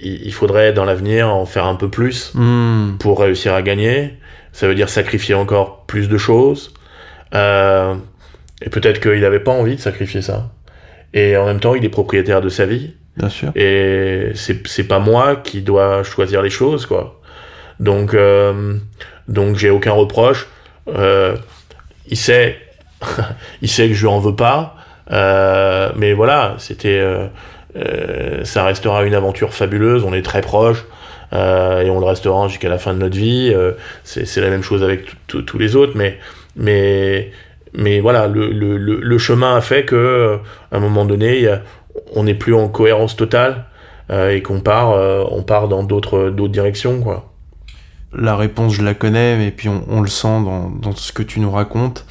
il, 0.00 0.26
il 0.26 0.32
faudrait 0.32 0.72
dans 0.72 0.84
l'avenir 0.84 1.28
en 1.28 1.46
faire 1.46 1.64
un 1.66 1.74
peu 1.74 1.88
plus 1.88 2.32
Mhm. 2.34 2.96
pour 3.00 3.18
réussir 3.20 3.54
à 3.54 3.62
gagner. 3.62 4.14
Ça 4.58 4.66
veut 4.66 4.74
dire 4.74 4.88
sacrifier 4.88 5.36
encore 5.36 5.84
plus 5.86 6.08
de 6.08 6.18
choses. 6.18 6.74
Euh, 7.32 7.94
et 8.60 8.68
peut-être 8.70 8.98
qu'il 8.98 9.20
n'avait 9.20 9.38
pas 9.38 9.52
envie 9.52 9.76
de 9.76 9.80
sacrifier 9.80 10.20
ça. 10.20 10.50
Et 11.14 11.36
en 11.36 11.46
même 11.46 11.60
temps, 11.60 11.76
il 11.76 11.84
est 11.84 11.88
propriétaire 11.88 12.40
de 12.40 12.48
sa 12.48 12.66
vie. 12.66 12.94
Bien 13.16 13.28
sûr. 13.28 13.52
Et 13.54 14.32
c'est 14.34 14.88
pas 14.88 14.98
moi 14.98 15.36
qui 15.36 15.60
dois 15.62 16.02
choisir 16.02 16.42
les 16.42 16.50
choses, 16.50 16.86
quoi. 16.86 17.20
Donc, 17.78 18.14
euh, 18.14 18.74
donc 19.28 19.54
j'ai 19.54 19.70
aucun 19.70 19.92
reproche. 19.92 20.48
Euh, 20.88 21.36
il 22.08 22.16
sait, 22.16 22.58
il 23.62 23.70
sait 23.70 23.86
que 23.86 23.94
je 23.94 24.00
lui 24.00 24.08
en 24.08 24.18
veux 24.18 24.34
pas. 24.34 24.74
Euh, 25.12 25.92
mais 25.94 26.14
voilà, 26.14 26.56
c'était, 26.58 27.00
ça 28.42 28.64
restera 28.64 29.04
une 29.04 29.14
aventure 29.14 29.54
fabuleuse. 29.54 30.02
On 30.02 30.12
est 30.12 30.22
très 30.22 30.40
proches. 30.40 30.84
Euh, 31.32 31.82
et 31.82 31.90
on 31.90 32.00
le 32.00 32.06
restera 32.06 32.48
jusqu'à 32.48 32.68
la 32.68 32.78
fin 32.78 32.94
de 32.94 32.98
notre 32.98 33.16
vie. 33.16 33.52
Euh, 33.54 33.72
c'est 34.04 34.40
la 34.40 34.50
même 34.50 34.62
chose 34.62 34.82
avec 34.82 35.06
tous 35.26 35.58
les 35.58 35.76
autres, 35.76 35.92
mais 35.94 36.18
mais 36.56 37.30
mais 37.74 38.00
voilà, 38.00 38.26
le, 38.26 38.50
le, 38.50 38.76
le, 38.78 39.18
chemin 39.18 39.54
a 39.54 39.60
fait 39.60 39.84
que 39.84 39.94
euh, 39.94 40.36
à 40.72 40.78
un 40.78 40.80
moment 40.80 41.04
donné, 41.04 41.46
on 42.14 42.24
n'est 42.24 42.34
plus 42.34 42.54
en 42.54 42.68
cohérence 42.68 43.14
totale 43.14 43.66
euh, 44.10 44.30
et 44.30 44.42
qu'on 44.42 44.60
part 44.60 44.90
on 45.30 45.42
part 45.42 45.68
dans 45.68 45.82
d'autres 45.82 46.30
directions 46.48 47.00
quoi. 47.00 47.32
La 48.14 48.36
réponse, 48.36 48.72
je 48.72 48.82
la 48.82 48.94
connais, 48.94 49.46
et 49.46 49.50
puis 49.50 49.68
on, 49.68 49.84
on 49.86 50.00
le 50.00 50.08
sent 50.08 50.42
dans, 50.42 50.70
dans 50.70 50.92
ce 50.92 51.12
que 51.12 51.22
tu 51.22 51.40
nous 51.40 51.50
racontes. 51.50 52.06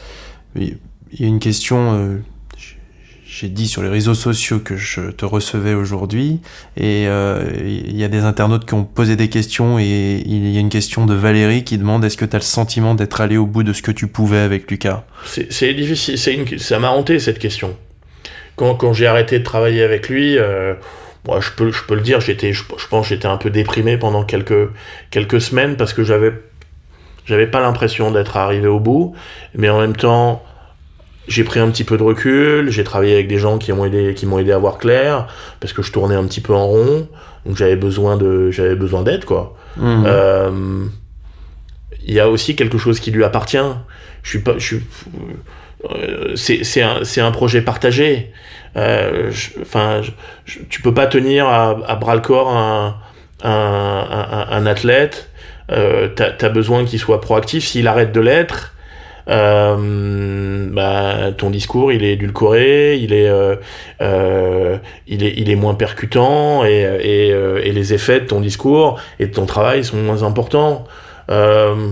Il 0.55 0.77
y 1.11 1.23
a 1.23 1.27
une 1.27 1.39
question, 1.39 2.19
j'ai 3.39 3.49
dit 3.49 3.67
sur 3.67 3.83
les 3.83 3.89
réseaux 3.89 4.15
sociaux 4.15 4.57
que 4.57 4.75
je 4.75 5.11
te 5.11 5.23
recevais 5.23 5.75
aujourd'hui, 5.75 6.39
et 6.75 7.05
euh, 7.07 7.43
il 7.63 7.95
y 7.95 8.03
a 8.03 8.07
des 8.07 8.21
internautes 8.21 8.65
qui 8.65 8.73
ont 8.73 8.83
posé 8.83 9.15
des 9.15 9.29
questions, 9.29 9.77
et 9.77 10.23
il 10.25 10.49
y 10.49 10.57
a 10.57 10.59
une 10.59 10.69
question 10.69 11.05
de 11.05 11.13
Valérie 11.13 11.63
qui 11.63 11.77
demande 11.77 12.03
est-ce 12.03 12.17
que 12.17 12.25
tu 12.25 12.35
as 12.35 12.39
le 12.39 12.43
sentiment 12.43 12.95
d'être 12.95 13.21
allé 13.21 13.37
au 13.37 13.45
bout 13.45 13.61
de 13.61 13.73
ce 13.73 13.83
que 13.83 13.91
tu 13.91 14.07
pouvais 14.07 14.39
avec 14.39 14.71
Lucas? 14.71 15.03
C'est 15.23 15.73
difficile, 15.75 16.17
ça 16.59 16.79
m'a 16.79 16.89
hanté 16.89 17.19
cette 17.19 17.37
question. 17.37 17.77
Quand, 18.55 18.93
j'ai 18.93 19.05
arrêté 19.05 19.37
de 19.37 19.43
travailler 19.43 19.83
avec 19.83 20.09
lui, 20.09 20.39
euh, 20.39 20.73
moi, 21.27 21.39
je 21.39 21.51
peux, 21.51 21.71
je 21.71 21.83
peux 21.83 21.93
le 21.93 22.01
dire, 22.01 22.19
je, 22.19 22.31
je 22.31 22.87
pense, 22.89 23.07
j'étais 23.07 23.27
un 23.27 23.37
peu 23.37 23.51
déprimé 23.51 23.97
pendant 23.97 24.23
quelques 24.23 24.71
quelques 25.11 25.41
semaines 25.41 25.77
parce 25.77 25.93
que 25.93 26.03
j'avais, 26.03 26.33
j'avais 27.25 27.45
pas 27.45 27.59
l'impression 27.59 28.09
d'être 28.09 28.35
arrivé 28.35 28.67
au 28.67 28.79
bout, 28.79 29.13
mais 29.53 29.69
en 29.69 29.79
même 29.79 29.95
temps, 29.95 30.41
j'ai 31.27 31.43
pris 31.43 31.59
un 31.59 31.69
petit 31.69 31.83
peu 31.83 31.97
de 31.97 32.03
recul, 32.03 32.69
j'ai 32.69 32.83
travaillé 32.83 33.13
avec 33.13 33.27
des 33.27 33.37
gens 33.37 33.57
qui 33.57 33.71
m'ont 33.73 33.85
aidé, 33.85 34.13
qui 34.13 34.25
m'ont 34.25 34.39
aidé 34.39 34.51
à 34.51 34.57
voir 34.57 34.77
clair 34.77 35.27
parce 35.59 35.73
que 35.73 35.81
je 35.81 35.91
tournais 35.91 36.15
un 36.15 36.25
petit 36.25 36.41
peu 36.41 36.53
en 36.53 36.65
rond, 36.67 37.07
donc 37.45 37.57
j'avais 37.57 37.75
besoin 37.75 38.17
de, 38.17 38.49
j'avais 38.51 38.75
besoin 38.75 39.03
d'aide 39.03 39.25
quoi. 39.25 39.55
Mhm. 39.77 40.03
Euh, 40.07 40.85
il 42.05 42.13
y 42.13 42.19
a 42.19 42.29
aussi 42.29 42.55
quelque 42.55 42.77
chose 42.77 42.99
qui 42.99 43.11
lui 43.11 43.23
appartient. 43.23 43.57
Je 44.23 44.29
suis 44.29 44.39
pas, 44.39 44.53
je 44.57 44.65
suis, 44.65 44.81
euh, 45.91 46.35
c'est 46.35 46.63
c'est 46.63 46.81
un, 46.81 47.03
c'est 47.03 47.21
un 47.21 47.31
projet 47.31 47.61
partagé. 47.61 48.31
Euh, 48.77 49.31
Enfin, 49.61 50.01
tu 50.69 50.81
peux 50.81 50.93
pas 50.93 51.07
tenir 51.07 51.47
à, 51.47 51.77
à 51.87 51.95
bras 51.95 52.15
le 52.15 52.21
corps 52.21 52.49
un, 52.49 52.95
un, 53.43 53.49
un, 53.49 54.47
un 54.51 54.65
athlète. 54.65 55.29
Euh, 55.71 56.07
T'as 56.15 56.31
as 56.39 56.49
besoin 56.49 56.85
qu'il 56.85 56.99
soit 56.99 57.19
proactif. 57.19 57.65
S'il 57.65 57.87
arrête 57.87 58.13
de 58.13 58.21
l'être, 58.21 58.73
euh, 59.29 60.67
bah, 60.71 61.31
ton 61.37 61.49
discours 61.49 61.91
il 61.91 62.03
est 62.03 62.13
édulcoré, 62.13 62.97
il 62.97 63.13
est, 63.13 63.27
euh, 63.27 63.55
euh, 64.01 64.77
il 65.07 65.23
est, 65.23 65.33
il 65.37 65.49
est 65.49 65.55
moins 65.55 65.75
percutant 65.75 66.65
et, 66.65 66.81
et, 67.01 67.33
euh, 67.33 67.61
et 67.63 67.71
les 67.71 67.93
effets 67.93 68.21
de 68.21 68.25
ton 68.25 68.39
discours 68.39 68.99
et 69.19 69.27
de 69.27 69.33
ton 69.33 69.45
travail 69.45 69.83
sont 69.83 69.97
moins 69.97 70.23
importants. 70.23 70.85
Euh, 71.29 71.91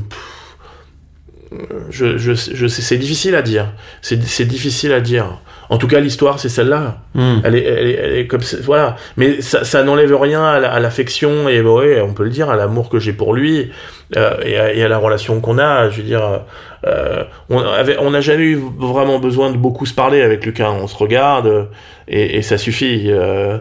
je, 1.90 2.18
je, 2.18 2.34
je 2.34 2.68
sais, 2.68 2.82
c'est 2.82 2.98
difficile 2.98 3.36
à 3.36 3.42
dire. 3.42 3.72
C'est 4.02 4.46
difficile 4.46 4.92
à 4.92 5.02
dire. 5.02 5.40
En 5.70 5.78
tout 5.78 5.88
cas, 5.88 6.00
l'histoire, 6.00 6.40
c'est 6.40 6.50
celle-là. 6.50 6.98
Mhm. 7.16 7.42
Elle 7.44 7.56
est, 7.56 7.64
elle 7.64 7.88
est, 7.88 7.94
elle 7.94 8.18
est 8.20 8.28
comme 8.28 8.42
ça- 8.42 8.58
voilà. 8.64 8.96
Mais 9.18 9.42
ça, 9.42 9.64
ça 9.64 9.84
n'enlève 9.84 10.16
rien 10.16 10.44
à 10.44 10.60
la- 10.60 10.72
à 10.72 10.80
l'affection 10.80 11.50
et 11.50 11.62
ouais, 11.62 12.02
on 12.02 12.14
peut 12.14 12.24
le 12.24 12.30
dire 12.30 12.50
à 12.50 12.56
l'amour 12.56 12.90
que 12.90 13.00
j'ai 13.00 13.14
pour 13.14 13.34
lui 13.34 13.72
euh, 14.16 14.36
et, 14.44 14.58
à, 14.58 14.74
et 14.74 14.84
à 14.84 14.88
la 14.88 14.98
relation 14.98 15.42
qu'on 15.42 15.58
a. 15.58 15.90
Je 15.90 15.98
veux 15.98 16.04
dire, 16.08 16.42
euh, 16.86 17.24
on 17.50 17.60
avait, 17.60 17.98
on 18.00 18.12
n'a 18.12 18.22
jamais 18.22 18.44
eu 18.44 18.60
vraiment 18.78 19.20
besoin 19.20 19.52
de 19.52 19.58
beaucoup 19.58 19.86
se 19.86 19.94
parler 19.94 20.22
avec 20.22 20.46
Lucas. 20.46 20.70
On 20.70 20.88
se 20.88 20.96
regarde 20.98 21.68
et, 22.08 22.38
et 22.38 22.42
ça 22.42 22.58
suffit. 22.58 23.06
Euh, 23.12 23.58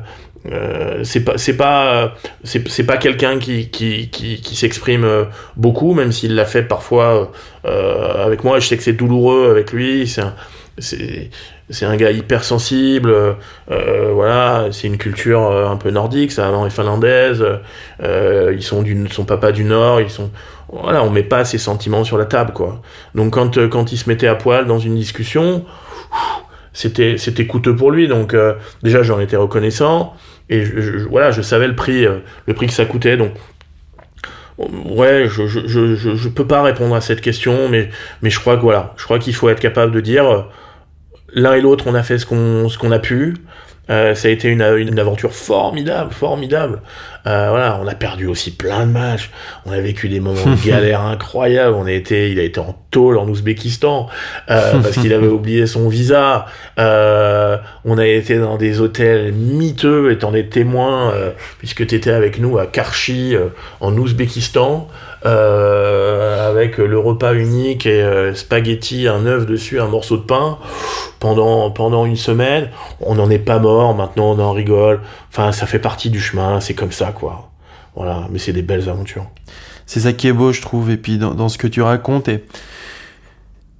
Euh, 0.52 1.00
c'est 1.05 1.24
pas 1.24 1.38
c'est 1.38 1.57
pas 1.57 2.12
c'est 2.44 2.84
pas 2.84 2.98
quelqu'un 2.98 3.38
qui 3.38 3.70
qui, 3.70 4.11
qui, 4.11 4.42
qui 4.42 4.57
s'exprime 4.57 5.07
beaucoup 5.57 5.94
même 5.94 6.12
s'il 6.12 6.34
l'a 6.34 6.44
fait 6.44 6.64
parfois 6.64 7.32
euh, 7.64 8.26
avec 8.26 8.44
moi 8.44 8.61
je 8.61 8.66
sais 8.68 8.76
que 8.76 8.82
c'est 8.82 8.92
douloureux 8.92 9.48
avec 9.50 9.72
lui 9.72 10.07
c'est 10.07 11.30
c'est 11.71 11.87
un 11.87 11.97
gars 11.97 12.11
hyper 12.11 12.45
sensible 12.45 13.11
euh, 13.71 14.11
voilà 14.12 14.69
c'est 14.71 14.87
une 14.87 14.99
culture 14.99 15.41
un 15.41 15.77
peu 15.77 15.91
nordique 15.91 16.31
sa 16.31 16.45
maman 16.45 16.67
est 16.67 16.71
finlandaise 16.71 17.45
ils 18.03 18.62
sont 18.62 18.83
du 18.83 19.09
son 19.11 19.25
papa 19.25 19.51
du 19.51 19.65
nord 19.65 20.01
ils 20.01 20.11
sont 20.11 20.31
voilà 20.71 21.03
on 21.03 21.11
met 21.11 21.23
pas 21.23 21.45
ses 21.45 21.59
sentiments 21.59 22.05
sur 22.05 22.19
la 22.19 22.27
table 22.27 22.53
quoi. 22.53 22.83
Donc 23.15 23.33
quand 23.35 23.69
quand 23.69 23.93
il 23.93 23.97
se 23.97 24.09
mettait 24.09 24.27
à 24.27 24.35
poil 24.35 24.67
dans 24.67 24.79
une 24.79 24.95
discussion 24.95 25.65
c'était 26.73 27.17
c'était 27.17 27.47
coûteux 27.47 27.75
pour 27.75 27.91
lui. 27.91 28.09
Donc 28.09 28.37
déjà 28.83 29.03
j'en 29.03 29.21
étais 29.21 29.37
reconnaissant 29.37 30.15
et 30.51 30.65
je, 30.65 30.99
voilà, 31.09 31.31
je 31.31 31.43
savais 31.43 31.69
le 31.69 31.75
prix, 31.75 32.07
euh, 32.07 32.19
le 32.47 32.55
prix 32.55 32.67
que 32.67 32.73
ça 32.73 32.85
coûtait, 32.85 33.17
donc 33.17 33.33
ouais, 34.59 35.27
je, 35.29 35.47
je, 35.47 35.67
je, 35.67 35.97
je, 35.97 36.29
peux 36.29 36.47
pas 36.47 36.62
répondre 36.62 36.95
à 36.95 37.01
cette 37.01 37.21
question, 37.21 37.69
mais, 37.69 37.89
mais 38.23 38.31
je 38.31 38.39
crois 38.39 38.57
que 38.57 38.62
voilà, 38.62 38.93
je 38.97 39.05
crois 39.05 39.19
qu'il 39.19 39.35
faut 39.35 39.49
être 39.49 39.61
capable 39.61 39.93
de 39.93 40.01
dire 40.01 40.27
euh, 40.27 40.43
l'un 41.35 41.55
et 41.55 41.61
l'autre, 41.61 41.85
on 41.87 41.95
a 41.95 42.03
fait 42.03 42.18
ce 42.18 42.26
qu'on 42.26 42.68
ce 42.68 42.87
a 42.91 42.99
pu. 42.99 43.35
Euh, 43.91 44.14
ça 44.14 44.28
a 44.28 44.30
été 44.30 44.49
une, 44.49 44.62
une, 44.62 44.99
aventure 44.99 45.35
formidable, 45.35 46.11
formidable. 46.12 46.80
Euh, 47.27 47.49
voilà, 47.51 47.81
on 47.83 47.87
a 47.87 47.95
perdu 47.95 48.27
aussi 48.27 48.51
plein 48.51 48.87
de 48.87 48.93
matchs. 48.93 49.31
On 49.64 49.72
a 49.72 49.81
vécu 49.81 50.09
des 50.09 50.20
moments 50.20 50.45
de 50.45 50.66
galère 50.66 51.01
incroyables. 51.07 51.75
On 51.75 51.87
a 51.87 51.93
été, 51.93 52.31
il 52.31 52.39
a 52.39 52.43
été 52.43 52.61
en 52.61 52.77
tôle 52.91 53.16
en 53.18 53.27
Ouzbékistan 53.29 54.09
euh, 54.51 54.72
parce 54.81 54.99
qu'il 54.99 55.12
avait 55.12 55.27
oublié 55.29 55.66
son 55.66 55.89
visa. 55.89 56.47
Euh, 56.79 57.57
on 57.85 57.99
a 57.99 58.07
été 58.07 58.39
dans 58.39 58.57
des 58.57 58.81
hôtels 58.81 59.33
miteux, 59.33 60.12
étant 60.12 60.33
des 60.33 60.49
témoins, 60.49 61.12
euh, 61.12 61.31
puisque 61.59 61.87
tu 61.87 61.95
étais 61.95 62.11
avec 62.11 62.39
nous 62.39 62.59
à 62.59 62.66
Karchi 62.66 63.35
en 63.81 63.97
Ouzbékistan. 63.97 64.89
Euh, 65.27 66.51
avec 66.51 66.77
le 66.77 66.99
repas 66.99 67.33
unique 67.33 67.87
et 67.87 68.03
euh, 68.03 68.35
spaghetti, 68.35 69.09
un 69.09 69.25
œuf 69.25 69.47
dessus, 69.47 69.81
un 69.81 69.87
morceau 69.87 70.18
de 70.18 70.22
pain 70.22 70.59
pendant, 71.18 71.70
pendant 71.70 72.05
une 72.05 72.16
semaine. 72.16 72.68
On 73.01 73.14
n'en 73.14 73.31
est 73.31 73.39
pas 73.39 73.59
mort, 73.59 73.95
maintenant 73.95 74.33
on 74.33 74.39
en 74.39 74.53
rigole. 74.53 75.01
Enfin, 75.37 75.51
ça 75.51 75.66
fait 75.66 75.80
partie 75.80 76.11
du 76.11 76.20
chemin, 76.20 76.61
c'est 76.61 76.74
comme 76.74 76.93
ça, 76.93 77.11
quoi. 77.11 77.51
Voilà, 77.97 78.28
mais 78.30 78.39
c'est 78.39 78.53
des 78.53 78.62
belles 78.62 78.89
aventures. 78.89 79.28
C'est 79.85 79.99
ça 79.99 80.12
qui 80.12 80.28
est 80.28 80.32
beau, 80.32 80.53
je 80.53 80.62
trouve, 80.62 80.93
et 80.93 80.97
puis 80.97 81.18
dans, 81.18 81.49
ce 81.49 81.59
que 81.59 81.66
tu 81.66 81.82
racontes, 81.82 82.28
et 82.28 82.45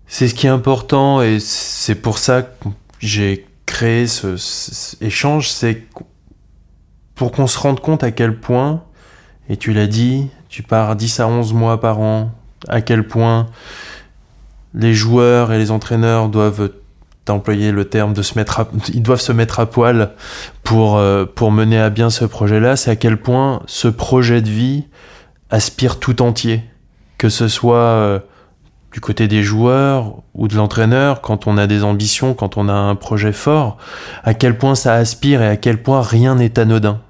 c'est 0.09 0.27
ce 0.27 0.35
qui 0.35 0.49
est 0.49 0.51
important, 0.51 1.23
et 1.23 1.39
c'est 1.39 1.95
pour 1.95 2.19
ça 2.19 2.43
que 2.43 2.69
j'ai 2.99 3.47
créé 3.67 4.09
ce, 4.09 4.37
ce 4.37 4.97
échange, 5.01 5.49
c'est 5.49 5.87
pour 7.15 7.31
qu'on 7.31 7.47
se 7.47 7.59
rende 7.61 7.79
compte 7.79 8.03
à 8.03 8.11
quel 8.11 8.37
point, 8.37 8.83
et 9.49 9.57
tu 9.57 9.73
l'as 9.73 9.87
dit, 9.87 10.31
tu 10.49 10.65
pars 10.65 10.97
10 10.97 11.21
à 11.21 11.29
11 11.29 11.53
mois 11.53 11.81
par 11.81 12.01
an, 12.01 12.33
à 12.67 12.81
quel 12.81 13.07
point 13.07 13.47
les 14.75 14.93
joueurs 14.93 15.53
et 15.53 15.59
les 15.59 15.71
entraîneurs 15.71 16.29
doivent 16.29 16.73
employer 17.31 17.73
le 17.73 17.85
terme 17.87 18.13
de 18.13 18.23
se 18.23 18.39
mettre 18.39 18.61
à, 18.61 18.69
ils 18.93 19.03
doivent 19.03 19.21
se 19.21 19.33
mettre 19.33 19.61
à 19.61 19.67
poil 19.67 20.11
pour, 20.63 20.99
euh, 20.99 21.25
pour 21.25 21.51
mener 21.53 21.79
à 21.79 21.91
bien 21.91 22.11
ce 22.11 22.25
projet-là, 22.25 22.77
c'est 22.77 22.91
à 22.91 22.97
quel 22.97 23.17
point 23.17 23.63
ce 23.67 23.89
projet 23.89 24.43
de 24.43 24.49
vie 24.49 24.85
aspire 25.51 25.99
tout 25.99 26.23
entier, 26.23 26.63
que 27.19 27.29
ce 27.29 27.49
soit 27.49 27.77
euh, 27.77 28.19
du 28.93 29.01
côté 29.01 29.29
des 29.29 29.43
joueurs 29.43 30.17
ou 30.35 30.49
de 30.49 30.57
l'entraîneur, 30.57 31.21
quand 31.21 31.47
on 31.47 31.57
a 31.57 31.67
des 31.67 31.85
ambitions, 31.85 32.35
quand 32.35 32.57
on 32.57 32.69
a 32.69 32.73
un 32.73 32.95
projet 32.95 33.33
fort, 33.33 33.79
à 34.23 34.35
quel 34.35 34.59
point 34.59 34.75
ça 34.75 34.95
aspire 34.95 35.43
et 35.43 35.49
à 35.49 35.57
quel 35.57 35.83
point 35.83 36.03
rien 36.03 36.35
n'est 36.35 36.59
anodin. 36.59 37.01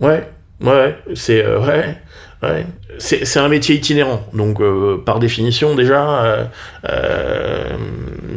Ouais, 0.00 0.28
Ouais, 0.60 0.98
c'est 1.14 1.44
euh, 1.44 1.60
ouais, 1.60 1.96
ouais. 2.42 2.66
C'est 2.98 3.38
un 3.38 3.48
métier 3.48 3.76
itinérant, 3.76 4.26
donc 4.32 4.60
euh, 4.60 5.02
par 5.04 5.18
définition 5.18 5.74
déjà, 5.74 6.48
il 6.84 6.90
euh, 6.90 7.64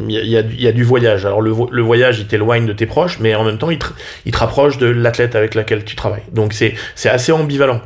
y, 0.08 0.36
a, 0.36 0.40
y, 0.40 0.66
a, 0.66 0.72
du 0.72 0.84
voyage. 0.84 1.26
Alors 1.26 1.40
le, 1.40 1.50
voyage, 1.50 2.20
il 2.20 2.26
t'éloigne 2.26 2.66
de 2.66 2.72
tes 2.72 2.86
proches, 2.86 3.18
mais 3.20 3.34
en 3.34 3.44
même 3.44 3.58
temps, 3.58 3.70
il 3.70 3.78
te, 3.78 4.36
rapproche 4.36 4.78
de 4.78 4.86
l'athlète 4.86 5.36
avec 5.36 5.54
laquelle 5.54 5.84
tu 5.84 5.96
travailles. 5.96 6.22
Donc 6.32 6.52
c'est 6.52 6.74
assez 7.08 7.32
ambivalent. 7.32 7.80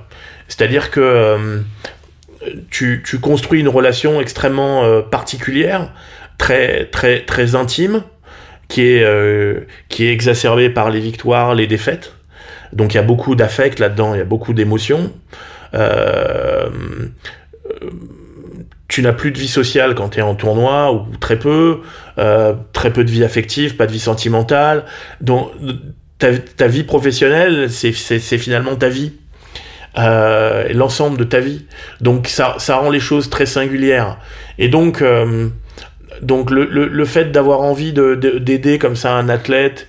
C'est-à-dire 0.48 0.90
que 0.90 1.62
tu, 2.70 3.02
tu, 3.04 3.18
construis 3.18 3.60
une 3.60 3.68
relation 3.68 4.20
extrêmement 4.20 5.02
particulière, 5.02 5.92
très 6.38 6.86
très 6.86 7.20
très 7.20 7.54
intime, 7.54 8.02
qui 8.68 8.82
est 8.82 9.66
qui 9.88 10.06
est 10.06 10.12
exacerbée 10.12 10.70
par 10.70 10.90
les 10.90 11.00
victoires, 11.00 11.54
les 11.54 11.66
défaites. 11.66 12.12
Donc 12.72 12.94
il 12.94 12.96
y 12.96 13.00
a 13.00 13.02
beaucoup 13.02 13.34
d'affect 13.34 13.78
là-dedans, 13.78 14.14
il 14.14 14.18
y 14.18 14.20
a 14.20 14.24
beaucoup 14.24 14.52
d'émotions. 14.52 15.12
Euh, 15.74 16.68
tu 18.88 19.02
n'as 19.02 19.12
plus 19.12 19.32
de 19.32 19.38
vie 19.38 19.48
sociale 19.48 19.94
quand 19.94 20.10
tu 20.10 20.20
es 20.20 20.22
en 20.22 20.34
tournoi, 20.34 20.92
ou 20.92 21.06
très 21.18 21.38
peu, 21.38 21.80
euh, 22.18 22.54
très 22.72 22.92
peu 22.92 23.04
de 23.04 23.10
vie 23.10 23.24
affective, 23.24 23.76
pas 23.76 23.86
de 23.86 23.92
vie 23.92 24.00
sentimentale. 24.00 24.84
Donc 25.20 25.50
ta, 26.18 26.66
vie 26.66 26.84
professionnelle, 26.84 27.70
c'est 27.70 27.92
finalement 28.38 28.76
ta 28.76 28.88
vie. 28.88 29.12
Euh, 29.98 30.68
l'ensemble 30.74 31.16
de 31.16 31.24
ta 31.24 31.40
vie. 31.40 31.64
Donc 32.02 32.28
ça, 32.28 32.56
ça 32.58 32.76
rend 32.76 32.90
les 32.90 33.00
choses 33.00 33.30
très 33.30 33.46
singulières. 33.46 34.18
Et 34.58 34.68
donc, 34.68 35.02
donc 36.20 36.50
le, 36.50 36.66
le, 36.66 36.86
le 36.86 37.04
fait 37.06 37.32
d'avoir 37.32 37.62
envie 37.62 37.94
d'aider 37.94 38.58
de, 38.58 38.76
comme 38.76 38.94
ça 38.94 39.14
un 39.14 39.30
athlète, 39.30 39.88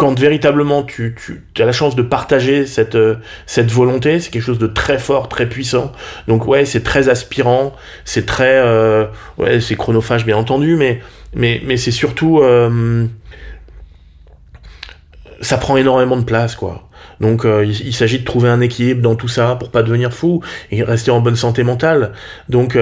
quand 0.00 0.18
véritablement 0.18 0.82
tu, 0.82 1.14
as 1.58 1.64
la 1.66 1.72
chance 1.72 1.94
de 1.94 2.00
partager 2.00 2.64
cette, 2.64 2.94
euh, 2.94 3.16
cette 3.44 3.70
volonté, 3.70 4.18
c'est 4.18 4.30
quelque 4.30 4.40
chose 4.40 4.58
de 4.58 4.66
très 4.66 4.98
fort, 4.98 5.28
très 5.28 5.46
puissant. 5.46 5.92
Donc 6.26 6.46
ouais, 6.46 6.64
c'est 6.64 6.82
très 6.82 7.10
aspirant, 7.10 7.74
c'est 8.06 8.24
très... 8.24 8.62
Euh, 8.64 9.04
ouais, 9.36 9.60
c'est 9.60 9.76
chronophage 9.76 10.24
bien 10.24 10.38
entendu, 10.38 10.76
mais, 10.76 11.02
mais, 11.34 11.60
mais 11.66 11.76
c'est 11.76 11.90
surtout... 11.90 12.40
Euh, 12.40 13.04
ça 15.42 15.58
prend 15.58 15.76
énormément 15.76 16.16
de 16.16 16.24
place, 16.24 16.54
quoi. 16.54 16.88
Donc 17.20 17.44
il, 17.44 17.92
s'agit 17.94 18.20
de 18.20 18.24
trouver 18.24 18.48
un 18.48 18.62
équilibre 18.62 19.02
dans 19.02 19.16
tout 19.16 19.28
ça 19.28 19.56
pour 19.56 19.68
pas 19.70 19.82
devenir 19.82 20.14
fou 20.14 20.42
et 20.70 20.82
rester 20.82 21.10
en 21.10 21.20
bonne 21.20 21.36
santé 21.36 21.62
mentale. 21.62 22.12
Donc 22.48 22.78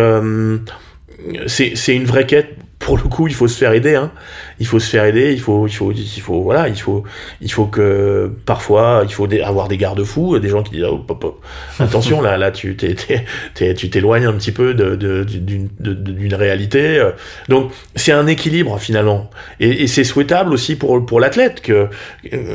c'est 1.48 1.96
une 1.96 2.04
vraie 2.04 2.26
quête 2.26 2.54
pour 2.78 2.96
le 2.96 3.02
coup, 3.04 3.26
il 3.26 3.34
faut 3.34 3.48
se 3.48 3.58
faire 3.58 3.72
aider. 3.72 3.94
Hein. 3.96 4.10
Il 4.60 4.66
faut 4.66 4.78
se 4.78 4.88
faire 4.88 5.04
aider. 5.04 5.32
Il 5.32 5.40
faut, 5.40 5.66
il 5.66 5.72
faut, 5.72 5.92
il 5.92 6.20
faut, 6.20 6.42
voilà, 6.42 6.68
il 6.68 6.76
faut, 6.76 7.04
il 7.40 7.50
faut 7.50 7.66
que 7.66 8.30
parfois, 8.46 9.02
il 9.04 9.12
faut 9.12 9.28
avoir 9.42 9.68
des 9.68 9.76
garde-fous, 9.76 10.38
des 10.38 10.48
gens 10.48 10.62
qui 10.62 10.72
disent 10.72 10.84
oh, 10.84 11.04
attention 11.78 12.20
là, 12.20 12.36
là, 12.36 12.50
tu 12.50 12.76
t'es, 12.76 13.74
tu 13.74 13.90
t'éloignes 13.90 14.26
un 14.26 14.34
petit 14.34 14.52
peu 14.52 14.74
de, 14.74 14.96
d'une, 15.24 15.68
d'une 15.78 16.34
réalité. 16.34 17.02
Donc, 17.48 17.72
c'est 17.94 18.12
un 18.12 18.26
équilibre 18.26 18.78
finalement, 18.78 19.30
et, 19.60 19.86
c'est 19.86 20.04
souhaitable 20.04 20.52
aussi 20.52 20.76
pour 20.76 21.04
pour 21.06 21.20
l'athlète 21.20 21.60
que 21.60 21.88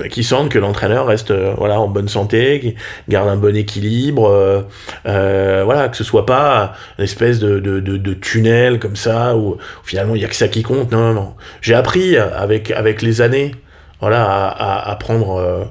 qui 0.10 0.24
sente 0.24 0.50
que 0.50 0.60
l'entraîneur 0.60 1.08
reste 1.08 1.34
voilà 1.58 1.80
en 1.80 1.88
bonne 1.88 2.10
santé, 2.10 2.60
qui 2.60 2.76
garde 3.10 3.30
un 3.30 3.38
bon 3.38 3.56
équilibre, 3.56 4.28
euh, 4.28 4.62
euh, 5.06 5.62
voilà, 5.66 5.90
que 5.90 5.98
ce 5.98 6.04
soit 6.04 6.26
pas 6.26 6.74
une 6.98 7.04
espèce 7.04 7.40
de, 7.40 7.60
de, 7.60 7.80
de, 7.80 8.14
tunnel 8.14 8.80
comme 8.80 8.96
ça 8.96 9.36
où 9.36 9.58
finalement 9.84 10.16
il 10.16 10.22
y 10.22 10.26
a 10.26 10.28
que 10.28 10.36
ça 10.36 10.48
qui 10.48 10.64
compte. 10.64 10.92
Non, 10.92 11.00
non, 11.00 11.14
non. 11.14 11.34
J'ai 11.62 11.74
appris 11.74 11.93
avec, 12.18 12.72
avec 12.72 13.02
les 13.02 13.22
années, 13.22 13.54
voilà, 14.00 14.26
à, 14.26 14.90
à, 14.90 14.96
prendre, 14.96 15.38
euh, 15.38 15.64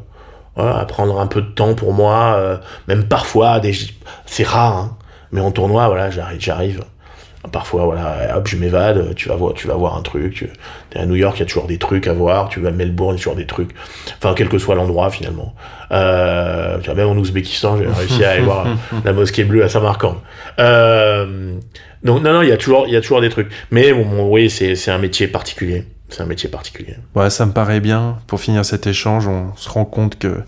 à 0.57 0.85
prendre 0.87 1.20
un 1.20 1.27
peu 1.27 1.43
de 1.43 1.51
temps 1.51 1.75
pour 1.75 1.93
moi, 1.93 2.35
euh, 2.37 2.57
même 2.89 3.05
parfois, 3.05 3.61
des, 3.61 3.73
c'est 4.27 4.47
rare, 4.47 4.77
hein, 4.77 4.97
mais 5.33 5.41
en 5.41 5.51
tournoi, 5.51 5.87
voilà, 5.89 6.11
j'arrive, 6.11 6.41
j'arrive. 6.41 6.85
Parfois, 7.51 7.87
voilà, 7.87 8.37
hop, 8.37 8.47
je 8.47 8.57
m'évade, 8.57 9.16
tu 9.16 9.29
vas 9.29 9.35
voir, 9.35 9.53
tu 9.55 9.66
vas 9.66 9.75
voir 9.75 9.97
un 9.97 10.03
truc, 10.03 10.35
tu 10.35 10.49
es 10.95 11.01
à 11.01 11.07
New 11.07 11.16
York, 11.16 11.37
il 11.39 11.41
y 11.41 11.43
a 11.43 11.47
toujours 11.47 11.66
des 11.66 11.77
trucs 11.77 12.07
à 12.07 12.12
voir, 12.12 12.49
tu 12.49 12.61
vas 12.61 12.68
à 12.68 12.73
Melbourne, 12.73 13.16
il 13.16 13.18
y 13.18 13.20
a 13.20 13.25
toujours 13.25 13.35
des 13.35 13.47
trucs, 13.47 13.70
enfin, 14.18 14.33
quel 14.37 14.49
que 14.49 14.59
soit 14.59 14.77
l'endroit, 14.77 15.11
finalement. 15.11 15.53
Euh, 15.91 16.79
même 16.95 17.09
en 17.09 17.16
Ouzbékistan, 17.16 17.79
j'ai 17.79 17.89
réussi 17.89 18.25
à 18.25 18.31
aller 18.31 18.43
voir 18.43 18.66
la 19.05 19.12
mosquée 19.12 19.43
bleue 19.43 19.64
à 19.64 19.68
Samarkand. 19.68 20.23
Euh, 20.61 21.57
donc 22.05 22.23
non, 22.23 22.33
non, 22.33 22.43
il 22.43 22.49
y 22.49 22.53
a 22.53 22.57
toujours, 22.57 22.85
il 22.87 22.93
y 22.93 22.97
a 22.97 23.01
toujours 23.01 23.20
des 23.20 23.29
trucs. 23.29 23.49
Mais 23.73 23.93
bon, 23.93 24.29
oui, 24.31 24.49
c'est 24.49 24.91
un 24.91 24.99
métier 24.99 25.27
particulier. 25.27 25.85
C'est 26.13 26.23
un 26.23 26.27
métier 26.27 26.51
particulier. 26.51 26.97
Ouais, 27.15 27.31
ça 27.31 27.47
me 27.47 27.53
paraît 27.53 27.81
bien. 27.81 28.19
Pour 28.27 28.41
finir 28.41 28.65
cet 28.67 28.87
échange, 28.87 29.27
on 29.27 29.57
se 29.57 29.69
rend 29.71 29.87
compte 29.87 30.19
que 30.19 30.43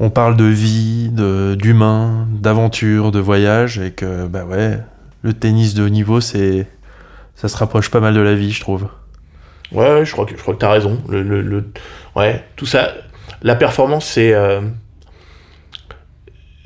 on 0.00 0.10
parle 0.10 0.36
de 0.36 0.44
vie, 0.44 1.10
d'humain, 1.10 2.26
d'aventure, 2.30 3.10
de 3.10 3.18
voyage, 3.18 3.78
et 3.78 3.90
que 3.90 4.26
bah 4.26 4.44
ouais, 4.44 4.78
le 5.22 5.32
tennis 5.34 5.74
de 5.74 5.82
haut 5.82 5.88
niveau, 5.88 6.20
c'est 6.20 6.66
ça 7.34 7.48
se 7.48 7.56
rapproche 7.56 7.90
pas 7.90 8.00
mal 8.00 8.14
de 8.14 8.20
la 8.20 8.34
vie, 8.34 8.50
je 8.50 8.60
trouve. 8.60 8.88
Ouais, 9.72 10.04
je 10.04 10.12
crois 10.12 10.24
que 10.24 10.36
je 10.36 10.40
crois 10.40 10.54
que 10.54 10.60
t'as 10.60 10.70
raison. 10.70 11.02
Le, 11.08 11.22
le, 11.22 11.70
ouais, 12.16 12.42
tout 12.56 12.66
ça, 12.66 12.94
la 13.42 13.56
performance, 13.56 14.06
c'est 14.06 14.32
euh, 14.32 14.62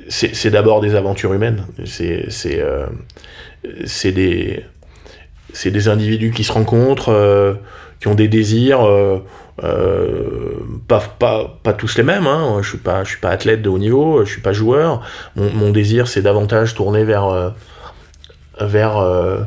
c'est 0.07 0.49
d'abord 0.49 0.79
des 0.79 0.95
aventures 0.95 1.33
humaines. 1.33 1.65
C'est 1.85 2.25
euh, 2.61 2.87
des, 3.63 4.65
des 5.65 5.87
individus 5.87 6.31
qui 6.31 6.43
se 6.43 6.51
rencontrent, 6.51 7.09
euh, 7.09 7.53
qui 7.99 8.07
ont 8.07 8.15
des 8.15 8.27
désirs 8.27 8.87
pas, 10.87 10.99
pas, 11.19 11.59
pas 11.63 11.73
tous 11.73 11.97
les 11.97 12.03
mêmes. 12.03 12.27
Hein. 12.27 12.59
Je 12.61 12.69
suis 12.69 12.79
suis 13.05 13.19
pas 13.19 13.29
athlète 13.29 13.61
de 13.61 13.69
haut 13.69 13.77
niveau, 13.77 14.25
je 14.25 14.31
suis 14.31 14.41
pas 14.41 14.53
joueur. 14.53 15.01
Mon, 15.35 15.71
désir 15.71 16.07
c'est 16.07 16.21
davantage 16.21 16.75
tourner 16.75 17.03
vers 17.03 17.53
vers 18.59 19.45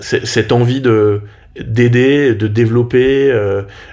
cette 0.00 0.52
envie 0.52 0.80
de 0.80 1.20
d'aider, 1.60 2.34
de 2.34 2.48
développer, 2.48 3.30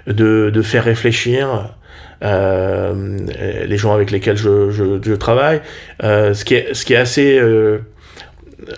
de, 0.07 0.49
de 0.49 0.61
faire 0.61 0.85
réfléchir 0.85 1.75
euh, 2.23 3.17
les 3.65 3.77
gens 3.77 3.93
avec 3.93 4.11
lesquels 4.11 4.37
je, 4.37 4.69
je, 4.69 5.13
travaille. 5.15 5.61
Euh, 6.03 6.33
ce, 6.33 6.45
qui 6.45 6.55
est, 6.55 6.73
ce 6.73 6.85
qui 6.85 6.93
est 6.93 6.97
assez 6.97 7.37
euh, 7.39 7.79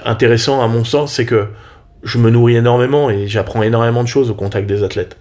intéressant 0.06 0.62
à 0.62 0.68
mon 0.68 0.84
sens, 0.84 1.14
c'est 1.14 1.26
que 1.26 1.48
je 2.04 2.18
me 2.18 2.30
nourris 2.30 2.56
énormément 2.56 3.10
et 3.10 3.28
j'apprends 3.28 3.64
énormément 3.64 4.04
de 4.04 4.08
choses 4.08 4.30
au 4.30 4.36
contact 4.36 4.68
des 4.68 4.84
athlètes. 4.84 5.18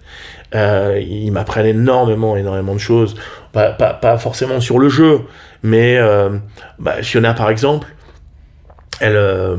Euh, 0.53 1.01
ils 1.01 1.31
m'apprennent 1.31 1.65
énormément, 1.65 2.35
énormément 2.35 2.73
de 2.73 2.79
choses. 2.79 3.15
Pas, 3.53 3.71
pas, 3.71 3.93
pas 3.93 4.17
forcément 4.17 4.59
sur 4.59 4.79
le 4.79 4.89
jeu, 4.89 5.21
mais 5.63 5.97
euh, 5.97 6.29
bah, 6.79 7.01
Fiona, 7.01 7.33
par 7.33 7.49
exemple, 7.49 7.87
elle, 8.99 9.15
euh, 9.15 9.57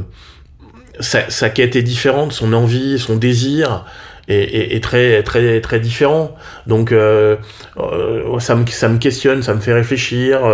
sa, 1.00 1.28
sa, 1.30 1.50
quête 1.50 1.76
est 1.76 1.82
différente, 1.82 2.32
son 2.32 2.52
envie, 2.52 2.98
son 2.98 3.16
désir, 3.16 3.84
est, 4.28 4.82
très 4.82 5.22
très 5.22 5.60
très 5.60 5.80
différent. 5.80 6.36
Donc 6.66 6.92
euh, 6.92 7.36
euh, 7.78 8.38
ça 8.38 8.54
me 8.54 8.66
ça 8.66 8.88
me 8.88 8.98
questionne, 8.98 9.42
ça 9.42 9.54
me 9.54 9.60
fait 9.60 9.72
réfléchir. 9.72 10.44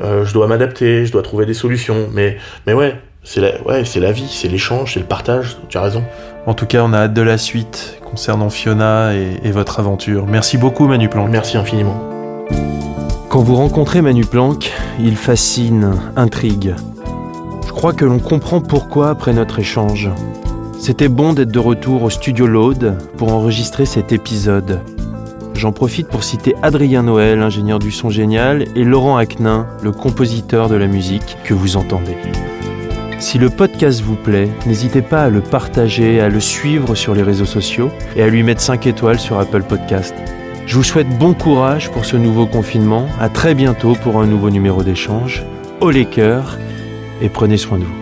Euh, 0.00 0.24
je 0.24 0.32
dois 0.32 0.46
m'adapter, 0.46 1.06
je 1.06 1.12
dois 1.12 1.22
trouver 1.22 1.46
des 1.46 1.54
solutions. 1.54 2.08
Mais 2.12 2.38
mais 2.66 2.72
ouais, 2.72 2.94
c'est 3.24 3.40
la 3.40 3.62
ouais 3.62 3.84
c'est 3.84 4.00
la 4.00 4.12
vie, 4.12 4.28
c'est 4.28 4.48
l'échange, 4.48 4.94
c'est 4.94 5.00
le 5.00 5.06
partage. 5.06 5.56
Tu 5.68 5.78
as 5.78 5.82
raison. 5.82 6.02
En 6.46 6.54
tout 6.54 6.66
cas, 6.66 6.82
on 6.84 6.92
a 6.92 6.98
hâte 6.98 7.14
de 7.14 7.22
la 7.22 7.38
suite 7.38 7.98
concernant 8.04 8.50
Fiona 8.50 9.14
et, 9.14 9.40
et 9.44 9.52
votre 9.52 9.78
aventure. 9.78 10.26
Merci 10.26 10.58
beaucoup, 10.58 10.88
Manu 10.88 11.08
Planck. 11.08 11.30
Merci 11.30 11.56
infiniment. 11.56 12.00
Quand 13.28 13.42
vous 13.42 13.54
rencontrez 13.54 14.02
Manu 14.02 14.24
Planck, 14.24 14.72
il 15.00 15.16
fascine, 15.16 15.94
intrigue. 16.16 16.74
Je 17.66 17.70
crois 17.70 17.92
que 17.92 18.04
l'on 18.04 18.18
comprend 18.18 18.60
pourquoi 18.60 19.08
après 19.08 19.32
notre 19.32 19.58
échange. 19.58 20.10
C'était 20.78 21.08
bon 21.08 21.32
d'être 21.32 21.52
de 21.52 21.58
retour 21.58 22.02
au 22.02 22.10
studio 22.10 22.46
Load 22.46 22.98
pour 23.16 23.32
enregistrer 23.32 23.86
cet 23.86 24.12
épisode. 24.12 24.80
J'en 25.54 25.70
profite 25.70 26.08
pour 26.08 26.24
citer 26.24 26.56
Adrien 26.62 27.04
Noël, 27.04 27.40
ingénieur 27.40 27.78
du 27.78 27.92
son 27.92 28.10
génial, 28.10 28.64
et 28.74 28.82
Laurent 28.82 29.16
Aknin, 29.16 29.66
le 29.82 29.92
compositeur 29.92 30.68
de 30.68 30.74
la 30.74 30.88
musique 30.88 31.36
que 31.44 31.54
vous 31.54 31.76
entendez. 31.76 32.16
Si 33.22 33.38
le 33.38 33.50
podcast 33.50 34.00
vous 34.00 34.16
plaît, 34.16 34.48
n'hésitez 34.66 35.00
pas 35.00 35.22
à 35.22 35.28
le 35.28 35.40
partager, 35.40 36.20
à 36.20 36.28
le 36.28 36.40
suivre 36.40 36.96
sur 36.96 37.14
les 37.14 37.22
réseaux 37.22 37.44
sociaux 37.44 37.92
et 38.16 38.22
à 38.24 38.26
lui 38.26 38.42
mettre 38.42 38.60
5 38.60 38.84
étoiles 38.88 39.20
sur 39.20 39.38
Apple 39.38 39.62
Podcast. 39.62 40.12
Je 40.66 40.74
vous 40.74 40.82
souhaite 40.82 41.08
bon 41.20 41.32
courage 41.32 41.88
pour 41.92 42.04
ce 42.04 42.16
nouveau 42.16 42.46
confinement, 42.46 43.06
à 43.20 43.28
très 43.28 43.54
bientôt 43.54 43.94
pour 43.94 44.20
un 44.20 44.26
nouveau 44.26 44.50
numéro 44.50 44.82
d'échange. 44.82 45.44
Au 45.80 45.90
les 45.90 46.04
cœurs 46.04 46.58
et 47.20 47.28
prenez 47.28 47.58
soin 47.58 47.78
de 47.78 47.84
vous. 47.84 48.01